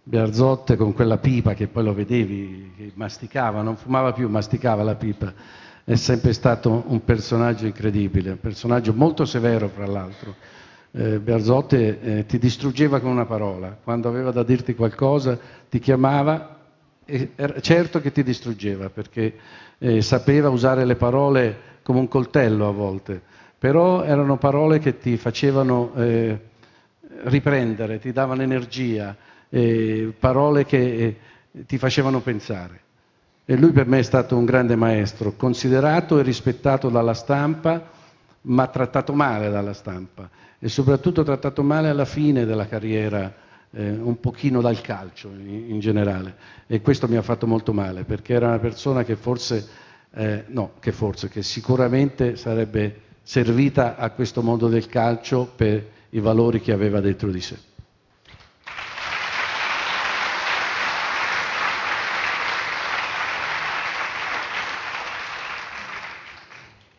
Bearzotte 0.02 0.76
con 0.76 0.92
quella 0.92 1.16
pipa 1.16 1.54
che 1.54 1.68
poi 1.68 1.84
lo 1.84 1.94
vedevi, 1.94 2.72
che 2.76 2.92
masticava, 2.96 3.62
non 3.62 3.76
fumava 3.76 4.12
più, 4.12 4.28
masticava 4.28 4.82
la 4.82 4.96
pipa, 4.96 5.32
è 5.84 5.94
sempre 5.94 6.34
stato 6.34 6.84
un 6.88 7.02
personaggio 7.02 7.64
incredibile, 7.64 8.32
un 8.32 8.40
personaggio 8.40 8.92
molto 8.92 9.24
severo 9.24 9.68
fra 9.68 9.86
l'altro 9.86 10.58
eh, 10.92 11.18
Berzotte 11.18 12.00
eh, 12.00 12.26
ti 12.26 12.38
distruggeva 12.38 13.00
con 13.00 13.10
una 13.10 13.26
parola, 13.26 13.76
quando 13.82 14.08
aveva 14.08 14.30
da 14.30 14.42
dirti 14.42 14.74
qualcosa 14.74 15.38
ti 15.68 15.78
chiamava 15.78 16.58
e 17.04 17.32
era 17.36 17.60
certo 17.60 18.00
che 18.00 18.12
ti 18.12 18.22
distruggeva 18.22 18.88
perché 18.90 19.34
eh, 19.78 20.02
sapeva 20.02 20.48
usare 20.48 20.84
le 20.84 20.96
parole 20.96 21.68
come 21.82 21.98
un 21.98 22.08
coltello 22.08 22.68
a 22.68 22.72
volte, 22.72 23.20
però 23.58 24.02
erano 24.02 24.36
parole 24.36 24.78
che 24.78 24.98
ti 24.98 25.16
facevano 25.16 25.92
eh, 25.96 26.38
riprendere, 27.24 27.98
ti 27.98 28.12
davano 28.12 28.42
energia, 28.42 29.16
eh, 29.48 30.12
parole 30.18 30.64
che 30.64 30.78
eh, 30.78 31.16
ti 31.66 31.78
facevano 31.78 32.20
pensare. 32.20 32.80
E 33.44 33.56
lui 33.56 33.72
per 33.72 33.86
me 33.86 33.98
è 33.98 34.02
stato 34.02 34.36
un 34.36 34.44
grande 34.44 34.76
maestro, 34.76 35.32
considerato 35.36 36.18
e 36.18 36.22
rispettato 36.22 36.88
dalla 36.88 37.14
stampa, 37.14 37.98
ma 38.42 38.66
trattato 38.68 39.12
male 39.12 39.50
dalla 39.50 39.72
stampa 39.72 40.28
e 40.58 40.68
soprattutto 40.68 41.22
trattato 41.22 41.62
male 41.62 41.88
alla 41.88 42.04
fine 42.04 42.44
della 42.44 42.66
carriera, 42.66 43.32
eh, 43.70 43.90
un 43.90 44.20
pochino 44.20 44.60
dal 44.60 44.80
calcio 44.80 45.28
in, 45.28 45.70
in, 45.70 45.80
generale. 45.80 46.36
E 46.66 46.82
questo 46.82 47.08
mi 47.08 47.16
ha 47.16 47.22
fatto 47.22 47.46
molto 47.46 47.72
male, 47.72 48.04
perché 48.04 48.34
era 48.34 48.48
una 48.48 48.58
persona 48.58 49.02
che 49.02 49.16
forse, 49.16 49.66
eh, 50.12 50.44
no, 50.48 50.72
che 50.78 50.92
forse, 50.92 51.28
che 51.28 51.42
sicuramente 51.42 52.36
sarebbe 52.36 53.00
servita 53.22 53.96
a 53.96 54.10
questo 54.10 54.42
mondo 54.42 54.68
del 54.68 54.86
calcio 54.86 55.50
per 55.56 55.86
i 56.10 56.20
valori 56.20 56.60
che 56.60 56.72
aveva 56.72 57.00
dentro 57.00 57.30
di 57.30 57.40
sé. 57.40 57.56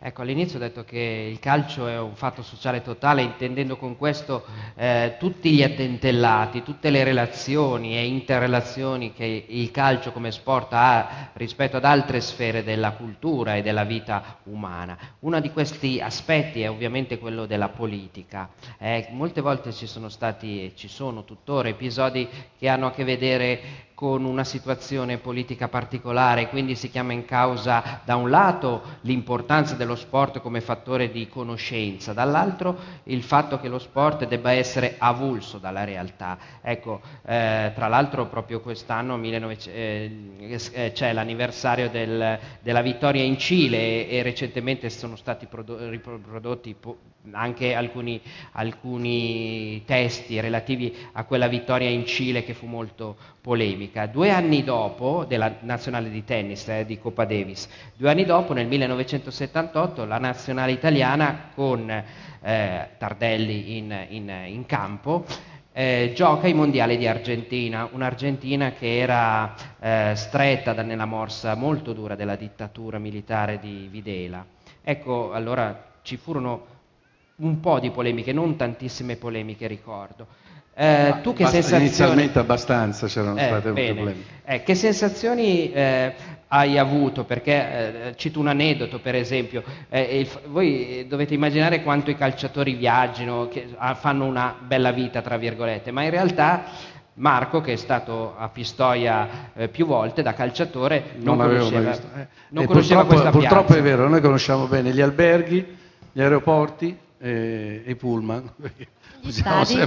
Ecco, 0.03 0.23
all'inizio 0.23 0.57
ho 0.57 0.59
detto 0.59 0.83
che 0.83 1.29
il 1.31 1.37
calcio 1.37 1.85
è 1.85 1.99
un 1.99 2.15
fatto 2.15 2.41
sociale 2.41 2.81
totale, 2.81 3.21
intendendo 3.21 3.77
con 3.77 3.97
questo 3.97 4.43
eh, 4.73 5.15
tutti 5.19 5.51
gli 5.51 5.61
addentellati, 5.61 6.63
tutte 6.63 6.89
le 6.89 7.03
relazioni 7.03 7.95
e 7.95 8.07
interrelazioni 8.07 9.13
che 9.13 9.45
il 9.47 9.69
calcio 9.69 10.11
come 10.11 10.31
sport 10.31 10.73
ha 10.73 11.29
rispetto 11.33 11.77
ad 11.77 11.85
altre 11.85 12.19
sfere 12.19 12.63
della 12.63 12.93
cultura 12.93 13.57
e 13.57 13.61
della 13.61 13.83
vita 13.83 14.39
umana. 14.45 14.97
Uno 15.19 15.39
di 15.39 15.51
questi 15.51 16.01
aspetti 16.01 16.63
è 16.63 16.69
ovviamente 16.71 17.19
quello 17.19 17.45
della 17.45 17.69
politica. 17.69 18.49
Eh, 18.79 19.07
molte 19.11 19.41
volte 19.41 19.71
ci 19.71 19.85
sono 19.85 20.09
stati 20.09 20.65
e 20.65 20.73
ci 20.75 20.87
sono 20.87 21.23
tuttora 21.23 21.69
episodi 21.69 22.27
che 22.57 22.67
hanno 22.67 22.87
a 22.87 22.91
che 22.91 23.03
vedere 23.03 23.89
con 24.01 24.25
una 24.25 24.43
situazione 24.43 25.19
politica 25.19 25.67
particolare, 25.67 26.49
quindi 26.49 26.73
si 26.73 26.89
chiama 26.89 27.13
in 27.13 27.23
causa 27.23 28.01
da 28.03 28.15
un 28.15 28.31
lato 28.31 28.81
l'importanza 29.01 29.75
dello 29.75 29.93
sport 29.93 30.41
come 30.41 30.59
fattore 30.59 31.11
di 31.11 31.27
conoscenza, 31.27 32.11
dall'altro 32.11 32.75
il 33.03 33.21
fatto 33.21 33.59
che 33.59 33.67
lo 33.67 33.77
sport 33.77 34.25
debba 34.25 34.53
essere 34.53 34.95
avulso 34.97 35.59
dalla 35.59 35.83
realtà. 35.83 36.35
Ecco, 36.63 36.99
eh, 37.23 37.73
tra 37.75 37.87
l'altro 37.87 38.25
proprio 38.25 38.59
quest'anno 38.59 39.19
19, 39.19 39.57
eh, 39.65 40.59
eh, 40.71 40.91
c'è 40.93 41.13
l'anniversario 41.13 41.87
del, 41.91 42.39
della 42.59 42.81
vittoria 42.81 43.21
in 43.21 43.37
Cile 43.37 44.07
e, 44.07 44.17
e 44.17 44.23
recentemente 44.23 44.89
sono 44.89 45.15
stati 45.15 45.45
prodo- 45.45 45.77
riprodotti 45.89 46.73
po- 46.73 46.97
anche 47.33 47.75
alcuni, 47.75 48.19
alcuni 48.53 49.83
testi 49.85 50.39
relativi 50.39 50.95
a 51.11 51.23
quella 51.25 51.47
vittoria 51.47 51.87
in 51.89 52.05
Cile 52.05 52.43
che 52.43 52.55
fu 52.55 52.65
molto 52.65 53.15
polemica. 53.41 53.90
Due 54.11 54.29
anni 54.29 54.63
dopo, 54.63 55.25
della 55.27 55.55
nazionale 55.61 56.09
di 56.09 56.23
tennis, 56.23 56.67
eh, 56.69 56.85
di 56.85 56.97
Coppa 56.97 57.25
Davis, 57.25 57.67
due 57.97 58.09
anni 58.09 58.23
dopo, 58.23 58.53
nel 58.53 58.67
1978, 58.67 60.05
la 60.05 60.17
nazionale 60.17 60.71
italiana 60.71 61.49
con 61.53 61.89
eh, 61.89 62.89
Tardelli 62.97 63.77
in, 63.77 64.05
in, 64.09 64.33
in 64.45 64.65
campo 64.65 65.25
eh, 65.73 66.11
gioca 66.13 66.47
i 66.47 66.53
mondiali 66.53 66.97
di 66.97 67.07
Argentina, 67.07 67.87
un'Argentina 67.91 68.71
che 68.71 68.97
era 68.97 69.53
eh, 69.79 70.13
stretta 70.15 70.73
da, 70.73 70.81
nella 70.81 71.05
morsa 71.05 71.55
molto 71.55 71.93
dura 71.93 72.15
della 72.15 72.35
dittatura 72.35 72.97
militare 72.99 73.59
di 73.59 73.87
Videla. 73.89 74.45
Ecco, 74.83 75.31
allora 75.31 75.89
ci 76.01 76.17
furono 76.17 76.65
un 77.37 77.59
po' 77.59 77.79
di 77.79 77.89
polemiche, 77.91 78.33
non 78.33 78.55
tantissime 78.55 79.15
polemiche 79.15 79.67
ricordo. 79.67 80.27
Eh, 80.73 81.19
tu 81.21 81.33
che 81.33 81.45
sensazioni... 81.45 81.83
Inizialmente 81.83 82.39
abbastanza 82.39 83.07
c'erano 83.07 83.37
eh, 83.37 83.59
bene. 83.71 83.93
problemi. 83.93 84.25
Eh, 84.45 84.63
che 84.63 84.73
sensazioni 84.75 85.71
eh, 85.71 86.13
hai 86.47 86.77
avuto? 86.77 87.23
Perché 87.25 88.07
eh, 88.07 88.15
cito 88.15 88.39
un 88.39 88.47
aneddoto, 88.47 88.99
per 88.99 89.15
esempio, 89.15 89.63
eh, 89.89 90.19
il, 90.19 90.29
voi 90.47 91.05
dovete 91.07 91.33
immaginare 91.33 91.83
quanto 91.83 92.09
i 92.09 92.15
calciatori 92.15 92.73
viaggino, 92.75 93.47
che 93.47 93.67
ah, 93.77 93.95
fanno 93.95 94.25
una 94.25 94.55
bella 94.59 94.91
vita, 94.91 95.21
tra 95.21 95.37
virgolette, 95.37 95.91
ma 95.91 96.03
in 96.03 96.09
realtà 96.09 96.63
Marco, 97.15 97.59
che 97.59 97.73
è 97.73 97.75
stato 97.75 98.35
a 98.37 98.47
Pistoia 98.47 99.51
eh, 99.53 99.67
più 99.67 99.85
volte 99.85 100.21
da 100.21 100.33
calciatore, 100.33 101.15
non, 101.17 101.37
non 101.37 101.47
conosceva, 101.47 101.97
non 102.49 102.65
conosceva 102.65 103.05
questa 103.05 103.29
purtroppo 103.29 103.39
piazza. 103.39 103.55
Purtroppo 103.55 103.73
è 103.73 103.81
vero, 103.81 104.07
noi 104.07 104.21
conosciamo 104.21 104.67
bene 104.67 104.91
gli 104.91 105.01
alberghi, 105.01 105.77
gli 106.11 106.21
aeroporti 106.21 106.97
e 107.19 107.83
i 107.85 107.95
pullman. 107.95 108.49
Gli 109.21 109.31
stadi. 109.31 109.79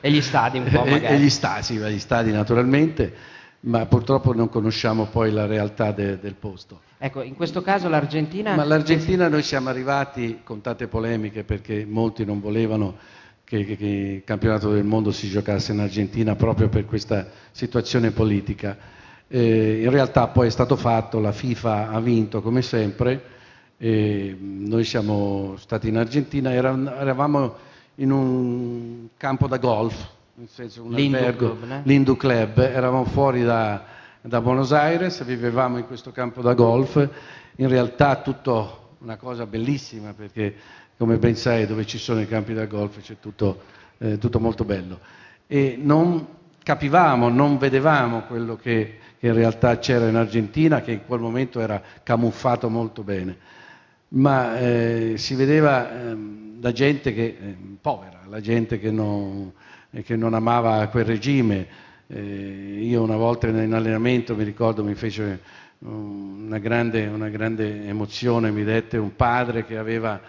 E 0.00 0.10
gli 0.10 0.20
stadi 0.20 0.58
un 0.58 0.68
po' 0.70 0.84
magari. 0.84 1.14
E, 1.14 1.18
gli 1.18 1.30
stadi, 1.30 1.62
sì, 1.62 1.74
gli 1.76 1.98
stadi 1.98 2.32
naturalmente, 2.32 3.14
ma 3.60 3.86
purtroppo 3.86 4.32
non 4.32 4.48
conosciamo 4.48 5.06
poi 5.06 5.30
la 5.30 5.46
realtà 5.46 5.92
de, 5.92 6.18
del 6.18 6.34
posto. 6.34 6.80
Ecco, 6.98 7.22
in 7.22 7.34
questo 7.34 7.62
caso 7.62 7.88
l'Argentina... 7.88 8.54
Ma 8.54 8.64
l'Argentina 8.64 9.28
noi 9.28 9.42
siamo 9.42 9.68
arrivati 9.68 10.40
con 10.44 10.60
tante 10.60 10.86
polemiche 10.86 11.44
perché 11.44 11.84
molti 11.84 12.24
non 12.24 12.40
volevano 12.40 12.96
che, 13.44 13.64
che, 13.64 13.76
che 13.76 13.86
il 13.86 14.24
campionato 14.24 14.70
del 14.70 14.84
mondo 14.84 15.10
si 15.10 15.28
giocasse 15.28 15.72
in 15.72 15.80
Argentina 15.80 16.34
proprio 16.36 16.68
per 16.68 16.86
questa 16.86 17.26
situazione 17.50 18.12
politica. 18.12 18.76
Eh, 19.28 19.82
in 19.82 19.90
realtà 19.90 20.28
poi 20.28 20.46
è 20.46 20.50
stato 20.50 20.76
fatto, 20.76 21.18
la 21.18 21.32
FIFA 21.32 21.90
ha 21.90 22.00
vinto 22.00 22.40
come 22.40 22.62
sempre, 22.62 23.22
noi 23.78 24.84
siamo 24.84 25.56
stati 25.58 25.88
in 25.88 25.96
Argentina, 25.96 26.52
eravamo 26.52 27.56
in 27.96 28.10
un 28.10 29.08
campo 29.16 29.46
da 29.46 29.58
golf, 29.58 30.08
nel 30.34 30.48
senso 30.48 30.82
un 30.82 30.92
L'Indu 30.92 31.16
albergo, 31.16 31.56
Club, 31.56 31.64
né? 31.68 31.82
l'Indu 31.84 32.16
Club, 32.16 32.58
eravamo 32.58 33.04
fuori 33.04 33.42
da, 33.42 33.84
da 34.22 34.40
Buenos 34.40 34.72
Aires, 34.72 35.22
vivevamo 35.24 35.78
in 35.78 35.86
questo 35.86 36.10
campo 36.10 36.40
da 36.40 36.54
golf, 36.54 36.96
in 37.56 37.68
realtà 37.68 38.16
tutto 38.16 38.96
una 38.98 39.16
cosa 39.16 39.46
bellissima 39.46 40.12
perché 40.14 40.54
come 40.96 41.18
ben 41.18 41.34
sai 41.34 41.66
dove 41.66 41.84
ci 41.84 41.98
sono 41.98 42.20
i 42.20 42.28
campi 42.28 42.54
da 42.54 42.66
golf 42.66 43.00
c'è 43.00 43.16
tutto, 43.20 43.62
eh, 43.98 44.18
tutto 44.18 44.38
molto 44.38 44.64
bello. 44.64 45.00
E 45.46 45.76
non 45.78 46.26
capivamo, 46.62 47.28
non 47.28 47.58
vedevamo 47.58 48.22
quello 48.22 48.56
che, 48.56 48.98
che, 49.18 49.26
in 49.26 49.34
realtà 49.34 49.78
c'era 49.78 50.08
in 50.08 50.16
Argentina 50.16 50.80
che 50.80 50.92
in 50.92 51.04
quel 51.04 51.20
momento 51.20 51.60
era 51.60 51.82
camuffato 52.02 52.70
molto 52.70 53.02
bene, 53.02 53.36
ma 54.08 54.58
eh, 54.58 55.14
si 55.16 55.34
vedeva 55.34 56.10
eh, 56.10 56.14
da 56.62 56.70
gente 56.70 57.12
che, 57.12 57.24
eh, 57.24 57.56
povera, 57.80 58.20
la 58.28 58.40
gente 58.40 58.78
che 58.78 58.92
non, 58.92 59.52
che 60.04 60.14
non 60.14 60.32
amava 60.32 60.86
quel 60.86 61.04
regime. 61.04 61.66
Eh, 62.06 62.78
io 62.84 63.02
una 63.02 63.16
volta 63.16 63.48
in 63.48 63.72
allenamento 63.74 64.36
mi 64.36 64.44
ricordo 64.44 64.84
mi 64.84 64.94
fece 64.94 65.40
una 65.80 66.58
grande, 66.58 67.08
una 67.08 67.30
grande 67.30 67.88
emozione, 67.88 68.52
mi 68.52 68.62
dette 68.62 68.96
un 68.96 69.16
padre 69.16 69.64
che 69.64 69.76
aveva 69.76 70.20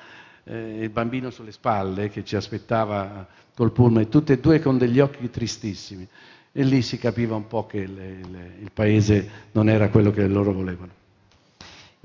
eh, 0.45 0.79
il 0.81 0.89
bambino 0.89 1.29
sulle 1.29 1.51
spalle 1.51 2.09
che 2.09 2.23
ci 2.23 2.35
aspettava 2.35 3.27
col 3.53 3.71
pullman, 3.71 4.09
tutte 4.09 4.33
e 4.33 4.39
due 4.39 4.59
con 4.59 4.79
degli 4.79 4.99
occhi 4.99 5.29
tristissimi. 5.29 6.07
E 6.51 6.63
lì 6.63 6.81
si 6.81 6.97
capiva 6.97 7.35
un 7.35 7.45
po' 7.45 7.67
che 7.67 7.85
le, 7.85 8.17
le, 8.27 8.51
il 8.59 8.71
paese 8.73 9.29
non 9.51 9.69
era 9.69 9.89
quello 9.89 10.09
che 10.09 10.25
loro 10.25 10.51
volevano. 10.51 11.02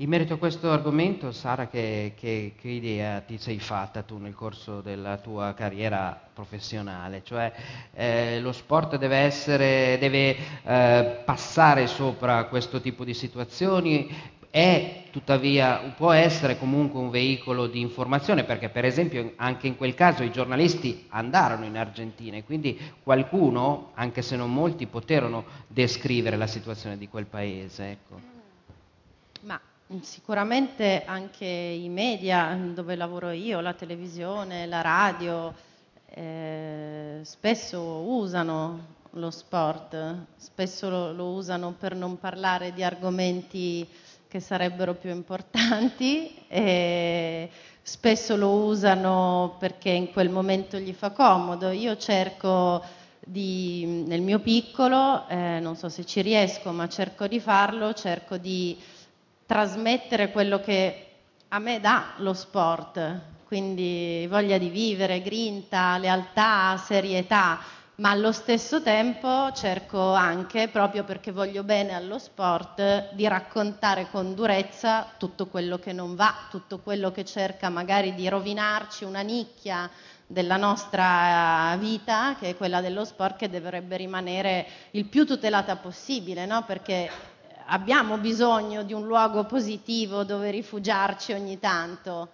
In 0.01 0.07
merito 0.07 0.35
a 0.35 0.37
questo 0.37 0.71
argomento, 0.71 1.33
Sara, 1.33 1.67
che, 1.67 2.13
che, 2.15 2.53
che, 2.57 2.69
idea 2.69 3.19
ti 3.19 3.37
sei 3.37 3.59
fatta 3.59 4.01
tu 4.01 4.17
nel 4.17 4.33
corso 4.33 4.79
della 4.79 5.17
tua 5.17 5.53
carriera 5.53 6.17
professionale? 6.33 7.21
Cioè 7.21 7.51
eh, 7.93 8.39
lo 8.39 8.53
sport 8.53 8.95
deve, 8.95 9.17
essere, 9.17 9.97
deve 9.99 10.37
eh, 10.63 11.21
passare 11.25 11.87
sopra 11.87 12.45
questo 12.45 12.79
tipo 12.79 13.03
di 13.03 13.13
situazioni, 13.13 14.09
è 14.49 15.03
tuttavia, 15.11 15.93
può 15.97 16.13
essere 16.13 16.57
comunque 16.57 16.97
un 16.97 17.09
veicolo 17.09 17.67
di 17.67 17.81
informazione, 17.81 18.45
perché 18.45 18.69
per 18.69 18.85
esempio 18.85 19.33
anche 19.35 19.67
in 19.67 19.75
quel 19.75 19.95
caso 19.95 20.23
i 20.23 20.31
giornalisti 20.31 21.07
andarono 21.09 21.65
in 21.65 21.75
Argentina 21.75 22.37
e 22.37 22.45
quindi 22.45 22.79
qualcuno, 23.03 23.91
anche 23.95 24.21
se 24.21 24.37
non 24.37 24.53
molti, 24.53 24.85
poterono 24.85 25.43
descrivere 25.67 26.37
la 26.37 26.47
situazione 26.47 26.97
di 26.97 27.09
quel 27.09 27.25
paese. 27.25 27.91
Ecco. 27.91 28.38
Sicuramente 30.01 31.03
anche 31.03 31.47
i 31.47 31.89
media 31.89 32.55
dove 32.75 32.95
lavoro 32.95 33.31
io, 33.31 33.59
la 33.59 33.73
televisione, 33.73 34.67
la 34.67 34.81
radio, 34.81 35.51
eh, 36.09 37.21
spesso 37.23 37.81
usano 37.81 38.97
lo 39.13 39.31
sport, 39.31 40.25
spesso 40.37 41.11
lo, 41.11 41.29
usano 41.29 41.71
per 41.71 41.95
non 41.95 42.19
parlare 42.19 42.71
di 42.71 42.83
argomenti 42.83 43.87
che 44.27 44.39
sarebbero 44.39 44.93
più 44.93 45.09
importanti, 45.09 46.35
spesso 47.81 48.35
lo 48.35 48.65
usano 48.65 49.55
perché 49.57 49.89
in 49.89 50.11
quel 50.11 50.29
momento 50.29 50.77
gli 50.77 50.93
fa 50.93 51.09
comodo. 51.09 51.71
Io 51.71 51.97
cerco 51.97 52.79
di, 53.25 54.03
nel 54.05 54.21
mio 54.21 54.37
piccolo, 54.37 55.27
eh, 55.27 55.59
non 55.59 55.75
so 55.75 55.89
se 55.89 56.05
ci 56.05 56.21
riesco, 56.21 56.71
ma 56.71 56.87
cerco 56.87 57.25
di 57.25 57.39
farlo, 57.39 57.95
cerco 57.95 58.37
di 58.37 58.77
trasmettere 59.49 60.29
quello 60.29 60.59
che 60.59 61.05
a 61.47 61.57
me 61.57 61.79
dà 61.79 62.13
lo 62.17 62.33
sport, 62.33 63.19
quindi 63.47 64.27
voglia 64.29 64.59
di 64.59 64.69
vivere, 64.69 65.23
grinta, 65.23 65.97
lealtà, 65.97 66.77
serietà, 66.77 67.59
ma 67.95 68.11
allo 68.11 68.31
stesso 68.31 68.83
tempo 68.83 69.51
cerco 69.53 70.13
anche, 70.13 70.67
proprio 70.67 71.03
perché 71.03 71.31
voglio 71.31 71.63
bene 71.63 71.95
allo 71.95 72.19
sport, 72.19 73.15
di 73.15 73.27
raccontare 73.27 74.11
con 74.11 74.35
durezza 74.35 75.13
tutto 75.17 75.47
quello 75.47 75.79
che 75.79 75.93
non 75.93 76.13
va, 76.13 76.45
tutto 76.51 76.77
quello 76.77 77.11
che 77.11 77.25
cerca 77.25 77.69
magari 77.69 78.13
di 78.13 78.29
rovinarci 78.29 79.03
una 79.03 79.21
nicchia 79.21 79.89
della 80.27 80.57
nostra 80.57 81.75
vita, 81.79 82.35
che 82.39 82.49
è 82.49 82.55
quella 82.55 82.81
dello 82.81 83.03
sport, 83.03 83.37
che 83.37 83.49
dovrebbe 83.49 83.97
rimanere 83.97 84.67
il 84.91 85.05
più 85.05 85.25
tutelata 85.25 85.75
possibile, 85.77 86.45
no? 86.45 86.65
perché 86.65 87.09
abbiamo 87.69 88.17
bisogno 88.17 88.83
di 88.83 88.93
un 88.93 89.05
luogo 89.05 89.45
positivo 89.45 90.23
dove 90.23 90.51
rifugiarci 90.51 91.33
ogni 91.33 91.59
tanto 91.59 92.29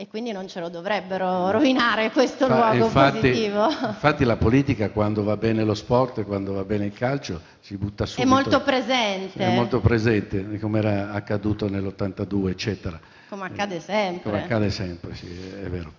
e 0.00 0.06
quindi 0.06 0.30
non 0.30 0.46
ce 0.46 0.60
lo 0.60 0.68
dovrebbero 0.68 1.50
rovinare 1.50 2.12
questo 2.12 2.46
Fa, 2.46 2.54
luogo 2.54 2.84
infatti, 2.84 3.18
positivo. 3.18 3.68
Infatti 3.68 4.24
la 4.24 4.36
politica 4.36 4.90
quando 4.90 5.24
va 5.24 5.36
bene 5.36 5.64
lo 5.64 5.74
sport 5.74 6.18
e 6.18 6.22
quando 6.22 6.52
va 6.52 6.62
bene 6.62 6.86
il 6.86 6.92
calcio 6.92 7.40
si 7.58 7.76
butta 7.76 8.06
subito. 8.06 8.26
È 8.26 8.30
molto 8.30 8.62
presente. 8.62 9.44
È 9.44 9.54
molto 9.54 9.80
presente, 9.80 10.58
come 10.60 10.78
era 10.78 11.10
accaduto 11.10 11.68
nell'82, 11.68 12.48
eccetera. 12.48 13.00
Come 13.28 13.46
accade 13.46 13.80
sempre. 13.80 14.22
Come 14.22 14.44
accade 14.44 14.70
sempre, 14.70 15.16
sì, 15.16 15.26
è 15.26 15.68
vero. 15.68 15.92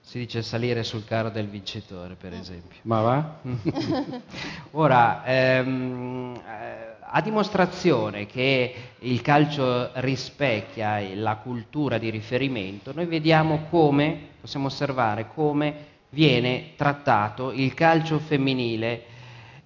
Si 0.00 0.18
dice 0.18 0.42
salire 0.42 0.84
sul 0.84 1.04
carro 1.04 1.30
del 1.30 1.48
vincitore, 1.48 2.14
per 2.14 2.34
esempio. 2.34 2.78
Ma 2.82 3.00
va? 3.00 3.34
Ora, 4.70 5.24
ehm, 5.24 6.40
eh, 6.46 6.93
a 7.16 7.20
dimostrazione 7.20 8.26
che 8.26 8.74
il 8.98 9.22
calcio 9.22 9.90
rispecchia 10.00 11.00
la 11.14 11.36
cultura 11.36 11.96
di 11.96 12.10
riferimento, 12.10 12.92
noi 12.92 13.06
vediamo 13.06 13.66
come, 13.70 14.18
possiamo 14.40 14.66
osservare 14.66 15.28
come 15.32 15.92
viene 16.10 16.72
trattato 16.74 17.52
il 17.52 17.72
calcio 17.72 18.18
femminile 18.18 19.02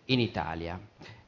in 0.06 0.20
Italia. 0.20 0.78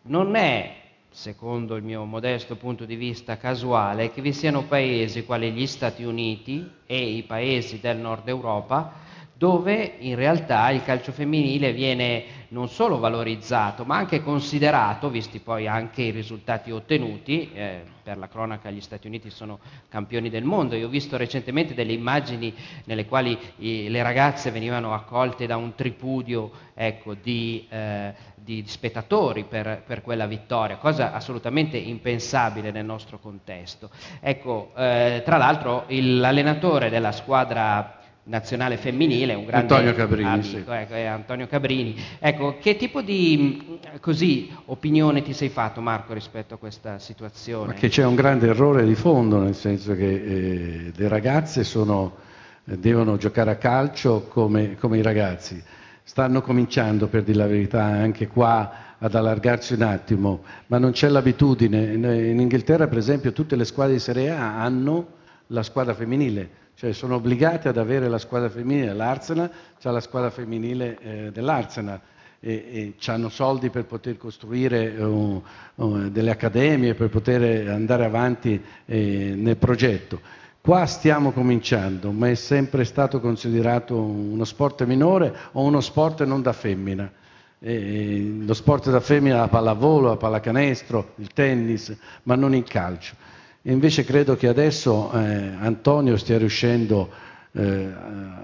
Non 0.02 0.36
è, 0.36 0.74
secondo 1.08 1.74
il 1.76 1.82
mio 1.82 2.04
modesto 2.04 2.56
punto 2.56 2.84
di 2.84 2.96
vista 2.96 3.38
casuale, 3.38 4.12
che 4.12 4.20
vi 4.20 4.34
siano 4.34 4.64
paesi 4.64 5.24
quali 5.24 5.50
gli 5.52 5.66
Stati 5.66 6.04
Uniti 6.04 6.70
e 6.84 6.98
i 6.98 7.22
paesi 7.22 7.80
del 7.80 7.96
nord 7.96 8.28
Europa 8.28 9.08
dove 9.40 9.94
in 10.00 10.16
realtà 10.16 10.68
il 10.68 10.82
calcio 10.82 11.12
femminile 11.12 11.72
viene 11.72 12.24
non 12.50 12.68
solo 12.68 12.98
valorizzato, 12.98 13.84
ma 13.84 13.96
anche 13.96 14.22
considerato, 14.22 15.08
visti 15.10 15.38
poi 15.38 15.66
anche 15.66 16.02
i 16.02 16.10
risultati 16.10 16.70
ottenuti, 16.70 17.50
eh, 17.52 17.82
per 18.02 18.18
la 18.18 18.28
cronaca 18.28 18.70
gli 18.70 18.80
Stati 18.80 19.06
Uniti 19.06 19.30
sono 19.30 19.60
campioni 19.88 20.30
del 20.30 20.42
mondo, 20.42 20.74
io 20.74 20.86
ho 20.86 20.90
visto 20.90 21.16
recentemente 21.16 21.74
delle 21.74 21.92
immagini 21.92 22.52
nelle 22.84 23.06
quali 23.06 23.38
i, 23.58 23.88
le 23.88 24.02
ragazze 24.02 24.50
venivano 24.50 24.92
accolte 24.92 25.46
da 25.46 25.56
un 25.56 25.74
tripudio 25.76 26.50
ecco, 26.74 27.14
di, 27.14 27.66
eh, 27.68 28.14
di, 28.34 28.64
spettatori 28.66 29.44
per, 29.44 29.84
per, 29.86 30.02
quella 30.02 30.26
vittoria, 30.26 30.78
cosa 30.78 31.12
assolutamente 31.12 31.76
impensabile 31.76 32.72
nel 32.72 32.84
nostro 32.84 33.20
contesto. 33.20 33.90
Ecco, 34.18 34.72
eh, 34.76 35.22
tra 35.24 35.36
l'altro 35.36 35.84
l'allenatore 35.86 36.90
della 36.90 37.12
squadra 37.12 37.99
nazionale 38.30 38.76
femminile, 38.76 39.34
un 39.34 39.44
grande 39.44 39.74
Antonio 39.74 39.92
Cabrini, 39.92 40.28
amico, 40.28 40.48
sì. 40.48 40.64
ecco, 40.66 40.94
Antonio 40.94 41.46
Cabrini. 41.48 41.96
Ecco, 42.20 42.58
che 42.60 42.76
tipo 42.76 43.02
di 43.02 43.78
così, 44.00 44.48
opinione 44.66 45.22
ti 45.22 45.32
sei 45.32 45.48
fatto 45.48 45.80
Marco 45.80 46.14
rispetto 46.14 46.54
a 46.54 46.56
questa 46.56 47.00
situazione? 47.00 47.66
Ma 47.66 47.72
che 47.74 47.88
c'è 47.88 48.04
un 48.04 48.14
grande 48.14 48.46
errore 48.46 48.86
di 48.86 48.94
fondo, 48.94 49.40
nel 49.40 49.56
senso 49.56 49.96
che 49.96 50.08
eh, 50.08 50.92
le 50.94 51.08
ragazze 51.08 51.64
sono, 51.64 52.14
eh, 52.66 52.78
devono 52.78 53.16
giocare 53.16 53.50
a 53.50 53.56
calcio 53.56 54.26
come, 54.28 54.76
come, 54.76 54.98
i 54.98 55.02
ragazzi. 55.02 55.60
Stanno 56.04 56.40
cominciando, 56.40 57.08
per 57.08 57.24
dire 57.24 57.38
la 57.38 57.46
verità, 57.48 57.82
anche 57.82 58.28
qua 58.28 58.94
ad 58.96 59.12
allargarsi 59.12 59.74
un 59.74 59.82
attimo, 59.82 60.44
ma 60.68 60.78
non 60.78 60.92
c'è 60.92 61.08
l'abitudine. 61.08 61.94
In 61.94 62.38
Inghilterra, 62.38 62.86
per 62.86 62.98
esempio, 62.98 63.32
tutte 63.32 63.56
le 63.56 63.64
squadre 63.64 63.94
di 63.94 64.00
Serie 64.00 64.30
A 64.30 64.60
hanno 64.60 65.18
la 65.48 65.64
squadra 65.64 65.94
femminile 65.94 66.58
cioè 66.80 66.94
sono 66.94 67.16
obbligati 67.16 67.68
ad 67.68 67.76
avere 67.76 68.08
la 68.08 68.16
squadra 68.16 68.48
femminile 68.48 68.86
dell'Arsenal, 68.86 69.50
c'è 69.78 69.90
la 69.90 70.00
squadra 70.00 70.30
femminile 70.30 70.98
eh, 70.98 71.30
dell'Arsenal 71.30 72.00
e, 72.40 72.94
e 72.98 73.10
hanno 73.10 73.28
soldi 73.28 73.68
per 73.68 73.84
poter 73.84 74.16
costruire 74.16 74.88
uh, 74.96 75.44
uh, 75.74 76.08
delle 76.08 76.30
accademie, 76.30 76.94
per 76.94 77.10
poter 77.10 77.68
andare 77.68 78.06
avanti 78.06 78.58
eh, 78.86 79.34
nel 79.36 79.58
progetto. 79.58 80.22
Qua 80.62 80.86
stiamo 80.86 81.32
cominciando, 81.32 82.12
ma 82.12 82.30
è 82.30 82.34
sempre 82.34 82.84
stato 82.84 83.20
considerato 83.20 84.00
uno 84.00 84.44
sport 84.44 84.82
minore 84.86 85.36
o 85.52 85.62
uno 85.62 85.82
sport 85.82 86.24
non 86.24 86.40
da 86.40 86.54
femmina. 86.54 87.12
E 87.58 88.36
lo 88.40 88.54
sport 88.54 88.88
da 88.88 89.00
femmina 89.00 89.36
è 89.36 89.38
la 89.40 89.48
pallavolo, 89.48 90.08
la 90.08 90.16
pallacanestro, 90.16 91.12
il 91.16 91.28
tennis, 91.34 91.94
ma 92.22 92.36
non 92.36 92.54
il 92.54 92.64
calcio. 92.64 93.16
E 93.62 93.72
invece 93.72 94.04
credo 94.04 94.36
che 94.36 94.48
adesso 94.48 95.12
eh, 95.12 95.54
Antonio 95.58 96.16
stia 96.16 96.38
riuscendo 96.38 97.10
eh, 97.52 97.92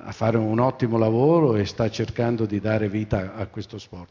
a 0.05 0.13
fare 0.13 0.37
un 0.37 0.59
ottimo 0.59 0.99
lavoro 0.99 1.57
e 1.57 1.65
sta 1.65 1.89
cercando 1.91 2.45
di 2.45 2.61
dare 2.61 2.89
vita 2.89 3.35
a 3.35 3.47
questo 3.47 3.79
sport. 3.79 4.11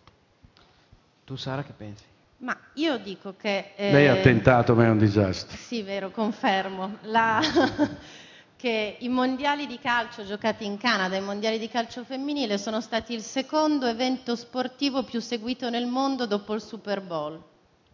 Tu 1.24 1.36
Sara 1.36 1.64
che 1.64 1.74
pensi? 1.76 2.04
Ma 2.38 2.58
io 2.74 2.98
dico 2.98 3.36
che... 3.38 3.74
Eh, 3.76 3.92
Lei 3.92 4.08
ha 4.08 4.22
tentato, 4.22 4.76
ma 4.76 4.86
è 4.86 4.90
un 4.90 4.98
disastro. 4.98 5.56
Sì, 5.58 5.84
vero, 5.84 6.10
confermo. 6.12 6.98
La... 7.04 7.40
che 8.56 8.98
i 9.00 9.10
mondiali 9.10 9.68
di 9.68 9.78
calcio 9.80 10.26
giocati 10.26 10.66
in 10.66 10.78
Canada, 10.78 11.16
i 11.16 11.22
mondiali 11.22 11.60
di 11.60 11.70
calcio 11.70 12.04
femminile, 12.04 12.58
sono 12.58 12.82
stati 12.82 13.14
il 13.14 13.22
secondo 13.22 13.86
evento 13.86 14.36
sportivo 14.36 15.04
più 15.04 15.20
seguito 15.20 15.70
nel 15.70 15.86
mondo 15.86 16.26
dopo 16.26 16.54
il 16.54 16.62
Super 16.62 17.02
Bowl. 17.02 17.40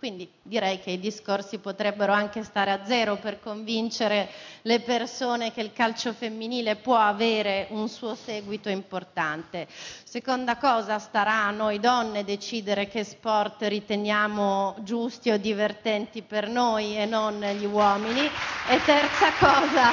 Quindi 0.02 0.28
direi 0.42 0.80
che 0.80 0.90
i 0.90 1.00
discorsi 1.00 1.60
potrebbero 1.60 2.12
anche 2.12 2.44
stare 2.44 2.72
a 2.72 2.84
zero 2.86 3.18
per 3.18 3.40
convincere 3.40 4.30
le 4.64 4.80
persone 4.80 5.54
che 5.54 5.62
il 5.62 5.74
calcio 5.74 6.12
femminile 6.12 6.76
può 6.76 6.98
avere 6.98 7.68
un 7.70 7.88
suo 7.88 8.16
seguito 8.16 8.68
importante. 8.70 9.68
Seconda 9.70 10.58
cosa, 10.58 10.98
starà 10.98 11.44
a 11.44 11.52
noi 11.52 11.80
donne 11.80 12.24
decidere 12.24 12.88
che 12.88 13.04
sport 13.04 13.62
riteniamo 13.62 14.78
giusti 14.80 15.30
o 15.30 15.38
divertenti 15.38 16.24
per 16.24 16.48
noi 16.48 16.98
e 16.98 17.06
non 17.06 17.40
gli 17.40 17.66
uomini. 17.66 18.26
E 18.70 18.84
terza 18.84 19.32
cosa, 19.38 19.92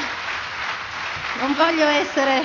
non 1.39 1.53
voglio 1.53 1.85
essere 1.85 2.41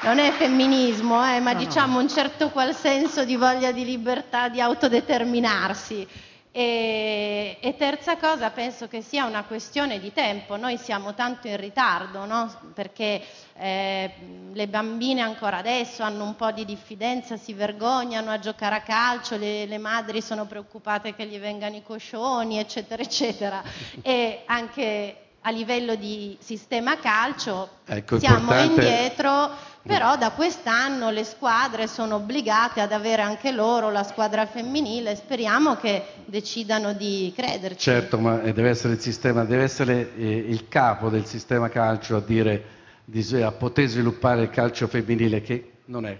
non 0.00 0.18
è 0.18 0.32
femminismo, 0.32 1.24
eh, 1.32 1.38
ma 1.38 1.52
no, 1.52 1.60
diciamo 1.60 1.94
no. 1.94 2.00
un 2.00 2.08
certo 2.08 2.50
qual 2.50 2.74
senso 2.74 3.24
di 3.24 3.36
voglia 3.36 3.70
di 3.70 3.84
libertà 3.84 4.48
di 4.48 4.60
autodeterminarsi. 4.60 6.34
E, 6.58 7.74
terza 7.76 8.16
cosa, 8.16 8.48
penso 8.48 8.88
che 8.88 9.02
sia 9.02 9.26
una 9.26 9.44
questione 9.44 10.00
di 10.00 10.10
tempo, 10.10 10.56
noi 10.56 10.78
siamo 10.78 11.12
tanto 11.12 11.48
in 11.48 11.58
ritardo, 11.58 12.24
no? 12.24 12.50
perché 12.72 13.22
eh, 13.58 14.10
le 14.54 14.66
bambine 14.66 15.20
ancora 15.20 15.58
adesso 15.58 16.02
hanno 16.02 16.24
un 16.24 16.34
po' 16.34 16.52
di 16.52 16.64
diffidenza, 16.64 17.36
si 17.36 17.52
vergognano 17.52 18.30
a 18.30 18.38
giocare 18.38 18.76
a 18.76 18.80
calcio, 18.80 19.36
le, 19.36 19.66
le 19.66 19.76
madri 19.76 20.22
sono 20.22 20.46
preoccupate 20.46 21.14
che 21.14 21.26
gli 21.26 21.38
vengano 21.38 21.76
i 21.76 21.82
coscioni, 21.82 22.58
eccetera, 22.58 23.02
eccetera. 23.02 23.62
E 24.00 24.44
anche 24.46 25.16
a 25.42 25.50
livello 25.50 25.94
di 25.94 26.38
sistema 26.40 26.98
calcio 26.98 27.68
ecco, 27.84 28.18
siamo 28.18 28.58
indietro, 28.58 29.50
però 29.86 30.16
da 30.16 30.32
quest'anno 30.32 31.10
le 31.10 31.24
squadre 31.24 31.86
sono 31.86 32.16
obbligate 32.16 32.80
ad 32.80 32.92
avere 32.92 33.22
anche 33.22 33.52
loro 33.52 33.90
la 33.90 34.02
squadra 34.02 34.44
femminile, 34.46 35.14
speriamo 35.14 35.76
che 35.76 36.04
decidano 36.24 36.92
di 36.92 37.32
crederci. 37.34 37.78
Certo, 37.78 38.18
ma 38.18 38.36
deve 38.36 38.68
essere 38.68 38.94
il 38.94 39.00
sistema, 39.00 39.44
deve 39.44 39.62
essere 39.62 40.14
eh, 40.16 40.36
il 40.36 40.68
capo 40.68 41.08
del 41.08 41.24
sistema 41.24 41.68
calcio 41.68 42.16
a 42.16 42.20
dire 42.20 42.64
di, 43.04 43.24
a 43.40 43.52
poter 43.52 43.86
sviluppare 43.88 44.42
il 44.42 44.50
calcio 44.50 44.88
femminile 44.88 45.40
che 45.40 45.72
non 45.86 46.04
è. 46.06 46.18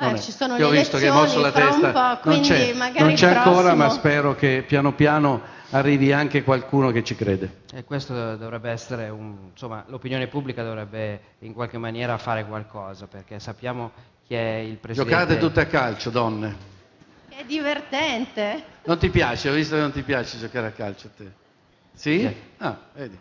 Non 0.00 0.14
eh, 0.14 0.20
ci 0.20 0.30
sono 0.30 0.56
le 0.56 0.62
ho 0.62 0.70
visto 0.70 0.96
che 0.96 1.08
hai 1.08 1.12
mosso 1.12 1.40
la 1.40 1.50
testa. 1.50 2.20
non 2.22 2.40
c'è, 2.40 2.72
non 2.72 3.14
c'è 3.14 3.34
ancora, 3.34 3.74
ma 3.74 3.88
spero 3.90 4.36
che 4.36 4.64
piano 4.66 4.92
piano 4.92 5.42
arrivi 5.70 6.12
anche 6.12 6.44
qualcuno 6.44 6.92
che 6.92 7.02
ci 7.02 7.16
crede. 7.16 7.62
E 7.72 7.82
questo 7.84 8.36
dovrebbe 8.36 8.70
essere, 8.70 9.08
un, 9.08 9.48
insomma, 9.50 9.84
l'opinione 9.88 10.28
pubblica 10.28 10.62
dovrebbe 10.62 11.20
in 11.40 11.52
qualche 11.52 11.78
maniera 11.78 12.16
fare 12.16 12.46
qualcosa, 12.46 13.08
perché 13.08 13.40
sappiamo 13.40 13.90
chi 14.24 14.34
è 14.34 14.56
il 14.58 14.76
presidente. 14.76 15.12
Giocate 15.12 15.38
tutte 15.38 15.60
a 15.60 15.66
calcio, 15.66 16.10
donne. 16.10 16.56
È 17.28 17.44
divertente. 17.44 18.64
Non 18.84 18.98
ti 18.98 19.10
piace, 19.10 19.50
ho 19.50 19.52
visto 19.52 19.74
che 19.74 19.80
non 19.80 19.92
ti 19.92 20.02
piace 20.02 20.38
giocare 20.38 20.68
a 20.68 20.72
calcio 20.72 21.08
a 21.08 21.10
te. 21.16 21.32
Sì? 21.92 22.20
sì. 22.20 22.36
Ah, 22.58 22.78
vedi. 22.94 23.18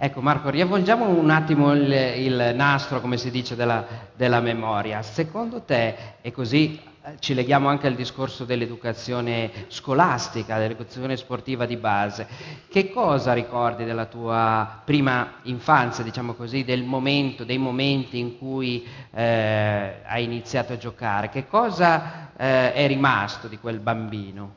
Ecco 0.00 0.20
Marco, 0.20 0.48
riavvolgiamo 0.48 1.08
un 1.08 1.28
attimo 1.28 1.74
il, 1.74 1.90
il 1.90 2.52
nastro, 2.54 3.00
come 3.00 3.16
si 3.16 3.32
dice, 3.32 3.56
della, 3.56 3.84
della 4.14 4.38
memoria. 4.38 5.02
Secondo 5.02 5.62
te, 5.62 5.96
e 6.22 6.30
così 6.30 6.80
ci 7.18 7.34
leghiamo 7.34 7.66
anche 7.66 7.88
al 7.88 7.96
discorso 7.96 8.44
dell'educazione 8.44 9.50
scolastica, 9.66 10.56
dell'educazione 10.56 11.16
sportiva 11.16 11.66
di 11.66 11.74
base. 11.74 12.28
Che 12.68 12.90
cosa 12.90 13.32
ricordi 13.32 13.84
della 13.84 14.04
tua 14.04 14.82
prima 14.84 15.38
infanzia, 15.42 16.04
diciamo 16.04 16.34
così, 16.34 16.62
del 16.62 16.84
momento, 16.84 17.42
dei 17.42 17.58
momenti 17.58 18.20
in 18.20 18.38
cui 18.38 18.86
eh, 19.12 19.94
hai 20.06 20.22
iniziato 20.22 20.74
a 20.74 20.76
giocare? 20.76 21.28
Che 21.28 21.48
cosa 21.48 22.30
eh, 22.36 22.72
è 22.72 22.86
rimasto 22.86 23.48
di 23.48 23.58
quel 23.58 23.80
bambino? 23.80 24.54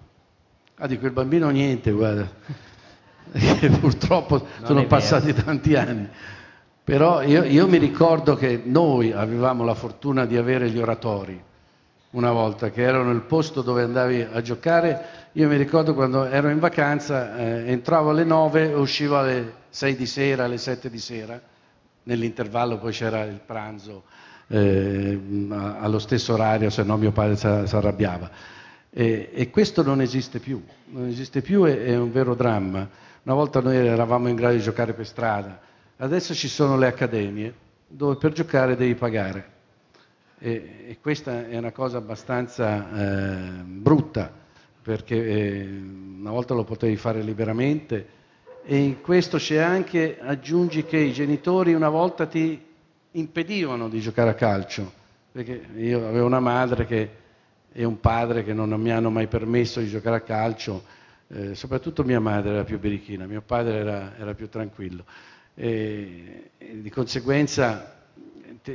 Ah, 0.75 0.85
di 0.85 0.99
quel 0.99 1.11
bambino 1.11 1.49
niente, 1.49 1.89
guarda. 1.89 2.69
Purtroppo 3.79 4.37
non 4.37 4.65
sono 4.65 4.85
passati 4.87 5.33
tanti 5.33 5.75
anni. 5.75 6.07
Però 6.83 7.21
io, 7.21 7.43
io 7.43 7.67
mi 7.67 7.77
ricordo 7.77 8.35
che 8.35 8.61
noi 8.63 9.11
avevamo 9.11 9.63
la 9.63 9.75
fortuna 9.75 10.25
di 10.25 10.35
avere 10.35 10.69
gli 10.69 10.79
oratori 10.79 11.41
una 12.11 12.31
volta, 12.31 12.71
che 12.71 12.81
erano 12.81 13.11
il 13.11 13.21
posto 13.21 13.61
dove 13.61 13.83
andavi 13.83 14.27
a 14.31 14.41
giocare. 14.41 15.29
Io 15.33 15.47
mi 15.47 15.55
ricordo 15.55 15.93
quando 15.93 16.25
ero 16.25 16.49
in 16.49 16.59
vacanza, 16.59 17.37
eh, 17.37 17.71
entravo 17.71 18.09
alle 18.09 18.23
9 18.23 18.71
e 18.71 18.73
uscivo 18.73 19.17
alle 19.17 19.53
6 19.69 19.95
di 19.95 20.05
sera, 20.05 20.45
alle 20.45 20.57
7 20.57 20.89
di 20.89 20.99
sera. 20.99 21.39
Nell'intervallo 22.03 22.79
poi 22.79 22.91
c'era 22.91 23.23
il 23.23 23.39
pranzo 23.45 24.03
eh, 24.47 25.19
allo 25.49 25.99
stesso 25.99 26.33
orario, 26.33 26.69
se 26.69 26.83
no 26.83 26.97
mio 26.97 27.11
padre 27.11 27.37
si 27.37 27.75
arrabbiava. 27.75 28.29
E, 28.89 29.29
e, 29.33 29.49
questo 29.49 29.83
non 29.83 30.01
esiste 30.01 30.39
più, 30.39 30.61
non 30.87 31.07
esiste 31.07 31.41
più, 31.41 31.63
è, 31.63 31.83
è 31.83 31.97
un 31.97 32.11
vero 32.11 32.35
dramma. 32.35 32.89
Una 33.23 33.35
volta 33.35 33.61
noi 33.61 33.75
eravamo 33.75 34.29
in 34.29 34.35
grado 34.35 34.55
di 34.55 34.61
giocare 34.61 34.93
per 34.93 35.05
strada, 35.05 35.59
adesso 35.97 36.33
ci 36.33 36.47
sono 36.47 36.77
le 36.77 36.87
accademie 36.87 37.53
dove 37.87 38.15
per 38.15 38.31
giocare 38.31 38.75
devi 38.75 38.95
pagare. 38.95 39.49
E, 40.39 40.85
e 40.87 40.97
questa 40.99 41.47
è 41.47 41.57
una 41.57 41.71
cosa 41.71 41.97
abbastanza 41.97 43.59
eh, 43.59 43.63
brutta 43.63 44.31
perché 44.81 45.15
eh, 45.15 45.67
una 46.19 46.31
volta 46.31 46.55
lo 46.55 46.63
potevi 46.63 46.95
fare 46.95 47.21
liberamente 47.21 48.19
e 48.63 48.77
in 48.77 49.01
questo 49.01 49.37
c'è 49.37 49.57
anche, 49.57 50.17
aggiungi 50.19 50.83
che 50.85 50.97
i 50.97 51.13
genitori 51.13 51.73
una 51.73 51.89
volta 51.89 52.25
ti 52.25 52.59
impedivano 53.11 53.89
di 53.89 53.99
giocare 53.99 54.29
a 54.29 54.35
calcio, 54.35 54.91
perché 55.31 55.65
io 55.75 56.07
avevo 56.07 56.25
una 56.25 56.39
madre 56.39 56.85
che, 56.85 57.09
e 57.71 57.83
un 57.83 57.99
padre 57.99 58.43
che 58.43 58.53
non 58.53 58.69
mi 58.79 58.91
hanno 58.91 59.09
mai 59.09 59.27
permesso 59.27 59.79
di 59.79 59.87
giocare 59.87 60.17
a 60.17 60.21
calcio, 60.21 60.83
eh, 61.33 61.55
soprattutto 61.55 62.03
mia 62.03 62.19
madre 62.19 62.51
era 62.51 62.63
più 62.63 62.79
birichina, 62.79 63.25
mio 63.25 63.41
padre 63.41 63.77
era, 63.77 64.17
era 64.17 64.33
più 64.33 64.49
tranquillo. 64.49 65.05
E, 65.53 66.51
e 66.57 66.81
di 66.81 66.89
conseguenza 66.89 67.99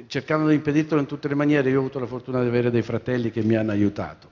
cercavano 0.07 0.49
di 0.49 0.55
impedirtelo 0.55 1.01
in 1.01 1.07
tutte 1.07 1.29
le 1.29 1.35
maniere, 1.35 1.71
io 1.71 1.77
ho 1.77 1.81
avuto 1.81 1.99
la 1.99 2.07
fortuna 2.07 2.41
di 2.43 2.49
avere 2.49 2.71
dei 2.71 2.83
fratelli 2.83 3.31
che 3.31 3.43
mi 3.43 3.55
hanno 3.55 3.71
aiutato. 3.71 4.31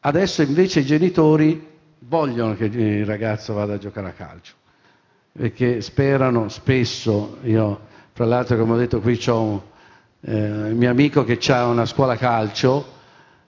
Adesso 0.00 0.42
invece 0.42 0.80
i 0.80 0.86
genitori 0.86 1.74
vogliono 2.00 2.54
che 2.54 2.66
il 2.66 3.04
ragazzo 3.04 3.54
vada 3.54 3.74
a 3.74 3.78
giocare 3.78 4.08
a 4.08 4.12
calcio, 4.12 4.54
perché 5.32 5.80
sperano 5.80 6.48
spesso, 6.48 7.38
io 7.42 7.80
fra 8.12 8.24
l'altro 8.24 8.56
come 8.56 8.72
ho 8.72 8.76
detto 8.76 9.00
qui 9.00 9.20
ho 9.26 9.42
un 9.42 9.60
eh, 10.20 10.72
mio 10.72 10.90
amico 10.90 11.24
che 11.24 11.38
ha 11.52 11.66
una 11.66 11.84
scuola 11.84 12.16
calcio 12.16 12.94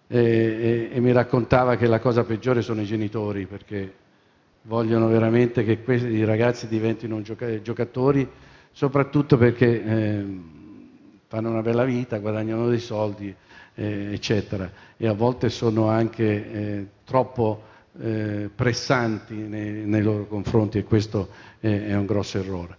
e, 0.09 0.89
e, 0.93 1.01
mi 1.01 1.13
raccontava 1.13 1.77
che 1.77 1.87
la 1.87 2.01
cosa 2.01 2.25
peggiore 2.25 2.63
sono 2.63 2.81
i 2.81 2.87
genitori, 2.87 3.47
perché 3.47 3.95
vogliono 4.63 5.07
veramente 5.07 5.63
che 5.63 5.83
questi 5.83 6.25
ragazzi 6.25 6.67
diventino 6.67 7.23
giocatori, 7.23 8.29
soprattutto 8.73 9.37
perché... 9.37 9.85
Eh, 9.85 10.57
fanno 11.29 11.51
una 11.51 11.61
bella 11.61 11.85
vita, 11.85 12.19
guadagnano 12.19 12.69
dei 12.69 12.81
soldi, 12.81 13.35
eh, 13.75 14.13
eccetera, 14.13 14.71
e 14.97 15.07
a 15.07 15.13
volte 15.13 15.51
sono 15.51 15.89
anche 15.89 16.25
eh, 16.25 16.87
troppo 17.05 17.63
eh, 18.01 18.51
pressanti 18.55 19.35
nei, 19.35 19.85
nei, 19.85 20.03
loro 20.03 20.27
confronti 20.27 20.79
e 20.79 20.85
questo 20.85 21.29
è 21.61 21.95
un 21.95 22.07
grosso 22.07 22.39
errore. 22.39 22.77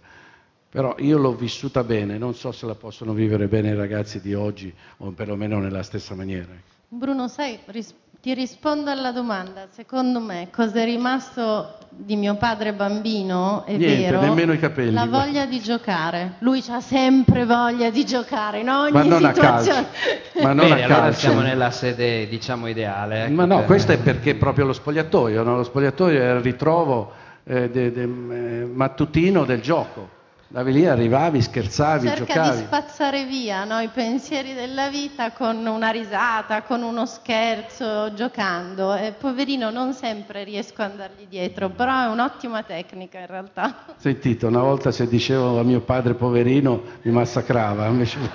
Però 0.68 0.96
io 0.98 1.18
l'ho 1.18 1.34
vissuta 1.34 1.84
bene, 1.84 2.18
non 2.18 2.34
so 2.34 2.50
se 2.52 2.66
la 2.66 2.74
possono 2.74 3.12
vivere 3.12 3.46
bene 3.46 3.70
i 3.70 3.74
ragazzi 3.74 4.20
di 4.20 4.34
oggi 4.34 4.72
o 4.98 5.10
perlomeno 5.12 5.58
nella 5.58 5.82
stessa 5.82 6.14
maniera. 6.14 6.69
Bruno, 6.92 7.28
sai, 7.28 7.56
ris- 7.66 7.94
ti 8.20 8.34
rispondo 8.34 8.90
alla 8.90 9.12
domanda. 9.12 9.68
Secondo 9.70 10.18
me, 10.18 10.48
cosa 10.50 10.80
è 10.80 10.84
rimasto 10.84 11.78
di 11.88 12.16
mio 12.16 12.34
padre 12.34 12.72
bambino, 12.72 13.64
è 13.64 13.76
Niente, 13.76 14.10
vero, 14.10 14.20
nemmeno 14.20 14.52
i 14.52 14.58
capelli. 14.58 14.90
La 14.92 15.06
voglia 15.06 15.46
di 15.46 15.60
giocare. 15.60 16.34
Lui 16.40 16.60
ha 16.68 16.80
sempre 16.80 17.46
voglia 17.46 17.90
di 17.90 18.04
giocare 18.04 18.58
in 18.58 18.68
ogni 18.68 18.90
Ma 18.90 19.04
non 19.04 19.18
situazione. 19.18 19.78
A 19.78 20.42
Ma 20.42 20.52
non 20.52 20.68
Bene, 20.68 20.82
a 20.82 20.84
allora 20.86 21.00
calcio. 21.02 21.18
siamo 21.20 21.40
nella 21.42 21.70
sede, 21.70 22.26
diciamo, 22.26 22.66
ideale. 22.66 23.26
Ecco 23.26 23.34
Ma 23.34 23.44
no, 23.44 23.56
per... 23.58 23.66
questo 23.66 23.92
è 23.92 23.98
perché 23.98 24.34
proprio 24.34 24.64
lo 24.64 24.72
spogliatoio, 24.72 25.44
no? 25.44 25.54
lo 25.58 25.62
spogliatoio 25.62 26.20
è 26.20 26.34
il 26.34 26.40
ritrovo 26.40 27.12
eh, 27.44 27.70
de, 27.70 27.92
de, 27.92 28.02
eh, 28.02 28.64
mattutino 28.66 29.44
del 29.44 29.60
gioco 29.60 30.18
Andavi 30.52 30.72
lì, 30.72 30.84
arrivavi, 30.84 31.40
scherzavi, 31.42 32.08
Cerca 32.08 32.24
giocavi. 32.24 32.48
Cerca 32.48 32.60
di 32.60 32.66
spazzare 32.66 33.24
via 33.24 33.62
no, 33.62 33.78
i 33.78 33.86
pensieri 33.86 34.52
della 34.52 34.88
vita 34.88 35.30
con 35.30 35.64
una 35.64 35.90
risata, 35.90 36.62
con 36.62 36.82
uno 36.82 37.06
scherzo, 37.06 38.12
giocando. 38.14 38.96
E 38.96 39.12
poverino 39.16 39.70
non 39.70 39.94
sempre 39.94 40.42
riesco 40.42 40.82
ad 40.82 40.90
andargli 40.90 41.28
dietro, 41.28 41.68
però 41.68 42.02
è 42.02 42.06
un'ottima 42.08 42.64
tecnica 42.64 43.20
in 43.20 43.28
realtà. 43.28 43.84
Sentito, 43.94 44.48
una 44.48 44.62
volta 44.62 44.90
se 44.90 45.06
dicevo 45.06 45.60
a 45.60 45.62
mio 45.62 45.82
padre 45.82 46.14
poverino 46.14 46.82
mi 47.02 47.12
massacrava. 47.12 47.86
Invece... 47.86 48.18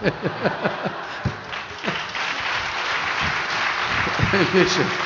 invece... 4.54 5.04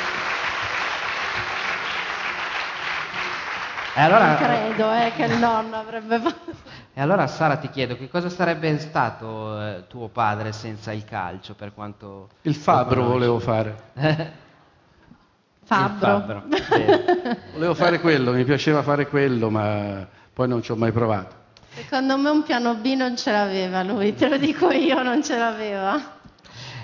Allora, 3.94 4.26
non 4.26 4.36
credo 4.36 4.92
eh, 4.92 5.12
che 5.16 5.24
il 5.24 5.36
nonno 5.38 5.76
avrebbe 5.76 6.20
fatto. 6.20 6.70
E 6.92 7.00
allora 7.00 7.26
Sara 7.28 7.56
ti 7.56 7.70
chiedo, 7.70 7.96
che 7.96 8.08
cosa 8.08 8.28
sarebbe 8.28 8.76
stato 8.78 9.60
eh, 9.60 9.84
tuo 9.86 10.08
padre 10.08 10.52
senza 10.52 10.92
il 10.92 11.04
calcio 11.04 11.54
per 11.54 11.72
quanto... 11.72 12.30
Il 12.42 12.54
fabbro 12.56 13.04
volevo 13.04 13.38
fare. 13.38 13.76
fabbro. 15.62 16.06
fabbro. 16.06 16.42
volevo 17.54 17.74
fare 17.74 18.00
quello, 18.00 18.32
mi 18.32 18.44
piaceva 18.44 18.82
fare 18.82 19.06
quello, 19.06 19.50
ma 19.50 20.06
poi 20.32 20.48
non 20.48 20.62
ci 20.62 20.72
ho 20.72 20.76
mai 20.76 20.90
provato. 20.90 21.36
Secondo 21.68 22.18
me 22.18 22.30
un 22.30 22.42
piano 22.42 22.74
B 22.74 22.94
non 22.96 23.16
ce 23.16 23.30
l'aveva 23.30 23.84
lui, 23.84 24.12
te 24.14 24.28
lo 24.28 24.36
dico 24.36 24.70
io, 24.70 25.00
non 25.02 25.22
ce 25.22 25.38
l'aveva. 25.38 26.18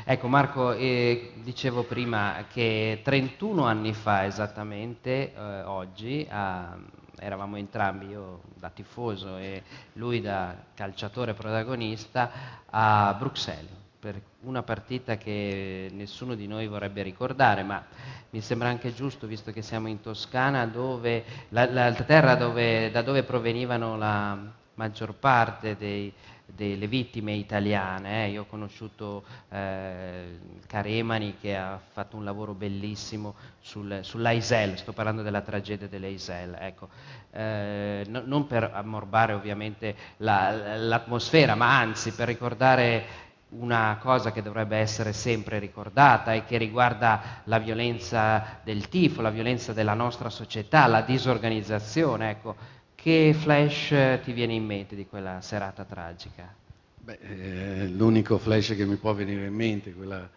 Ecco 0.05 0.29
Marco, 0.29 0.73
eh, 0.73 1.33
dicevo 1.43 1.83
prima 1.83 2.45
che 2.53 3.01
31 3.03 3.65
anni 3.65 3.93
fa 3.93 4.25
esattamente, 4.25 5.35
eh, 5.35 5.63
oggi, 5.65 6.25
a, 6.31 6.77
eravamo 7.19 7.57
entrambi, 7.57 8.09
io 8.09 8.43
da 8.55 8.71
tifoso 8.71 9.37
e 9.37 9.63
lui 9.95 10.21
da 10.21 10.55
calciatore 10.75 11.35
protagonista, 11.35 12.31
a 12.69 13.15
Bruxelles 13.19 13.85
per 13.99 14.21
una 14.43 14.63
partita 14.63 15.17
che 15.17 15.91
nessuno 15.93 16.37
di 16.37 16.47
noi 16.47 16.69
vorrebbe 16.69 17.03
ricordare, 17.03 17.65
ma 17.65 17.85
mi 18.31 18.41
sembra 18.41 18.69
anche 18.69 18.95
giusto, 18.95 19.27
visto 19.27 19.51
che 19.51 19.63
siamo 19.63 19.89
in 19.89 20.01
Toscana, 20.01 20.65
dove, 20.67 21.25
la, 21.49 21.69
la 21.69 21.93
terra 21.93 22.37
dove, 22.37 22.91
da 22.93 23.03
dove 23.03 23.25
provenivano 23.25 23.97
la 23.97 24.39
maggior 24.75 25.15
parte 25.15 25.77
dei, 25.77 26.13
delle 26.47 26.87
vittime 26.87 27.33
italiane. 27.33 28.25
Eh. 28.25 28.31
Io 28.31 28.43
ho 28.43 28.47
conosciuto 28.47 29.25
eh, 29.51 30.39
Caremani 30.67 31.37
che 31.41 31.57
ha 31.57 31.79
fatto 31.93 32.17
un 32.17 32.25
lavoro 32.25 32.55
bellissimo 32.55 33.35
sul, 33.61 33.99
sull'Aisel, 34.03 34.79
sto 34.79 34.93
parlando 34.93 35.23
della 35.23 35.43
tragedia 35.43 35.89
dell'Aisel. 35.89 36.57
Ecco. 36.59 36.89
Eh, 37.33 38.05
no, 38.09 38.23
non 38.25 38.47
per 38.47 38.71
ammorbare 38.73 39.33
ovviamente 39.33 39.95
la, 40.19 40.77
l'atmosfera, 40.77 41.55
ma 41.55 41.79
anzi 41.79 42.13
per 42.13 42.27
ricordare 42.29 43.25
una 43.49 43.97
cosa 44.01 44.33
che 44.33 44.43
dovrebbe 44.43 44.77
essere 44.77 45.13
sempre 45.13 45.59
ricordata 45.59 46.33
e 46.33 46.45
che 46.45 46.59
riguarda 46.59 47.43
la 47.45 47.59
violenza 47.59 48.59
del 48.65 48.89
tifo, 48.89 49.23
la 49.23 49.31
violenza 49.31 49.73
della 49.73 49.95
nostra 49.95 50.31
società, 50.31 50.87
la 50.87 51.03
disorganizzazione. 51.03 52.31
Ecco 52.31 52.75
che 53.07 53.37
flash 53.39 53.93
eh, 53.93 54.21
ti 54.25 54.33
viene 54.33 54.55
in 54.55 54.65
mente 54.65 54.97
di 54.97 55.07
quella 55.07 55.41
serata 55.41 55.85
tragica? 55.85 56.53
Beh, 56.99 57.19
eh, 57.21 57.87
l'unico 57.87 58.37
flash 58.37 58.75
che 58.75 58.85
mi 58.85 58.97
può 58.97 59.15
venire 59.15 59.47
in 59.47 59.55
mente, 59.55 59.93
quella 59.93 60.29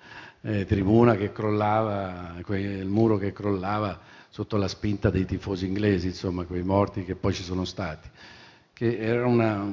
eh, 0.41 0.65
tribuna 0.65 1.15
che 1.15 1.32
crollava, 1.32 2.36
quel 2.43 2.86
muro 2.86 3.17
che 3.17 3.34
crollava 3.34 3.99
sotto 4.30 4.55
la 4.57 4.67
spinta 4.67 5.09
dei 5.09 5.26
tifosi 5.26 5.65
inglesi, 5.65 6.09
insomma, 6.09 6.43
quei 6.43 6.61
morti 6.61 7.03
che 7.05 7.15
poi 7.15 7.34
ci 7.34 7.41
sono 7.41 7.65
stati. 7.65 8.07
Che 8.72 9.20
una, 9.26 9.67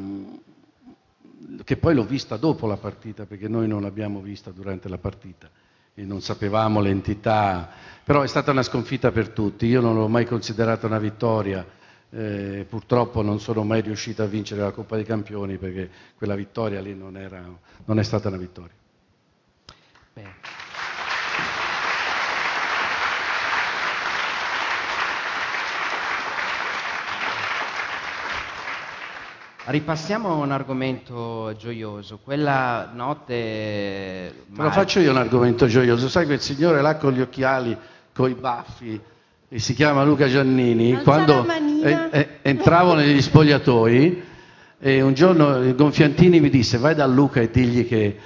che 1.65 1.77
poi 1.77 1.95
l'ho 1.95 2.07
vista 2.07 2.39
dopo 2.39 2.67
la 2.67 2.79
partita, 2.79 3.27
perché 3.27 3.47
noi 3.47 3.69
non 3.69 3.83
l'abbiamo 3.83 4.23
vista 4.23 4.51
durante 4.53 4.89
la 4.89 4.97
partita 4.97 5.51
e 5.93 6.03
non 6.07 6.23
sapevamo 6.23 6.81
l'entità, 6.81 7.69
però 8.03 8.23
è 8.23 8.27
stata 8.27 8.53
una 8.53 8.63
sconfitta 8.63 9.13
per 9.13 9.29
tutti, 9.29 9.67
io 9.67 9.83
non 9.83 9.97
l'ho 9.97 10.09
mai 10.09 10.25
considerata 10.25 10.87
una 10.87 10.99
vittoria, 10.99 11.85
eh, 12.17 12.65
purtroppo 12.67 13.21
non 13.21 13.41
sono 13.41 13.63
mai 13.63 13.83
riuscito 13.83 14.23
a 14.23 14.27
vincere 14.27 14.63
la 14.63 14.71
Coppa 14.71 14.97
dei 14.97 15.05
Campioni 15.05 15.59
perché 15.59 15.91
quella 16.17 16.35
vittoria 16.35 16.81
lì 16.81 16.95
non, 16.95 17.19
era, 17.19 17.45
non 17.85 17.99
è 17.99 18.03
stata 18.03 18.29
una 18.29 18.39
vittoria. 18.39 18.73
Bene. 20.15 20.35
Ripassiamo 29.65 30.39
un 30.39 30.53
argomento 30.53 31.55
gioioso. 31.59 32.19
Quella 32.23 32.93
notte. 32.95 33.35
Te 34.55 34.63
lo 34.63 34.71
faccio 34.71 35.01
io 35.01 35.11
un 35.11 35.19
argomento 35.19 35.67
gioioso. 35.67 36.09
Sai 36.09 36.25
quel 36.25 36.41
signore 36.41 36.81
là 36.81 36.97
con 36.97 37.13
gli 37.13 37.21
occhiali, 37.21 37.77
con 38.15 38.31
i 38.31 38.35
baffi, 38.35 38.99
si 39.55 39.75
chiama 39.75 40.03
Luca 40.03 40.27
Giannini, 40.29 41.03
quando 41.03 41.47
entravo 42.43 42.95
negli 42.95 43.23
spogliatoi 43.23 44.23
e 44.79 45.01
un 45.01 45.15
giorno 45.15 45.59
il 45.63 45.75
Gonfiantini 45.75 46.41
mi 46.41 46.51
disse 46.51 46.79
vai 46.79 46.95
da 46.95 47.07
Luca 47.07 47.41
e 47.41 47.51
digli 47.51 47.87
che 47.87 48.19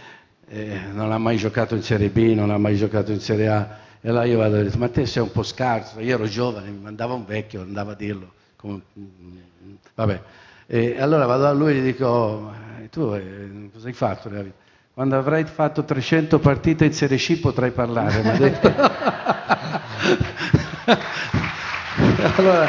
eh, 0.49 0.81
non 0.93 1.13
ha 1.13 1.19
mai 1.19 1.37
giocato 1.37 1.75
in 1.75 1.83
Serie 1.83 2.09
B, 2.09 2.33
non 2.35 2.51
ha 2.51 2.59
mai 2.59 2.77
giocato 2.77 3.13
in 3.13 3.21
Serie 3.21 3.49
A. 3.49 3.79
E 4.01 4.09
allora 4.09 4.25
io 4.25 4.39
vado 4.39 4.57
e 4.57 4.65
dico, 4.65 4.79
ma 4.79 4.89
te 4.89 5.05
sei 5.05 5.23
un 5.23 5.31
po' 5.31 5.43
scarso, 5.43 6.01
io 6.01 6.15
ero 6.15 6.27
giovane, 6.27 6.71
mi 6.71 6.81
mandava 6.81 7.13
un 7.13 7.27
vecchio, 7.27 7.61
andava 7.61 7.93
a 7.93 7.95
dirlo. 7.95 8.33
Come... 8.57 8.81
Vabbè. 9.95 10.21
E 10.67 11.01
allora 11.01 11.27
vado 11.27 11.43
da 11.43 11.53
lui 11.53 11.73
e 11.73 11.81
gli 11.81 11.85
dico, 11.85 12.51
tu 12.91 13.13
eh, 13.13 13.69
cosa 13.73 13.87
hai 13.89 13.93
fatto 13.93 14.31
nella 14.31 14.43
vita? 14.43 14.57
Quando 14.95 15.17
avrai 15.17 15.45
fatto 15.45 15.85
300 15.85 16.39
partite 16.39 16.87
in 16.87 16.95
Serie 16.95 17.19
C 17.19 17.39
potrai 17.39 17.71
parlare, 17.73 18.23
mi 18.23 18.29
ha 18.29 18.37
detto. 18.37 18.73
allora, 22.37 22.69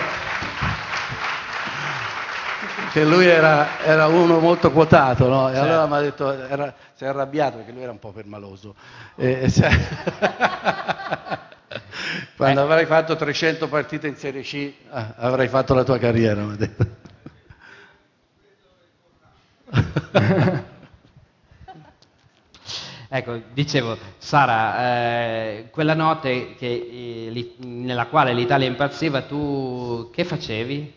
che 2.91 3.03
lui 3.03 3.25
era, 3.25 3.79
era, 3.83 4.07
uno 4.07 4.39
molto 4.39 4.71
quotato, 4.71 5.27
no? 5.27 5.51
E 5.51 5.57
allora 5.57 5.85
mi 5.87 5.93
ha 5.95 5.99
detto, 6.01 6.31
era, 6.31 6.73
si 6.93 7.03
è 7.03 7.07
arrabbiato 7.07 7.57
perché 7.57 7.71
lui 7.71 7.81
era 7.81 7.91
un 7.91 7.99
po' 7.99 8.11
permaloso. 8.11 8.75
E, 9.15 9.41
e 9.43 9.51
Quando 12.35 12.59
eh. 12.59 12.63
avrai 12.63 12.85
fatto 12.85 13.15
300 13.15 13.67
partite 13.67 14.07
in 14.07 14.15
Serie 14.15 14.41
C 14.41 14.73
ah, 14.89 15.13
avrai 15.17 15.47
fatto 15.47 15.73
la 15.73 15.83
tua 15.83 15.97
carriera, 15.97 16.41
mi 16.41 16.53
ha 16.53 16.55
detto. 16.55 16.85
Ecco, 23.13 23.41
dicevo, 23.51 23.97
Sara, 24.19 24.85
eh, 24.85 25.67
quella 25.69 25.93
notte 25.93 26.55
che, 26.55 26.65
eh, 26.65 27.29
li, 27.29 27.55
nella 27.57 28.05
quale 28.05 28.31
l'Italia 28.31 28.69
impazziva, 28.69 29.23
tu 29.23 30.09
che 30.13 30.23
facevi? 30.23 30.93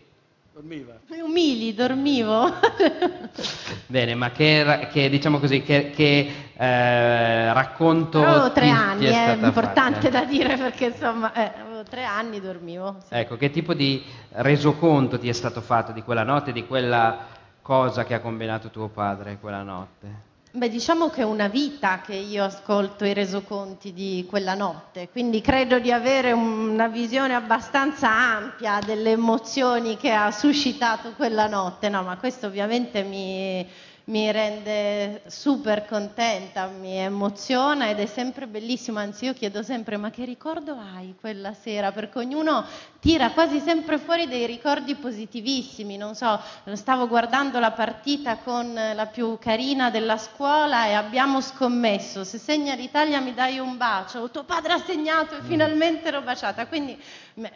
Dormiva. 0.53 0.93
Umili, 1.09 1.75
dormivo. 1.75 2.53
Bene, 3.89 4.15
ma 4.15 4.31
che, 4.31 4.89
che 4.93 5.11
diciamo 5.11 5.41
così, 5.41 5.65
che, 5.65 5.91
che 5.91 6.53
eh, 6.57 7.53
racconto 7.53 8.25
avevo 8.25 8.53
tre 8.53 8.67
ti, 8.67 8.71
anni, 8.71 9.07
ti 9.07 9.07
è, 9.07 9.37
è 9.37 9.45
importante 9.45 10.09
fatta? 10.09 10.21
da 10.21 10.25
dire 10.25 10.57
perché 10.57 10.85
insomma, 10.85 11.33
eh, 11.33 11.51
avevo 11.62 11.83
tre 11.83 12.05
anni, 12.05 12.41
dormivo. 12.41 12.99
Sì. 13.09 13.15
Ecco, 13.15 13.37
che 13.37 13.51
tipo 13.51 13.75
di 13.75 14.01
resoconto 14.35 15.19
ti 15.19 15.29
è 15.29 15.33
stato 15.33 15.61
fatto 15.61 15.91
di 15.91 16.03
quella 16.03 16.23
notte, 16.23 16.53
di 16.53 16.65
quella 16.65 17.27
cosa 17.61 18.05
che 18.05 18.15
ha 18.15 18.21
combinato 18.21 18.69
tuo 18.69 18.87
padre 18.87 19.39
quella 19.41 19.65
notte? 19.65 20.33
Beh, 20.57 20.69
diciamo 20.69 21.11
che 21.11 21.23
è 21.23 21.25
una 21.25 21.49
vita 21.49 22.01
che 22.01 22.15
io 22.15 22.45
ascolto 22.45 23.05
i 23.05 23.13
resoconti 23.13 23.93
di 23.93 24.25
quella 24.29 24.55
notte, 24.55 25.09
quindi 25.11 25.41
credo 25.41 25.81
di 25.81 25.91
avere 25.91 26.31
una 26.31 26.87
visione 26.87 27.35
abbastanza 27.35 28.09
ampia 28.09 28.79
delle 28.79 29.11
emozioni 29.11 29.97
che 29.97 30.13
ha 30.13 30.31
suscitato 30.31 31.11
quella 31.17 31.49
notte, 31.49 31.89
no, 31.89 32.05
ma 32.05 32.17
questo 32.19 32.47
ovviamente 32.47 33.03
mi, 33.03 33.69
mi 34.07 34.31
rende 34.31 35.23
super 35.29 35.87
contenta, 35.87 36.67
mi 36.67 36.99
emoziona 36.99 37.89
ed 37.89 38.01
è 38.01 38.07
sempre 38.07 38.47
bellissimo, 38.47 38.99
anzi 38.99 39.25
io 39.25 39.33
chiedo 39.33 39.63
sempre 39.63 39.97
ma 39.97 40.11
che 40.11 40.27
ricordo 40.27 40.77
hai 40.79 41.15
quella 41.19 41.55
sera? 41.55 41.91
Perché 41.91 42.19
ognuno 42.19 42.67
tira 43.01 43.31
quasi 43.31 43.61
sempre 43.61 43.99
fuori 43.99 44.29
dei 44.29 44.47
ricordi 44.47 44.95
positivissimi, 44.95 45.97
non 45.97 46.15
so, 46.15 46.39
stavo 46.73 47.09
guardando 47.09 47.59
la 47.59 47.71
partita 47.71 48.37
con 48.39 48.75
la 48.75 49.07
più 49.07 49.39
carina 49.39 49.89
della 49.91 50.19
scuola 50.19 50.87
e 50.87 50.93
abbiamo 50.93 51.41
scommesso, 51.41 52.25
se 52.25 52.37
segna 52.37 52.75
l'Italia 52.75 53.21
mi 53.21 53.33
dai 53.33 53.59
un 53.59 53.79
bacio, 53.79 54.31
tuo 54.31 54.45
padre 54.45 54.75
ha 54.75 54.83
segnato 54.85 55.35
e 55.35 55.41
mm. 55.43 55.47
finalmente 55.47 56.11
l'ho 56.11 56.23
baciata, 56.23 56.67
quindi 56.67 56.99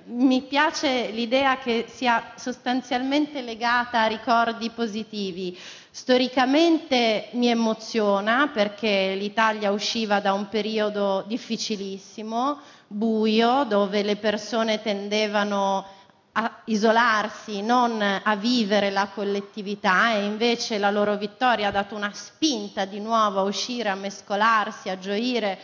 mi 0.06 0.42
piace 0.42 1.10
l'idea 1.10 1.58
che 1.58 1.86
sia 1.88 2.32
sostanzialmente 2.36 3.42
legata 3.42 4.02
a 4.02 4.06
ricordi 4.06 4.70
positivi. 4.70 5.56
Storicamente 5.98 7.26
mi 7.32 7.48
emoziona 7.48 8.50
perché 8.54 9.16
l'Italia 9.16 9.72
usciva 9.72 10.20
da 10.20 10.32
un 10.32 10.48
periodo 10.48 11.24
difficilissimo, 11.26 12.60
buio, 12.86 13.64
dove 13.64 14.04
le 14.04 14.14
persone 14.14 14.80
tendevano 14.80 15.84
a 16.32 16.62
isolarsi, 16.66 17.62
non 17.62 18.00
a 18.00 18.36
vivere 18.36 18.90
la 18.90 19.08
collettività 19.12 20.14
e 20.14 20.24
invece 20.24 20.78
la 20.78 20.92
loro 20.92 21.16
vittoria 21.16 21.66
ha 21.66 21.72
dato 21.72 21.96
una 21.96 22.12
spinta 22.14 22.84
di 22.84 23.00
nuovo 23.00 23.40
a 23.40 23.42
uscire, 23.42 23.88
a 23.88 23.96
mescolarsi, 23.96 24.90
a 24.90 25.00
gioire, 25.00 25.58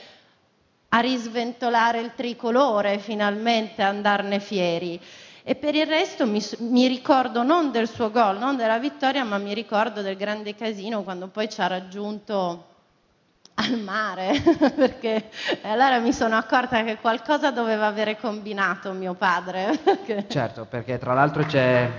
a 0.89 0.99
risventolare 0.99 2.01
il 2.01 2.13
tricolore, 2.17 2.99
finalmente 2.99 3.83
a 3.83 3.89
andarne 3.89 4.41
fieri. 4.41 5.01
E 5.47 5.57
per 5.57 5.75
il 5.75 5.87
resto 5.87 6.27
mi, 6.27 6.43
mi, 6.61 6.87
ricordo 6.87 7.43
non 7.43 7.71
del 7.71 7.87
suo 7.87 8.11
gol, 8.11 8.39
non 8.39 8.57
della 8.57 8.79
vittoria, 8.79 9.25
ma 9.25 9.37
mi 9.37 9.53
ricordo 9.53 10.01
del 10.01 10.17
grande 10.17 10.55
casino 10.55 11.03
quando 11.03 11.27
poi 11.27 11.51
ci 11.51 11.61
ha 11.61 11.67
raggiunto 11.67 12.69
al 13.57 13.79
mare, 13.79 14.41
perché 14.75 15.29
allora 15.65 15.99
mi 15.99 16.15
sono 16.15 16.37
accorta 16.37 16.83
che 16.83 16.97
qualcosa 16.97 17.51
doveva 17.51 17.87
avere 17.87 18.17
combinato 18.17 18.93
mio 18.93 19.13
padre. 19.13 19.79
Perché... 19.85 20.25
Certo, 20.29 20.65
perché 20.65 20.97
tra 20.97 21.13
l'altro 21.13 21.45
c'è 21.45 21.91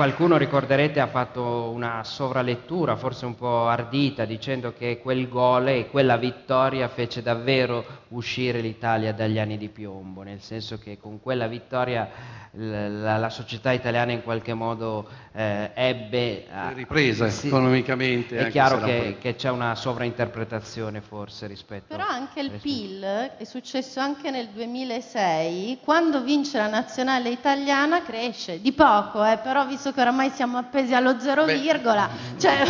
Qualcuno, 0.00 0.38
ricorderete, 0.38 0.98
ha 0.98 1.08
fatto 1.08 1.70
una 1.74 2.02
sovralettura, 2.04 2.96
forse 2.96 3.26
un 3.26 3.34
po' 3.34 3.68
ardita, 3.68 4.24
dicendo 4.24 4.72
che 4.72 4.98
quel 4.98 5.28
gol 5.28 5.68
e 5.68 5.90
quella 5.90 6.16
vittoria 6.16 6.88
fece 6.88 7.20
davvero 7.20 7.84
uscire 8.08 8.60
l'Italia 8.60 9.12
dagli 9.12 9.38
anni 9.38 9.58
di 9.58 9.68
piombo, 9.68 10.22
nel 10.22 10.40
senso 10.40 10.78
che 10.78 10.96
con 10.96 11.20
quella 11.20 11.46
vittoria 11.48 12.08
la, 12.52 13.16
la 13.16 13.30
società 13.30 13.70
italiana 13.70 14.12
in 14.12 14.22
qualche 14.22 14.54
modo 14.54 15.06
eh, 15.32 15.70
ebbe... 15.74 16.46
A, 16.50 16.72
ripresa 16.72 17.28
sì, 17.28 17.46
economicamente. 17.46 18.38
È 18.38 18.50
chiaro 18.50 18.80
che, 18.80 19.18
che, 19.20 19.36
c'è 19.36 19.50
una 19.50 19.74
sovrainterpretazione 19.76 21.00
forse 21.00 21.46
rispetto... 21.46 21.84
Però 21.88 22.04
anche 22.06 22.40
il 22.40 22.50
PIL, 22.60 23.02
è 23.36 23.44
successo 23.44 24.00
anche 24.00 24.30
nel 24.30 24.48
2006, 24.48 25.78
quando 25.84 26.22
vince 26.22 26.58
la 26.58 26.68
nazionale 26.68 27.28
italiana 27.30 28.02
cresce, 28.02 28.60
di 28.60 28.72
poco, 28.72 29.24
eh, 29.24 29.38
però 29.38 29.64
visto 29.66 29.89
che 29.92 30.00
oramai 30.00 30.30
siamo 30.30 30.58
appesi 30.58 30.94
allo 30.94 31.18
zero 31.18 31.44
Beh, 31.44 31.58
virgola... 31.58 32.08
Cioè... 32.38 32.64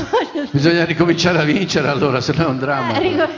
Bisogna 0.51 0.85
ricominciare 0.85 1.39
a 1.39 1.45
vincere 1.45 1.89
allora, 1.89 2.21
se 2.21 2.33
no 2.35 2.45
è 2.45 2.49
un 2.49 2.59
dramma. 2.59 2.99
Eh, 2.99 3.29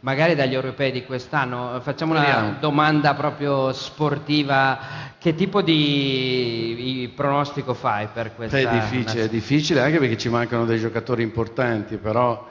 magari 0.00 0.34
dagli 0.34 0.54
europei 0.54 0.92
di 0.92 1.04
quest'anno. 1.04 1.80
Facciamo 1.82 2.12
una 2.12 2.20
Vediamo. 2.20 2.56
domanda 2.60 3.14
proprio 3.14 3.72
sportiva. 3.72 5.08
Che 5.18 5.34
tipo 5.34 5.60
di 5.60 7.12
pronostico 7.14 7.74
fai 7.74 8.08
per 8.12 8.34
questa? 8.34 8.58
È 8.58 8.68
difficile, 8.68 9.24
è 9.24 9.28
difficile 9.28 9.80
anche 9.82 9.98
perché 9.98 10.16
ci 10.16 10.30
mancano 10.30 10.64
dei 10.64 10.78
giocatori 10.78 11.22
importanti, 11.22 11.96
però 11.98 12.48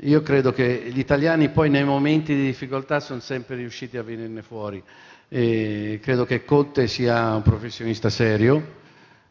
io 0.00 0.22
credo 0.22 0.52
che 0.52 0.88
gli 0.90 0.98
italiani 0.98 1.50
poi 1.50 1.68
nei 1.68 1.84
momenti 1.84 2.34
di 2.34 2.44
difficoltà 2.44 3.00
sono 3.00 3.20
sempre 3.20 3.56
riusciti 3.56 3.98
a 3.98 4.02
venirne 4.02 4.42
fuori. 4.42 4.82
E 5.28 6.00
credo 6.02 6.24
che 6.24 6.46
Conte 6.46 6.86
sia 6.86 7.34
un 7.34 7.42
professionista 7.42 8.08
serio 8.08 8.76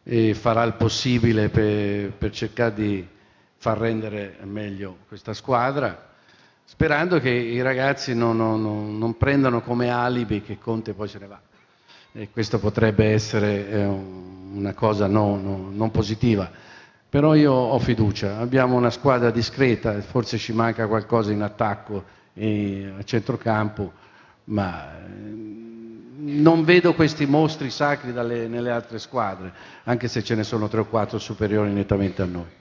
e 0.10 0.34
farà 0.34 0.64
il 0.64 0.74
possibile 0.74 1.50
per, 1.50 2.12
per 2.14 2.32
cercare 2.32 2.74
di 2.74 3.08
far 3.58 3.78
rendere 3.78 4.38
meglio 4.44 4.98
questa 5.08 5.34
squadra 5.34 6.08
sperando 6.68 7.20
che 7.20 7.30
i 7.30 7.62
ragazzi 7.62 8.14
non, 8.14 8.36
non, 8.36 8.98
non, 8.98 9.18
prendano 9.18 9.62
come 9.62 9.90
alibi 9.90 10.42
che 10.42 10.58
Conte 10.60 10.94
poi 10.94 11.08
se 11.08 11.18
ne 11.18 11.28
va. 11.28 11.40
E 12.12 12.30
questo 12.30 12.60
potrebbe 12.60 13.06
essere 13.06 13.70
eh, 13.70 13.86
una 13.86 14.74
cosa 14.74 15.08
non, 15.08 15.76
non 15.76 15.92
positiva. 15.92 16.52
Però 17.10 17.36
io 17.36 17.54
ho 17.54 17.80
fiducia, 17.80 18.38
abbiamo 18.38 18.76
una 18.76 18.90
squadra 18.90 19.32
discreta, 19.32 20.02
forse 20.02 20.38
ci 20.38 20.52
manca 20.52 20.88
qualcosa 20.88 21.32
in 21.32 21.42
attacco 21.42 22.04
e 22.34 22.94
a 23.00 23.04
centrocampo, 23.04 23.94
ma 24.46 25.06
eh, 25.06 25.67
non 26.20 26.64
vedo 26.64 26.94
questi 26.94 27.26
mostri 27.26 27.70
sacri 27.70 28.12
dalle, 28.12 28.48
nelle 28.48 28.72
altre 28.72 29.00
squadre, 29.00 29.54
anche 29.84 30.08
se 30.08 30.24
ce 30.24 30.36
ne 30.36 30.44
sono 30.44 30.68
tre 30.68 30.82
o 30.82 30.86
quattro 30.86 31.20
superiori 31.20 31.72
nettamente 31.72 32.22
a 32.22 32.26
noi. 32.26 32.56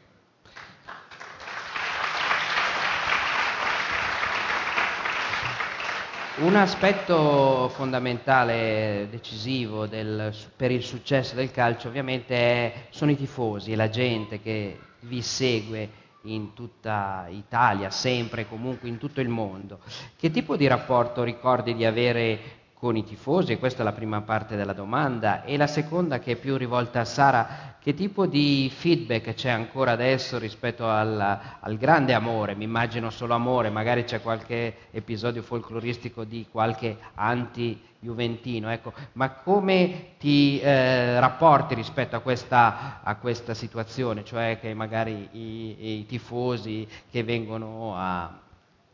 Un 6.38 6.54
aspetto 6.54 7.70
fondamentale, 7.74 9.08
decisivo 9.10 9.86
del, 9.86 10.34
per 10.54 10.70
il 10.70 10.82
successo 10.82 11.34
del 11.34 11.50
calcio 11.50 11.88
ovviamente 11.88 12.34
è, 12.34 12.72
sono 12.90 13.10
i 13.10 13.16
tifosi, 13.16 13.74
la 13.74 13.88
gente 13.88 14.42
che 14.42 14.78
vi 15.00 15.22
segue 15.22 16.04
in 16.24 16.52
tutta 16.52 17.26
Italia, 17.30 17.90
sempre 17.90 18.42
e 18.42 18.48
comunque 18.48 18.88
in 18.88 18.98
tutto 18.98 19.22
il 19.22 19.28
mondo. 19.28 19.80
Che 20.16 20.30
tipo 20.30 20.56
di 20.56 20.66
rapporto 20.66 21.22
ricordi 21.22 21.74
di 21.74 21.84
avere 21.86 22.55
con 22.78 22.96
i 22.96 23.04
tifosi? 23.04 23.56
Questa 23.56 23.80
è 23.80 23.84
la 23.84 23.92
prima 23.92 24.20
parte 24.20 24.54
della 24.54 24.72
domanda. 24.72 25.44
E 25.44 25.56
la 25.56 25.66
seconda, 25.66 26.18
che 26.18 26.32
è 26.32 26.36
più 26.36 26.56
rivolta 26.56 27.00
a 27.00 27.04
Sara, 27.04 27.76
che 27.80 27.94
tipo 27.94 28.26
di 28.26 28.70
feedback 28.74 29.34
c'è 29.34 29.48
ancora 29.48 29.92
adesso 29.92 30.38
rispetto 30.38 30.88
al, 30.88 31.38
al, 31.60 31.76
grande 31.78 32.12
amore? 32.12 32.54
Mi 32.54 32.64
immagino 32.64 33.10
solo 33.10 33.34
amore, 33.34 33.70
magari 33.70 34.04
c'è 34.04 34.20
qualche 34.20 34.74
episodio 34.90 35.42
folcloristico 35.42 36.24
di 36.24 36.46
qualche 36.50 36.98
anti-juventino, 37.14 38.70
ecco. 38.70 38.92
ma 39.12 39.30
come 39.30 40.14
ti 40.18 40.58
eh, 40.60 41.18
rapporti 41.20 41.74
rispetto 41.74 42.16
a 42.16 42.20
questa, 42.20 43.00
a 43.02 43.14
questa, 43.16 43.54
situazione? 43.54 44.24
Cioè 44.24 44.58
che 44.60 44.74
magari 44.74 45.28
i, 45.32 46.00
i 46.00 46.06
tifosi 46.06 46.86
che 47.08 47.22
vengono 47.22 47.94
a 47.96 48.44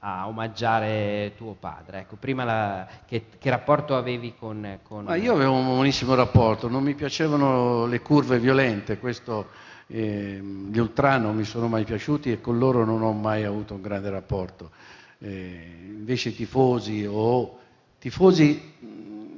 a 0.05 0.27
omaggiare 0.27 1.33
tuo 1.37 1.55
padre. 1.59 2.01
Ecco, 2.01 2.17
prima 2.17 2.45
la, 2.45 2.89
che, 3.07 3.27
che, 3.39 3.51
rapporto 3.51 3.97
avevi 3.97 4.35
con, 4.37 4.81
con... 4.83 5.07
Io 5.21 5.33
avevo 5.33 5.55
un 5.55 5.65
buonissimo 5.65 6.15
rapporto, 6.15 6.69
non 6.69 6.83
mi 6.83 6.95
piacevano 6.95 7.87
le 7.87 8.01
curve 8.01 8.41
violente, 8.41 8.99
questo, 8.99 9.51
eh, 9.87 10.41
gli 10.43 10.79
ultra 10.79 11.19
non 11.19 11.37
mi 11.37 11.45
sono 11.45 11.69
mai 11.69 11.85
piaciuti 11.85 12.33
e 12.33 12.41
con 12.41 12.59
loro 12.59 12.85
non 12.85 13.03
ho 13.03 13.13
mai 13.13 13.45
avuto 13.45 13.75
un 13.75 13.81
grande 13.81 14.11
rapporto. 14.11 14.71
Eh, 15.19 15.85
invece 15.85 16.31
i 16.31 16.35
tifosi 16.35 17.07
o 17.09 17.59
tifosi 18.01 18.75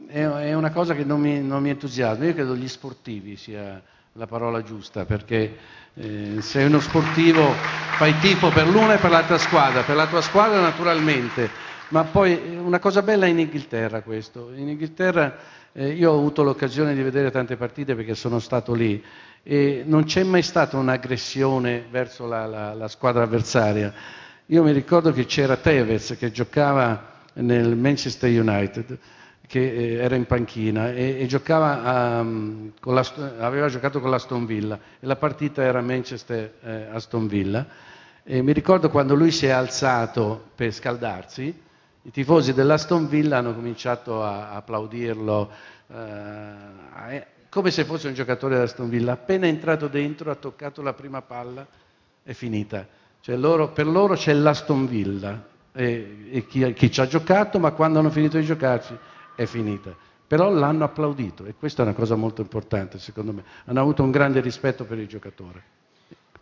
è, 0.07 0.23
è, 0.23 0.55
una 0.55 0.71
cosa 0.71 0.95
che 0.95 1.05
non 1.05 1.21
mi, 1.21 1.43
non 1.43 1.61
mi 1.61 1.69
entusiasma, 1.69 2.25
io 2.25 2.33
credo 2.33 2.57
gli 2.57 2.69
sportivi 2.69 3.37
sia 3.37 3.83
la 4.13 4.27
parola 4.27 4.63
giusta 4.63 5.05
perché 5.05 5.57
eh, 5.95 6.41
sei 6.41 6.67
uno 6.67 6.81
sportivo, 6.81 7.53
fai 7.97 8.19
tifo 8.19 8.51
per 8.51 8.69
l'una 8.69 8.95
e 8.95 8.99
per 8.99 9.11
l'altra 9.11 9.39
squadra, 9.39 9.83
per 9.83 9.97
la 9.97 10.07
tua 10.07 10.21
squadra 10.21 10.61
naturalmente, 10.61 11.49
ma 11.89 12.05
poi 12.05 12.57
una 12.57 12.79
cosa 12.79 13.03
bella 13.03 13.27
in 13.27 13.39
Inghilterra 13.39 14.03
questo. 14.03 14.51
In 14.55 14.69
Inghilterra 14.69 15.37
eh, 15.73 15.89
io 15.89 16.11
ho 16.11 16.19
avuto 16.19 16.43
l'occasione 16.43 16.95
di 16.95 17.03
vedere 17.03 17.31
tante 17.31 17.57
partite 17.57 17.95
perché 17.95 18.15
sono 18.15 18.39
stato 18.39 18.75
lì 18.75 19.03
e 19.43 19.83
non 19.87 20.05
c'è 20.05 20.23
mai 20.23 20.43
stata 20.43 20.77
un'aggressione 20.79 21.87
verso 21.91 22.27
la, 22.27 22.47
la, 22.47 22.75
la 22.75 22.89
squadra 22.89 23.23
avversaria. 23.23 23.93
Io 24.47 24.63
mi 24.63 24.73
ricordo 24.73 25.13
che 25.13 25.27
c'era 25.27 25.57
Tevez 25.57 26.17
che 26.19 26.31
giocava 26.31 27.13
nel 27.35 27.77
Manchester 27.77 28.31
United 28.31 28.99
che 29.55 29.71
eh, 29.71 29.95
era 30.03 30.17
in 30.17 30.27
panchina 30.27 30.91
e, 30.91 31.21
e 31.21 31.27
giocava 31.27 32.19
um, 32.21 32.73
la, 32.81 33.13
aveva 33.39 33.69
giocato 33.69 34.01
con 34.01 34.11
l'Aston 34.11 34.47
Villa 34.47 34.77
e 34.99 35.07
la 35.07 35.15
partita 35.15 35.63
era 35.63 35.81
Manchester-Aston 35.81 37.25
eh, 37.25 37.29
Villa. 37.29 37.67
E 38.25 38.43
mi 38.43 38.53
ricordo 38.53 38.91
quando 38.91 39.15
lui 39.15 39.31
si 39.31 39.47
è 39.47 39.51
alzato 39.51 40.47
per 40.57 40.73
scaldarsi 40.73 41.63
i 42.03 42.11
tifosi 42.11 42.53
dell'Aston 42.53 43.07
Villa 43.07 43.39
hanno 43.39 43.55
cominciato 43.55 44.25
a, 44.25 44.51
a 44.51 44.57
applaudirlo 44.57 45.51
eh, 45.87 47.27
come 47.49 47.71
se 47.71 47.85
fosse 47.85 48.09
un 48.09 48.15
giocatore 48.15 48.57
dell'Aston 48.57 48.89
Villa. 48.89 49.13
Appena 49.13 49.47
entrato 49.47 49.87
dentro 49.87 50.33
ha 50.33 50.35
toccato 50.35 50.83
la 50.83 50.95
prima 50.95 51.23
palla 51.23 51.65
è 52.25 52.33
finita. 52.33 52.85
Cioè 53.21 53.37
loro, 53.37 53.69
per 53.69 53.87
loro 53.87 54.17
c'è 54.17 54.33
l'Aston 54.33 54.89
Villa 54.89 55.47
e, 55.71 56.29
e 56.33 56.47
chi, 56.49 56.73
chi 56.73 56.91
ci 56.91 57.01
ha 57.01 57.07
giocato 57.07 57.61
ma 57.61 57.71
quando 57.71 58.01
hanno 58.01 58.11
finito 58.11 58.37
di 58.37 58.45
giocarci 58.45 58.99
è 59.35 59.45
finita. 59.47 59.95
Però 60.27 60.51
l'hanno 60.51 60.85
applaudito 60.85 61.45
e 61.45 61.55
questa 61.55 61.83
è 61.83 61.85
una 61.87 61.95
cosa 61.95 62.15
molto 62.15 62.41
importante 62.41 62.99
secondo 62.99 63.33
me. 63.33 63.45
Hanno 63.67 63.81
avuto 63.81 64.03
un 64.03 64.11
grande 64.11 64.41
rispetto 64.41 64.85
per 64.85 64.99
il 64.99 65.07
giocatore. 65.07 65.63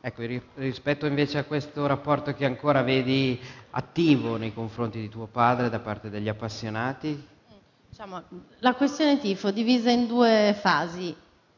Ecco, 0.01 0.23
rispetto 0.57 1.07
invece 1.07 1.39
a 1.39 1.45
questo 1.45 1.87
rapporto 1.87 2.35
che 2.35 2.45
ancora 2.45 2.83
vedi 2.83 3.39
attivo 3.71 4.37
nei 4.37 4.53
confronti 4.53 4.99
di 4.99 5.09
tuo 5.09 5.27
padre 5.27 5.69
da 5.69 5.79
parte 5.79 6.11
degli 6.11 6.29
appassionati? 6.29 7.29
Diciamo, 7.89 8.23
la 8.59 8.75
questione 8.75 9.21
tifo 9.21 9.53
divisa 9.53 9.91
in 9.91 10.07
due 10.07 10.59
fasi. 10.61 11.15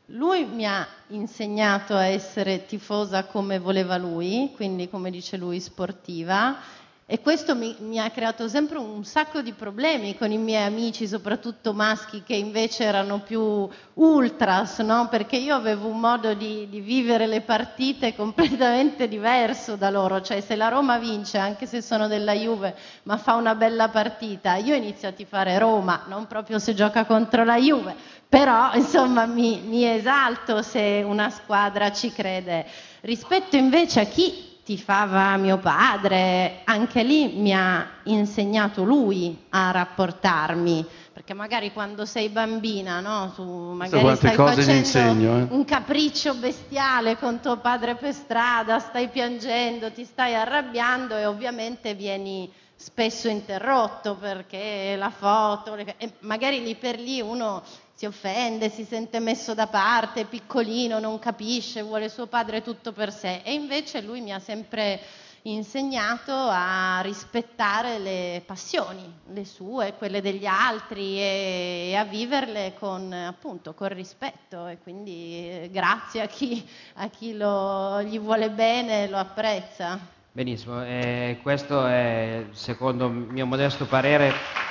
Lui 0.08 0.44
mi 0.44 0.66
ha 0.66 0.86
insegnato 1.08 1.94
a 1.94 2.04
essere 2.04 2.66
tifosa 2.66 3.24
come 3.24 3.58
voleva 3.58 3.96
lui, 3.96 4.52
quindi 4.54 4.90
come 4.90 5.10
dice 5.10 5.38
lui 5.38 5.60
sportiva, 5.60 6.58
e 7.06 7.20
questo 7.20 7.54
mi, 7.54 7.76
mi, 7.80 8.00
ha 8.00 8.08
creato 8.08 8.48
sempre 8.48 8.78
un 8.78 9.04
sacco 9.04 9.42
di 9.42 9.52
problemi 9.52 10.16
con 10.16 10.32
i 10.32 10.38
miei 10.38 10.64
amici, 10.64 11.06
soprattutto 11.06 11.74
maschi, 11.74 12.22
che 12.22 12.34
invece 12.34 12.84
erano 12.84 13.18
più 13.20 13.68
ultras, 13.94 14.78
no? 14.78 15.08
perché 15.10 15.36
io 15.36 15.54
avevo 15.54 15.88
un 15.88 16.00
modo 16.00 16.32
di, 16.32 16.66
di, 16.70 16.80
vivere 16.80 17.26
le 17.26 17.42
partite 17.42 18.14
completamente 18.16 19.06
diverso 19.06 19.76
da 19.76 19.90
loro. 19.90 20.22
Cioè, 20.22 20.40
se 20.40 20.56
la 20.56 20.68
Roma 20.68 20.96
vince, 20.96 21.36
anche 21.36 21.66
se 21.66 21.82
sono 21.82 22.08
della 22.08 22.32
Juve, 22.32 22.74
ma 23.02 23.18
fa 23.18 23.34
una 23.34 23.54
bella 23.54 23.90
partita, 23.90 24.54
io 24.54 24.74
inizio 24.74 25.08
a 25.08 25.12
tifare 25.12 25.58
Roma, 25.58 26.04
non 26.08 26.26
proprio 26.26 26.58
se 26.58 26.72
gioca 26.72 27.04
contro 27.04 27.44
la 27.44 27.58
Juve, 27.58 27.94
però 28.26 28.72
insomma 28.76 29.26
mi, 29.26 29.60
mi 29.62 29.84
esalto 29.84 30.62
se 30.62 31.02
una 31.04 31.28
squadra 31.28 31.92
ci 31.92 32.10
crede. 32.10 32.64
Rispetto 33.02 33.56
invece 33.56 34.00
a 34.00 34.04
chi 34.04 34.52
tifava 34.64 35.36
mio 35.36 35.58
padre, 35.58 36.62
anche 36.64 37.02
lì 37.02 37.34
mi 37.34 37.54
ha 37.54 37.86
insegnato 38.04 38.82
lui 38.82 39.44
a 39.50 39.70
rapportarmi, 39.70 40.84
perché 41.12 41.34
magari 41.34 41.70
quando 41.70 42.06
sei 42.06 42.30
bambina, 42.30 43.00
no? 43.00 43.30
Tu 43.34 43.44
magari 43.44 44.16
stai 44.16 44.34
facendo 44.34 44.72
insegno, 44.72 45.38
eh? 45.38 45.46
un 45.50 45.64
capriccio 45.66 46.34
bestiale 46.34 47.18
con 47.18 47.40
tuo 47.40 47.58
padre 47.58 47.94
per 47.96 48.14
strada, 48.14 48.78
stai 48.78 49.08
piangendo, 49.08 49.92
ti 49.92 50.04
stai 50.04 50.34
arrabbiando 50.34 51.14
e 51.16 51.26
ovviamente 51.26 51.94
vieni 51.94 52.50
spesso 52.74 53.28
interrotto 53.28 54.16
perché 54.16 54.96
la 54.96 55.10
foto, 55.10 55.74
le... 55.74 55.94
magari 56.20 56.62
lì 56.62 56.74
per 56.74 56.98
lì 56.98 57.20
uno 57.20 57.62
si 58.04 58.06
offende, 58.06 58.68
si 58.68 58.84
sente 58.84 59.18
messo 59.18 59.54
da 59.54 59.66
parte, 59.66 60.26
piccolino, 60.26 60.98
non 60.98 61.18
capisce, 61.18 61.82
vuole 61.82 62.10
suo 62.10 62.26
padre 62.26 62.60
tutto 62.60 62.92
per 62.92 63.10
sé 63.10 63.40
e 63.42 63.54
invece 63.54 64.02
lui 64.02 64.20
mi 64.20 64.32
ha 64.32 64.38
sempre 64.38 65.00
insegnato 65.42 66.32
a 66.32 67.00
rispettare 67.02 67.98
le 67.98 68.42
passioni, 68.44 69.10
le 69.32 69.44
sue, 69.44 69.94
quelle 69.96 70.20
degli 70.20 70.46
altri 70.46 71.18
e, 71.18 71.94
a 71.96 72.04
viverle 72.04 72.74
con, 72.78 73.10
appunto, 73.12 73.72
con 73.72 73.88
rispetto 73.88 74.66
e 74.66 74.78
quindi 74.82 75.48
eh, 75.48 75.68
grazie 75.72 76.22
a 76.22 76.26
chi, 76.26 76.66
a 76.94 77.08
chi 77.08 77.36
lo, 77.36 78.02
gli 78.02 78.18
vuole 78.18 78.50
bene 78.50 79.04
e 79.04 79.08
lo 79.08 79.16
apprezza. 79.16 79.98
Benissimo, 80.32 80.84
eh, 80.84 81.38
questo 81.42 81.86
è 81.86 82.46
secondo 82.50 83.08
mio 83.08 83.46
modesto 83.46 83.86
parere 83.86 84.63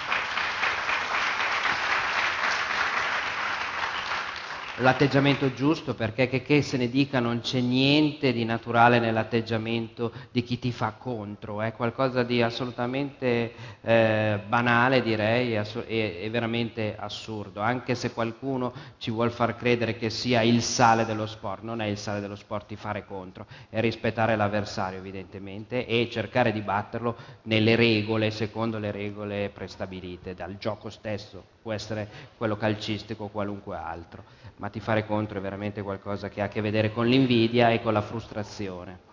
l'atteggiamento 4.77 5.53
giusto, 5.53 5.93
perché 5.93 6.27
che, 6.27 6.41
che, 6.41 6.63
se 6.63 6.77
ne 6.77 6.89
dica 6.89 7.19
non 7.19 7.41
c'è 7.41 7.59
niente 7.59 8.33
di 8.33 8.43
naturale 8.43 8.99
nell'atteggiamento 8.99 10.11
di 10.31 10.43
chi 10.43 10.57
ti 10.57 10.71
fa 10.71 10.93
contro, 10.97 11.61
è 11.61 11.73
qualcosa 11.73 12.23
di 12.23 12.41
assolutamente 12.41 13.53
eh, 13.81 14.39
banale 14.47 15.03
direi 15.03 15.55
e, 15.55 16.19
e, 16.21 16.29
veramente 16.31 16.95
assurdo, 16.97 17.61
anche 17.61 17.93
se 17.93 18.13
qualcuno 18.13 18.73
ci 18.97 19.11
vuole 19.11 19.29
far 19.29 19.55
credere 19.55 19.95
che 19.95 20.09
sia 20.09 20.41
il 20.41 20.63
sale 20.63 21.05
dello 21.05 21.27
sport, 21.27 21.61
non 21.61 21.79
è 21.79 21.85
il 21.85 21.97
sale 21.97 22.19
dello 22.19 22.35
sport 22.35 22.67
di 22.69 22.75
fare 22.75 23.05
contro, 23.05 23.45
è 23.69 23.79
rispettare 23.79 24.35
l'avversario 24.35 24.97
evidentemente 24.97 25.85
e 25.85 26.09
cercare 26.09 26.51
di 26.51 26.61
batterlo 26.61 27.15
nelle 27.43 27.75
regole, 27.75 28.31
secondo 28.31 28.79
le 28.79 28.91
regole 28.91 29.51
prestabilite 29.53 30.33
dal 30.33 30.57
gioco 30.57 30.89
stesso, 30.89 31.52
può 31.63 31.71
essere 31.71 32.07
quello 32.37 32.57
calcistico 32.57 33.23
o 33.23 33.29
qualunque 33.29 33.75
altro 33.75 34.41
ma 34.57 34.69
ti 34.69 34.79
fare 34.79 35.05
contro 35.05 35.39
è 35.39 35.41
veramente 35.41 35.81
qualcosa 35.81 36.29
che 36.29 36.41
ha 36.41 36.45
a 36.45 36.47
che 36.47 36.61
vedere 36.61 36.91
con 36.91 37.07
l'invidia 37.07 37.69
e 37.71 37.81
con 37.81 37.93
la 37.93 38.01
frustrazione. 38.01 39.11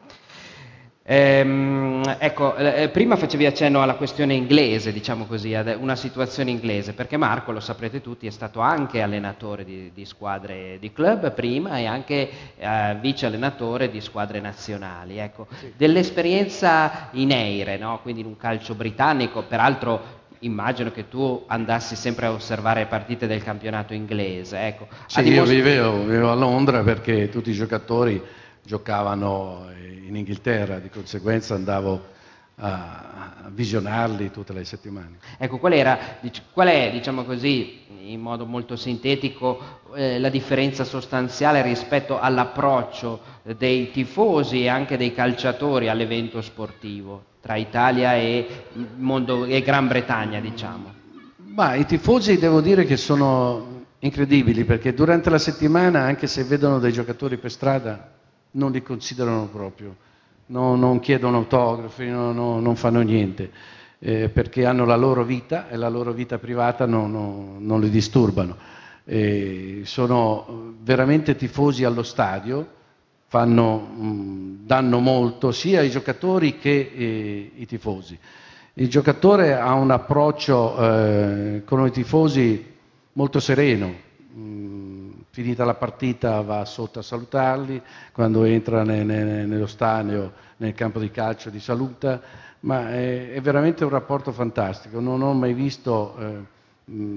Ehm, 1.03 2.03
ecco, 2.19 2.55
eh, 2.55 2.89
prima 2.91 3.17
facevi 3.17 3.47
accenno 3.47 3.83
alla 3.83 3.95
questione 3.97 4.35
inglese, 4.35 4.93
diciamo 4.93 5.25
così, 5.25 5.55
ad 5.55 5.75
una 5.81 5.97
situazione 5.97 6.51
inglese, 6.51 6.93
perché 6.93 7.17
Marco, 7.17 7.51
lo 7.51 7.59
saprete 7.59 8.01
tutti, 8.01 8.29
è 8.29 8.31
stato 8.31 8.61
anche 8.61 9.01
allenatore 9.01 9.65
di, 9.65 9.91
di 9.93 10.05
squadre 10.05 10.77
di 10.79 10.93
club 10.93 11.33
prima 11.33 11.79
e 11.79 11.87
anche 11.87 12.31
eh, 12.57 12.97
vice 13.01 13.27
allenatore 13.27 13.91
di 13.91 14.01
squadre 14.01 14.41
nazionali. 14.41 15.19
Ecco. 15.19 15.49
Sì. 15.59 15.73
Dell'esperienza 15.77 17.09
in 17.13 17.33
Eire, 17.33 17.77
no? 17.77 17.99
quindi 18.03 18.21
in 18.21 18.29
un 18.29 18.37
calcio 18.37 18.75
britannico, 18.75 19.43
peraltro 19.43 20.20
immagino 20.41 20.91
che 20.91 21.09
tu 21.09 21.45
andassi 21.47 21.97
sempre 21.97 22.27
a 22.27 22.33
osservare 22.33 22.87
partite 22.87 23.27
del 23.27 23.43
campionato 23.43 23.95
inglese. 23.95 24.67
Ecco. 24.67 24.89
Sì, 25.07 25.23
dimos- 25.23 25.49
io 25.49 25.55
vivevo, 25.55 25.99
vivevo, 26.01 26.31
a 26.31 26.35
Londra 26.35 26.83
perché 26.83 27.29
tutti 27.29 27.51
i 27.51 27.55
giocatori 27.55 28.23
giocavano 28.63 29.69
in 30.07 30.17
Inghilterra, 30.17 30.79
di 30.79 30.89
conseguenza 30.89 31.55
andavo 31.55 32.19
a 32.63 33.49
visionarli 33.49 34.31
tutte 34.31 34.53
le 34.53 34.65
settimane. 34.65 35.19
Ecco, 35.39 35.59
qual, 35.59 35.73
era, 35.73 35.99
qual 36.53 36.69
è, 36.69 36.91
diciamo 36.93 37.25
così, 37.25 37.85
in 38.03 38.21
modo 38.21 38.45
molto 38.45 38.77
sintetico, 38.77 39.81
eh, 39.95 40.19
la 40.19 40.29
differenza 40.29 40.85
sostanziale 40.85 41.63
rispetto 41.63 42.21
all'approccio 42.21 43.21
dei 43.57 43.91
tifosi 43.91 44.63
e 44.63 44.69
anche 44.69 44.97
dei 44.97 45.15
calciatori 45.15 45.89
all'evento 45.89 46.43
sportivo? 46.43 47.30
Tra 47.41 47.57
Italia 47.57 48.15
e, 48.15 48.65
mondo, 48.97 49.45
e 49.45 49.63
Gran 49.63 49.89
Bretagna, 49.89 50.41
diciamo? 50.41 50.93
Ma 51.55 51.75
i 51.75 51.85
tifosi 51.87 52.39
devo 52.39 52.61
dire 52.61 52.85
che 52.85 52.97
sono 52.97 53.85
incredibili 54.01 54.65
perché 54.65 54.95
durante 54.95 55.31
la 55.31 55.39
settimana, 55.39 56.03
anche 56.03 56.27
se 56.27 56.45
vedono 56.45 56.79
dei 56.79 56.93
giocatori 56.93 57.39
per 57.39 57.51
strada, 57.51 58.13
non 58.53 58.71
li 58.73 58.83
considerano 58.83 59.47
proprio, 59.47 59.97
no, 60.47 60.77
non 60.77 61.01
chiedono 61.01 61.39
autografi, 61.39 62.09
no, 62.09 62.33
no, 62.33 62.61
non 62.61 62.77
fanno 62.77 63.01
niente, 63.01 63.51
eh, 63.99 64.29
perché 64.29 64.65
hanno 64.65 64.85
la 64.85 64.97
loro 64.97 65.25
vita 65.25 65.69
e 65.69 65.77
la 65.77 65.89
loro 65.89 66.13
vita 66.13 66.39
privata 66.39 66.87
non 66.87 67.79
li 67.81 67.91
disturbano. 67.91 68.57
Eh, 69.05 69.81
sono 69.85 70.75
veramente 70.83 71.35
tifosi 71.35 71.85
allo 71.85 72.03
stadio 72.03 72.79
fanno, 73.31 73.79
mh, 73.79 74.67
danno 74.67 74.99
molto 74.99 75.53
sia 75.53 75.79
ai 75.79 75.89
giocatori 75.89 76.59
che 76.59 76.91
eh, 76.93 77.53
i 77.55 77.65
tifosi. 77.65 78.19
Il 78.73 78.89
giocatore 78.89 79.55
ha 79.55 79.73
un 79.75 79.93
approccio 79.93 80.77
eh, 80.77 81.63
con 81.65 81.87
i 81.87 81.93
tifosi 81.93 82.75
molto 83.13 83.39
sereno, 83.39 83.95
mh, 84.33 85.11
finita 85.31 85.65
la 85.65 85.75
partita 85.75 86.41
va 86.41 86.65
sotto 86.65 86.99
a 86.99 87.03
salutarli, 87.03 87.81
quando 88.11 88.43
entra 88.43 88.83
ne, 88.83 89.05
ne, 89.05 89.47
nello 89.47 89.69
stadio, 89.69 90.33
nel 90.57 90.75
campo 90.75 90.99
di 90.99 91.13
calcio 91.13 91.51
li 91.51 91.61
saluta, 91.61 92.21
ma 92.61 92.91
è, 92.91 93.31
è, 93.31 93.41
veramente 93.41 93.85
un 93.85 93.91
rapporto 93.91 94.33
fantastico, 94.33 94.99
non 94.99 95.23
ho 95.23 95.33
mai 95.35 95.55
visto 95.55 96.17
eh, 96.19 96.39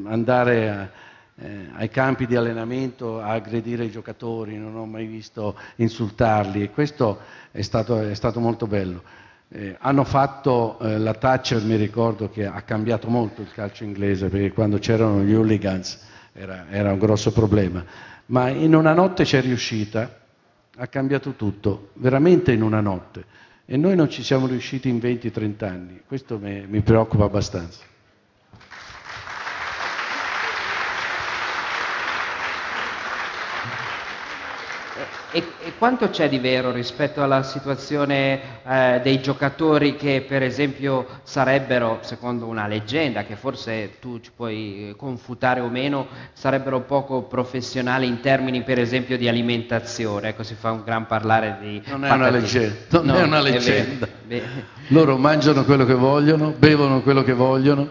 andare 0.06 0.70
a 0.70 0.90
eh, 1.36 1.70
ai 1.74 1.90
campi 1.90 2.28
di 2.28 2.36
allenamento 2.36 3.20
a 3.20 3.32
aggredire 3.32 3.86
i 3.86 3.92
giocatori, 3.92 4.58
non 4.58 4.76
ho 4.76 4.86
mai 4.86 5.06
visto 5.06 5.58
insultarli 5.78 6.64
e 6.64 6.70
questo 6.70 7.20
è 7.52 7.62
stato, 7.62 8.00
è 8.00 8.14
stato 8.14 8.40
molto 8.40 8.68
bello. 8.68 9.02
Eh, 9.50 9.76
hanno 9.80 10.04
fatto 10.04 10.80
eh, 10.80 10.98
la 10.98 11.14
Thatcher, 11.14 11.62
mi 11.64 11.76
ricordo 11.76 12.30
che 12.30 12.46
ha 12.46 12.62
cambiato 12.62 13.08
molto 13.08 13.42
il 13.42 13.52
calcio 13.52 13.84
inglese 13.84 14.30
perché 14.30 14.52
quando 14.52 14.78
c'erano 14.80 15.22
gli 15.22 15.34
hooligans 15.34 16.00
era, 16.34 16.66
era 16.70 16.92
un 16.92 17.00
grosso 17.00 17.32
problema, 17.32 17.84
ma 18.28 18.50
in 18.50 18.74
una 18.74 18.94
notte 18.94 19.24
c'è 19.24 19.42
riuscita, 19.42 20.22
ha 20.76 20.88
cambiato 20.88 21.34
tutto, 21.34 21.92
veramente 21.96 22.52
in 22.52 22.64
una 22.64 22.82
notte. 22.82 23.26
E 23.66 23.78
noi 23.78 23.96
non 23.96 24.10
ci 24.10 24.24
siamo 24.24 24.48
riusciti 24.48 24.90
in 24.90 24.98
20-30 24.98 25.66
anni, 25.66 26.02
questo 26.06 26.38
mi, 26.38 26.66
mi 26.68 26.82
preoccupa 26.82 27.26
abbastanza. 27.26 27.92
E, 35.36 35.44
e, 35.64 35.74
quanto 35.80 36.12
c'è 36.12 36.30
di 36.30 36.38
vero 36.38 36.72
rispetto 36.72 37.24
alla 37.24 37.42
situazione 37.42 38.62
eh, 38.64 39.00
dei 39.02 39.20
giocatori 39.20 39.96
che 39.96 40.24
per 40.28 40.44
esempio 40.44 41.08
sarebbero, 41.24 41.98
secondo 42.02 42.46
una 42.46 42.68
leggenda 42.68 43.24
che 43.24 43.36
forse 43.36 43.98
tu 44.00 44.20
ci 44.20 44.30
puoi 44.36 44.94
confutare 44.96 45.60
o 45.60 45.70
meno, 45.70 46.06
sarebbero 46.34 46.82
poco 46.82 47.24
professionali 47.24 48.06
in 48.06 48.20
termini 48.20 48.62
per 48.62 48.78
esempio 48.78 49.18
di 49.18 49.28
alimentazione? 49.28 50.28
Ecco, 50.30 50.44
si 50.44 50.54
fa 50.54 50.70
un 50.70 50.84
gran 50.86 51.08
parlare 51.08 51.58
di... 51.60 51.82
Non 51.88 52.06
è 52.06 52.12
una 52.12 52.30
leggenda, 52.30 52.76
non 52.92 53.06
no, 53.06 53.16
è 53.16 53.24
una 53.24 53.42
leggenda. 53.42 54.08
È 54.28 54.42
Loro 54.90 55.18
mangiano 55.18 55.64
quello 55.64 55.86
che 55.86 55.96
vogliono, 55.96 56.54
bevono 56.56 57.02
quello 57.02 57.24
che 57.24 57.34
vogliono 57.34 57.90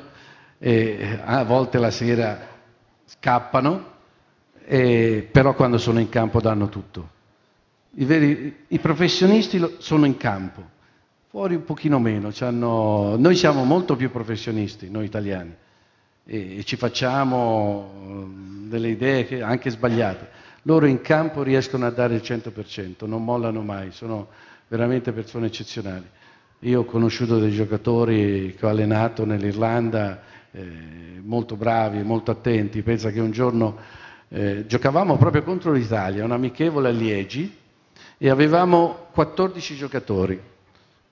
e 0.61 1.19
a 1.25 1.43
volte 1.43 1.79
la 1.79 1.91
sera 1.91 2.39
scappano, 3.05 3.91
e, 4.65 5.29
però 5.29 5.55
quando 5.55 5.77
sono 5.77 5.99
in 5.99 6.09
campo 6.09 6.41
danno 6.41 6.69
tutto. 6.69 7.21
I, 7.95 8.05
veri, 8.07 8.57
I, 8.69 8.79
professionisti 8.79 9.77
sono 9.79 10.07
in 10.07 10.17
campo, 10.17 10.63
fuori 11.29 11.57
un 11.57 11.65
pochino 11.65 11.99
meno. 11.99 12.31
Noi 12.41 13.37
siamo 13.37 13.65
molto 13.65 13.97
più 13.97 14.11
professionisti, 14.11 14.91
noi 14.91 15.05
italiani, 15.05 15.55
e, 16.25 16.59
e 16.59 16.65
ci 16.65 16.77
facciamo 16.77 17.93
mm, 17.95 18.69
delle 18.71 18.89
idee 18.89 19.43
anche 19.43 19.69
sbagliate. 19.69 20.41
Loro 20.63 20.87
in 20.87 21.03
campo 21.03 21.43
riescono 21.43 21.85
a 21.85 21.91
dare 21.91 22.15
il 22.15 22.23
100%, 22.25 23.07
non 23.07 23.23
mollano 23.25 23.61
mai, 23.61 23.91
sono 23.91 24.29
veramente 24.69 25.13
persone 25.13 25.47
eccezionali. 25.47 26.07
Io 26.61 26.81
ho 26.81 26.85
conosciuto 26.85 27.39
dei 27.39 27.51
giocatori 27.51 28.55
che 28.57 28.65
ho 28.65 28.69
allenato 28.71 29.27
nell'Irlanda, 29.27 30.23
eh, 30.53 31.21
molto 31.21 31.57
bravi, 31.57 32.03
molto 32.03 32.31
attenti. 32.31 32.81
Pensa 32.83 33.11
che 33.11 33.21
un 33.21 33.33
giorno 33.33 33.77
eh, 34.29 34.65
giocavamo 34.67 35.19
proprio 35.19 35.43
contro 35.43 35.73
l'Italia, 35.73 36.25
un 36.25 36.31
amichevole 36.31 36.89
a 36.89 36.93
Liegi, 36.93 37.61
e 38.25 38.31
avevamo 38.31 39.09
14 39.11 39.75
giocatori 39.75 40.41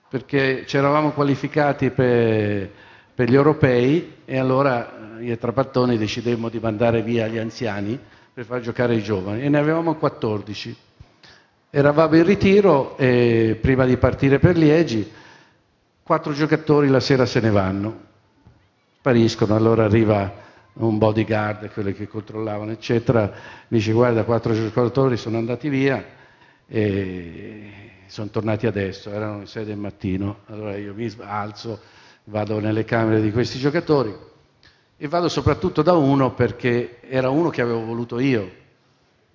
perché 0.07 0.63
ci 0.65 0.77
eravamo 0.77 1.11
qualificati 1.11 1.89
per, 1.89 2.69
per 3.13 3.29
gli 3.29 3.35
europei 3.35 4.19
e 4.23 4.37
allora 4.37 5.17
io 5.19 5.33
e 5.33 5.37
Trapattoni 5.37 5.97
decidemmo 5.97 6.47
di 6.47 6.59
mandare 6.59 7.01
via 7.01 7.27
gli 7.27 7.37
anziani 7.37 7.99
per 8.33 8.45
far 8.45 8.61
giocare 8.61 8.95
i 8.95 9.03
giovani 9.03 9.41
e 9.41 9.49
ne 9.49 9.57
avevamo 9.57 9.95
14. 9.95 10.73
Eravamo 11.69 12.15
in 12.15 12.23
ritiro 12.23 12.97
e 12.97 13.57
prima 13.61 13.83
di 13.83 13.97
partire 13.97 14.39
per 14.39 14.55
Liegi 14.55 15.11
quattro 16.03 16.31
giocatori 16.31 16.87
la 16.87 17.01
sera 17.01 17.25
se 17.25 17.41
ne 17.41 17.49
vanno, 17.49 17.99
spariscono, 18.99 19.53
allora 19.53 19.83
arriva 19.83 20.33
un 20.75 20.97
bodyguard, 20.97 21.71
quelli 21.73 21.91
che 21.91 22.07
controllavano, 22.07 22.71
eccetera, 22.71 23.29
dice 23.67 23.91
guarda, 23.91 24.23
quattro 24.23 24.53
giocatori 24.53 25.17
sono 25.17 25.37
andati 25.37 25.67
via 25.67 26.19
sono 28.07 28.29
tornati 28.29 28.65
adesso, 28.65 29.09
erano 29.09 29.39
le 29.39 29.45
6 29.45 29.65
del 29.65 29.77
mattino, 29.77 30.39
allora 30.45 30.77
io 30.77 30.93
mi 30.93 31.11
alzo, 31.19 31.79
vado 32.25 32.59
nelle 32.59 32.85
camere 32.85 33.21
di 33.21 33.31
questi 33.31 33.59
giocatori 33.59 34.15
e 34.95 35.07
vado 35.07 35.27
soprattutto 35.27 35.81
da 35.81 35.93
uno 35.93 36.33
perché 36.33 36.99
era 37.01 37.29
uno 37.29 37.49
che 37.49 37.61
avevo 37.61 37.83
voluto 37.83 38.19
io, 38.19 38.49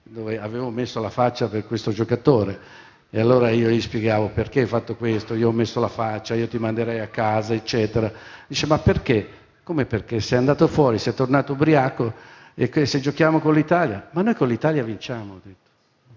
dove 0.03 0.39
avevo 0.39 0.71
messo 0.71 1.01
la 1.01 1.11
faccia 1.11 1.49
per 1.49 1.67
questo 1.67 1.91
giocatore. 1.91 2.85
E 3.11 3.21
allora 3.21 3.51
io 3.51 3.69
gli 3.69 3.81
spiegavo 3.81 4.31
perché 4.31 4.61
hai 4.61 4.67
fatto 4.67 4.97
questo, 4.97 5.35
io 5.35 5.49
ho 5.49 5.53
messo 5.53 5.81
la 5.81 5.89
faccia, 5.89 6.35
io 6.35 6.49
ti 6.49 6.59
manderei 6.59 7.01
a 7.01 7.09
casa, 7.09 7.55
eccetera. 7.55 8.13
Dice, 8.47 8.67
ma 8.67 8.79
perché? 8.79 9.29
Come 9.63 9.85
perché? 9.85 10.21
Sei 10.21 10.39
andato 10.39 10.67
fuori, 10.69 10.99
sei 10.99 11.15
tornato 11.15 11.53
ubriaco 11.53 12.13
e 12.55 12.87
se 12.87 13.01
giochiamo 13.01 13.41
con 13.41 13.55
l'Italia? 13.55 14.09
Ma 14.13 14.23
noi 14.23 14.35
con 14.35 14.49
l'Italia 14.49 14.83
vinciamo, 14.83 15.41
detto. 15.43 15.66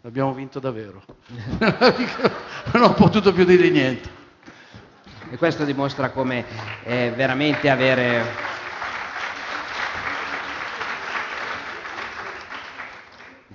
Abbiamo 0.03 0.33
vinto 0.33 0.59
davvero. 0.59 1.03
non 2.73 2.83
ho 2.83 2.93
potuto 2.93 3.33
più 3.33 3.43
dire 3.43 3.69
niente. 3.69 4.09
E 5.29 5.37
questo 5.37 5.65
dimostra 5.65 6.09
come 6.11 6.45
eh, 6.83 7.11
veramente 7.15 7.69
avere 7.69 8.23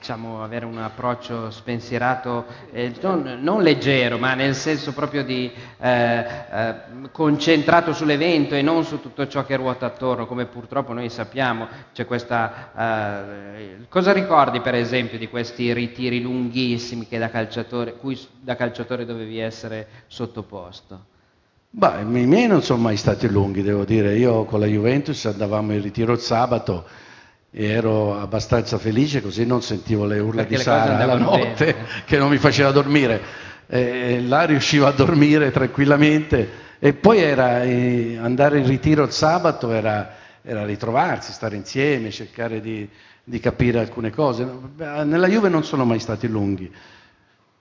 diciamo, 0.04 0.44
avere 0.44 0.66
un 0.66 0.76
approccio 0.76 1.50
spensierato, 1.50 2.44
eh, 2.72 2.92
non, 3.00 3.38
non, 3.40 3.62
leggero, 3.62 4.18
ma 4.18 4.34
nel 4.34 4.54
senso 4.54 4.92
proprio 4.92 5.24
di 5.24 5.50
eh, 5.80 6.18
eh, 6.18 6.74
concentrato 7.10 7.94
sull'evento 7.94 8.54
e 8.54 8.60
non 8.60 8.84
su 8.84 9.00
tutto 9.00 9.26
ciò 9.26 9.46
che 9.46 9.56
ruota 9.56 9.86
attorno, 9.86 10.26
come 10.26 10.44
purtroppo 10.44 10.92
noi 10.92 11.08
sappiamo. 11.08 11.68
Questa, 12.06 13.54
eh, 13.56 13.86
cosa 13.88 14.12
ricordi 14.12 14.60
per 14.60 14.74
esempio 14.74 15.16
di 15.16 15.28
questi 15.28 15.72
ritiri 15.72 16.20
lunghissimi 16.20 17.06
da 17.08 17.30
calciatore, 17.30 17.94
cui 17.94 18.20
da 18.42 18.56
calciatore 18.56 19.06
dovevi 19.06 19.38
essere 19.38 19.86
sottoposto? 20.06 21.12
Beh, 21.70 22.02
i 22.02 22.26
miei 22.26 22.46
non 22.46 22.60
sono 22.60 22.82
mai 22.82 22.98
stati 22.98 23.26
lunghi, 23.26 23.62
devo 23.62 23.86
dire. 23.86 24.18
Io 24.18 24.44
con 24.44 24.60
la 24.60 24.66
Juventus 24.66 25.24
andavamo 25.24 25.72
in 25.72 25.80
ritiro 25.80 26.12
il 26.12 26.20
sabato 26.20 26.84
e 27.56 27.66
ero 27.66 28.18
abbastanza 28.18 28.78
felice 28.78 29.22
così 29.22 29.46
non 29.46 29.62
sentivo 29.62 30.06
le 30.06 30.18
urla 30.18 30.42
Perché 30.42 30.56
di 30.56 30.62
Sara 30.62 31.06
la 31.06 31.16
notte 31.16 31.64
bene. 31.64 31.86
che 32.04 32.18
non 32.18 32.28
mi 32.28 32.38
faceva 32.38 32.72
dormire. 32.72 33.20
E 33.68 34.20
là 34.20 34.42
riuscivo 34.44 34.86
a 34.86 34.90
dormire 34.90 35.52
tranquillamente 35.52 36.62
e 36.80 36.94
poi 36.94 37.20
era, 37.20 37.62
eh, 37.62 38.18
andare 38.20 38.58
in 38.58 38.66
ritiro 38.66 39.04
il 39.04 39.12
sabato 39.12 39.70
era, 39.70 40.10
era, 40.42 40.64
ritrovarsi, 40.64 41.32
stare 41.32 41.54
insieme, 41.54 42.10
cercare 42.10 42.60
di, 42.60 42.88
di 43.22 43.38
capire 43.38 43.78
alcune 43.78 44.10
cose. 44.10 44.46
Nella 44.76 45.28
Juve 45.28 45.48
non 45.48 45.62
sono 45.62 45.84
mai 45.84 46.00
stati 46.00 46.26
lunghi. 46.26 46.70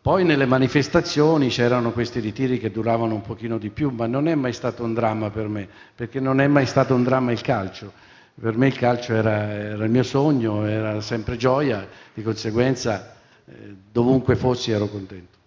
Poi 0.02 0.26
nelle 0.26 0.48
manifestazioni 0.48 1.50
c'erano 1.50 1.92
questi 1.92 2.20
ritiri 2.20 2.60
che 2.60 2.72
duravano 2.72 3.14
un 3.14 3.22
pochino 3.22 3.60
di 3.60 3.70
più, 3.70 3.92
ma 3.92 4.08
non 4.08 4.28
è 4.28 4.34
mai 4.36 4.52
stato 4.54 4.84
un 4.84 4.94
dramma 4.94 5.30
per 5.30 5.48
me, 5.48 5.70
perché 5.96 6.20
non 6.20 6.42
è 6.42 6.48
mai 6.48 6.66
stato 6.66 6.96
un 6.96 7.04
dramma 7.04 7.32
il 7.32 7.42
calcio 7.42 7.92
per 8.40 8.58
me 8.58 8.68
il 8.68 8.78
calcio 8.78 9.14
era, 9.14 9.50
era, 9.52 9.84
il 9.84 9.92
mio 9.92 10.04
sogno, 10.04 10.66
era 10.66 11.00
sempre 11.02 11.38
gioia, 11.38 11.88
di 12.14 12.24
conseguenza 12.24 13.16
eh, 13.46 13.76
dovunque 13.92 14.36
fossi 14.36 14.72
ero 14.72 14.88
contento. 14.88 15.38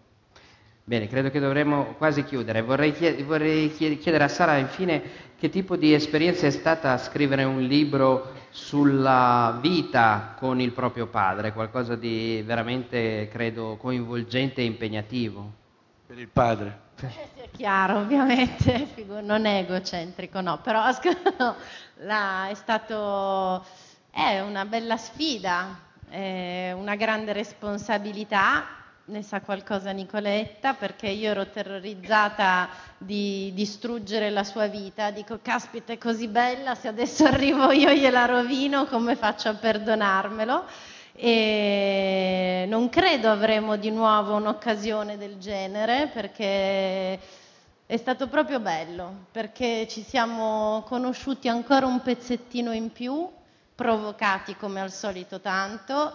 Bene, 0.84 1.08
credo 1.08 1.30
che 1.30 1.40
dovremmo 1.40 1.94
quasi 1.98 2.22
chiudere. 2.22 2.62
Vorrei, 2.62 2.92
chied- 2.92 3.24
vorrei 3.24 3.74
chiedere 3.74 4.22
a 4.22 4.28
Sara 4.28 4.56
infine 4.56 5.02
che 5.36 5.48
tipo 5.48 5.76
di 5.76 5.92
esperienza 5.92 6.46
è 6.46 6.50
stata 6.50 6.96
scrivere 6.96 7.42
un 7.42 7.60
libro 7.60 8.32
sulla 8.50 9.58
vita 9.60 10.36
con 10.38 10.60
il 10.60 10.70
proprio 10.70 11.08
padre, 11.08 11.52
qualcosa 11.52 11.96
di 11.96 12.40
veramente, 12.46 13.28
credo, 13.30 13.76
coinvolgente 13.76 14.60
e 14.60 14.64
impegnativo. 14.64 15.52
Per 16.06 16.18
il 16.18 16.28
padre? 16.28 16.84
Eh 17.00 17.08
sì, 17.34 17.40
è 17.42 17.48
chiaro, 17.50 17.98
ovviamente, 17.98 18.86
non 19.22 19.44
è 19.44 19.58
egocentrico, 19.58 20.40
no, 20.40 20.60
però 20.62 20.84
no, 21.38 21.56
la, 22.00 22.48
è 22.48 22.54
stato 22.54 23.64
è 24.10 24.40
una 24.40 24.64
bella 24.64 24.96
sfida, 24.96 25.78
una 26.10 26.94
grande 26.96 27.32
responsabilità, 27.32 28.66
ne 29.06 29.22
sa 29.22 29.40
qualcosa 29.40 29.90
Nicoletta, 29.90 30.74
perché 30.74 31.08
io 31.08 31.30
ero 31.30 31.48
terrorizzata 31.48 32.68
di 32.96 33.52
distruggere 33.54 34.30
la 34.30 34.42
sua 34.42 34.66
vita, 34.68 35.10
dico 35.10 35.38
caspita 35.42 35.92
è 35.92 35.98
così 35.98 36.28
bella, 36.28 36.74
se 36.74 36.88
adesso 36.88 37.24
arrivo 37.28 37.70
io 37.72 37.92
gliela 37.92 38.24
rovino, 38.24 38.86
come 38.86 39.16
faccio 39.16 39.48
a 39.48 39.54
perdonarmelo? 39.54 40.64
e 41.18 42.66
non 42.68 42.90
credo 42.90 43.30
avremo 43.30 43.76
di 43.76 43.90
nuovo 43.90 44.34
un'occasione 44.34 45.16
del 45.16 45.38
genere 45.38 46.10
perché 46.12 47.18
è 47.86 47.96
stato 47.96 48.26
proprio 48.26 48.58
bello, 48.58 49.26
perché 49.30 49.86
ci 49.88 50.02
siamo 50.02 50.82
conosciuti 50.86 51.48
ancora 51.48 51.86
un 51.86 52.02
pezzettino 52.02 52.72
in 52.72 52.90
più, 52.90 53.28
provocati 53.76 54.56
come 54.56 54.80
al 54.80 54.90
solito 54.90 55.40
tanto, 55.40 56.14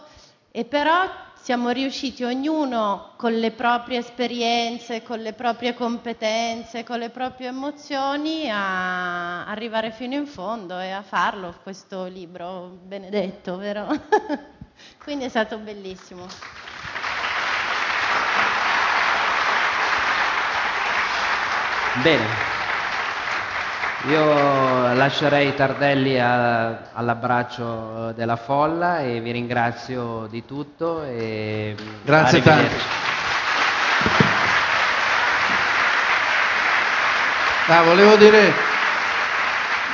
e 0.51 0.65
però 0.65 1.09
siamo 1.41 1.69
riusciti 1.69 2.25
ognuno 2.25 3.13
con 3.15 3.31
le 3.33 3.51
proprie 3.51 3.99
esperienze, 3.99 5.01
con 5.01 5.19
le 5.19 5.31
proprie 5.31 5.73
competenze, 5.73 6.83
con 6.83 6.99
le 6.99 7.09
proprie 7.09 7.47
emozioni 7.47 8.49
a 8.49 9.45
arrivare 9.45 9.91
fino 9.91 10.15
in 10.15 10.27
fondo 10.27 10.77
e 10.77 10.91
a 10.91 11.01
farlo 11.01 11.55
questo 11.63 12.05
libro 12.05 12.79
benedetto, 12.83 13.55
vero? 13.55 13.87
Quindi 15.01 15.23
è 15.23 15.29
stato 15.29 15.57
bellissimo. 15.57 16.27
Bene, 21.07 21.79
io 21.79 21.80
lascerei 24.95 25.53
Tardelli 25.55 26.19
all'abbraccio 26.19 28.11
della 28.15 28.35
folla 28.35 28.99
e 28.99 29.19
vi 29.19 29.31
ringrazio 29.31 30.27
di 30.29 30.45
tutto. 30.45 31.03
E 31.03 31.75
Grazie 32.03 32.41
tanto. 32.41 32.75
Ah, 37.67 37.83
volevo, 37.83 38.15
dire, 38.15 38.51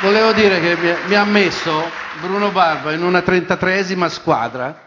volevo 0.02 0.32
dire 0.32 0.60
che 0.60 0.76
mi, 0.78 0.96
mi 1.06 1.16
ha 1.16 1.26
messo 1.26 1.90
Bruno 2.22 2.50
Barba 2.50 2.92
in 2.94 3.04
una 3.04 3.20
33esima 3.20 4.08
squadra 4.08 4.87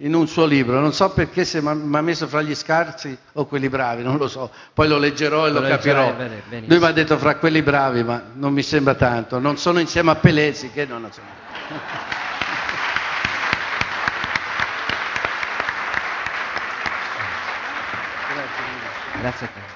in 0.00 0.14
un 0.14 0.28
suo 0.28 0.44
libro, 0.44 0.78
non 0.78 0.92
so 0.92 1.10
perché 1.10 1.44
se 1.44 1.62
mi 1.62 1.96
ha 1.96 2.02
messo 2.02 2.26
fra 2.26 2.42
gli 2.42 2.54
scarsi 2.54 3.16
o 3.32 3.46
quelli 3.46 3.70
bravi, 3.70 4.02
non 4.02 4.18
lo 4.18 4.28
so, 4.28 4.50
poi 4.74 4.88
lo 4.88 4.98
leggerò 4.98 5.46
e 5.46 5.50
lo, 5.50 5.60
lo 5.60 5.68
capirò. 5.68 6.14
Lui 6.66 6.78
mi 6.78 6.84
ha 6.84 6.92
detto 6.92 7.16
fra 7.16 7.36
quelli 7.36 7.62
bravi, 7.62 8.02
ma 8.02 8.22
non 8.34 8.52
mi 8.52 8.62
sembra 8.62 8.94
tanto, 8.94 9.38
non 9.38 9.56
sono 9.56 9.78
insieme 9.78 10.10
a 10.10 10.16
Pelezzi 10.16 10.70
che 10.70 10.84
non 10.84 11.08
so. 11.10 11.20
Grazie 19.18 19.46
a 19.46 19.48
te. 19.48 19.75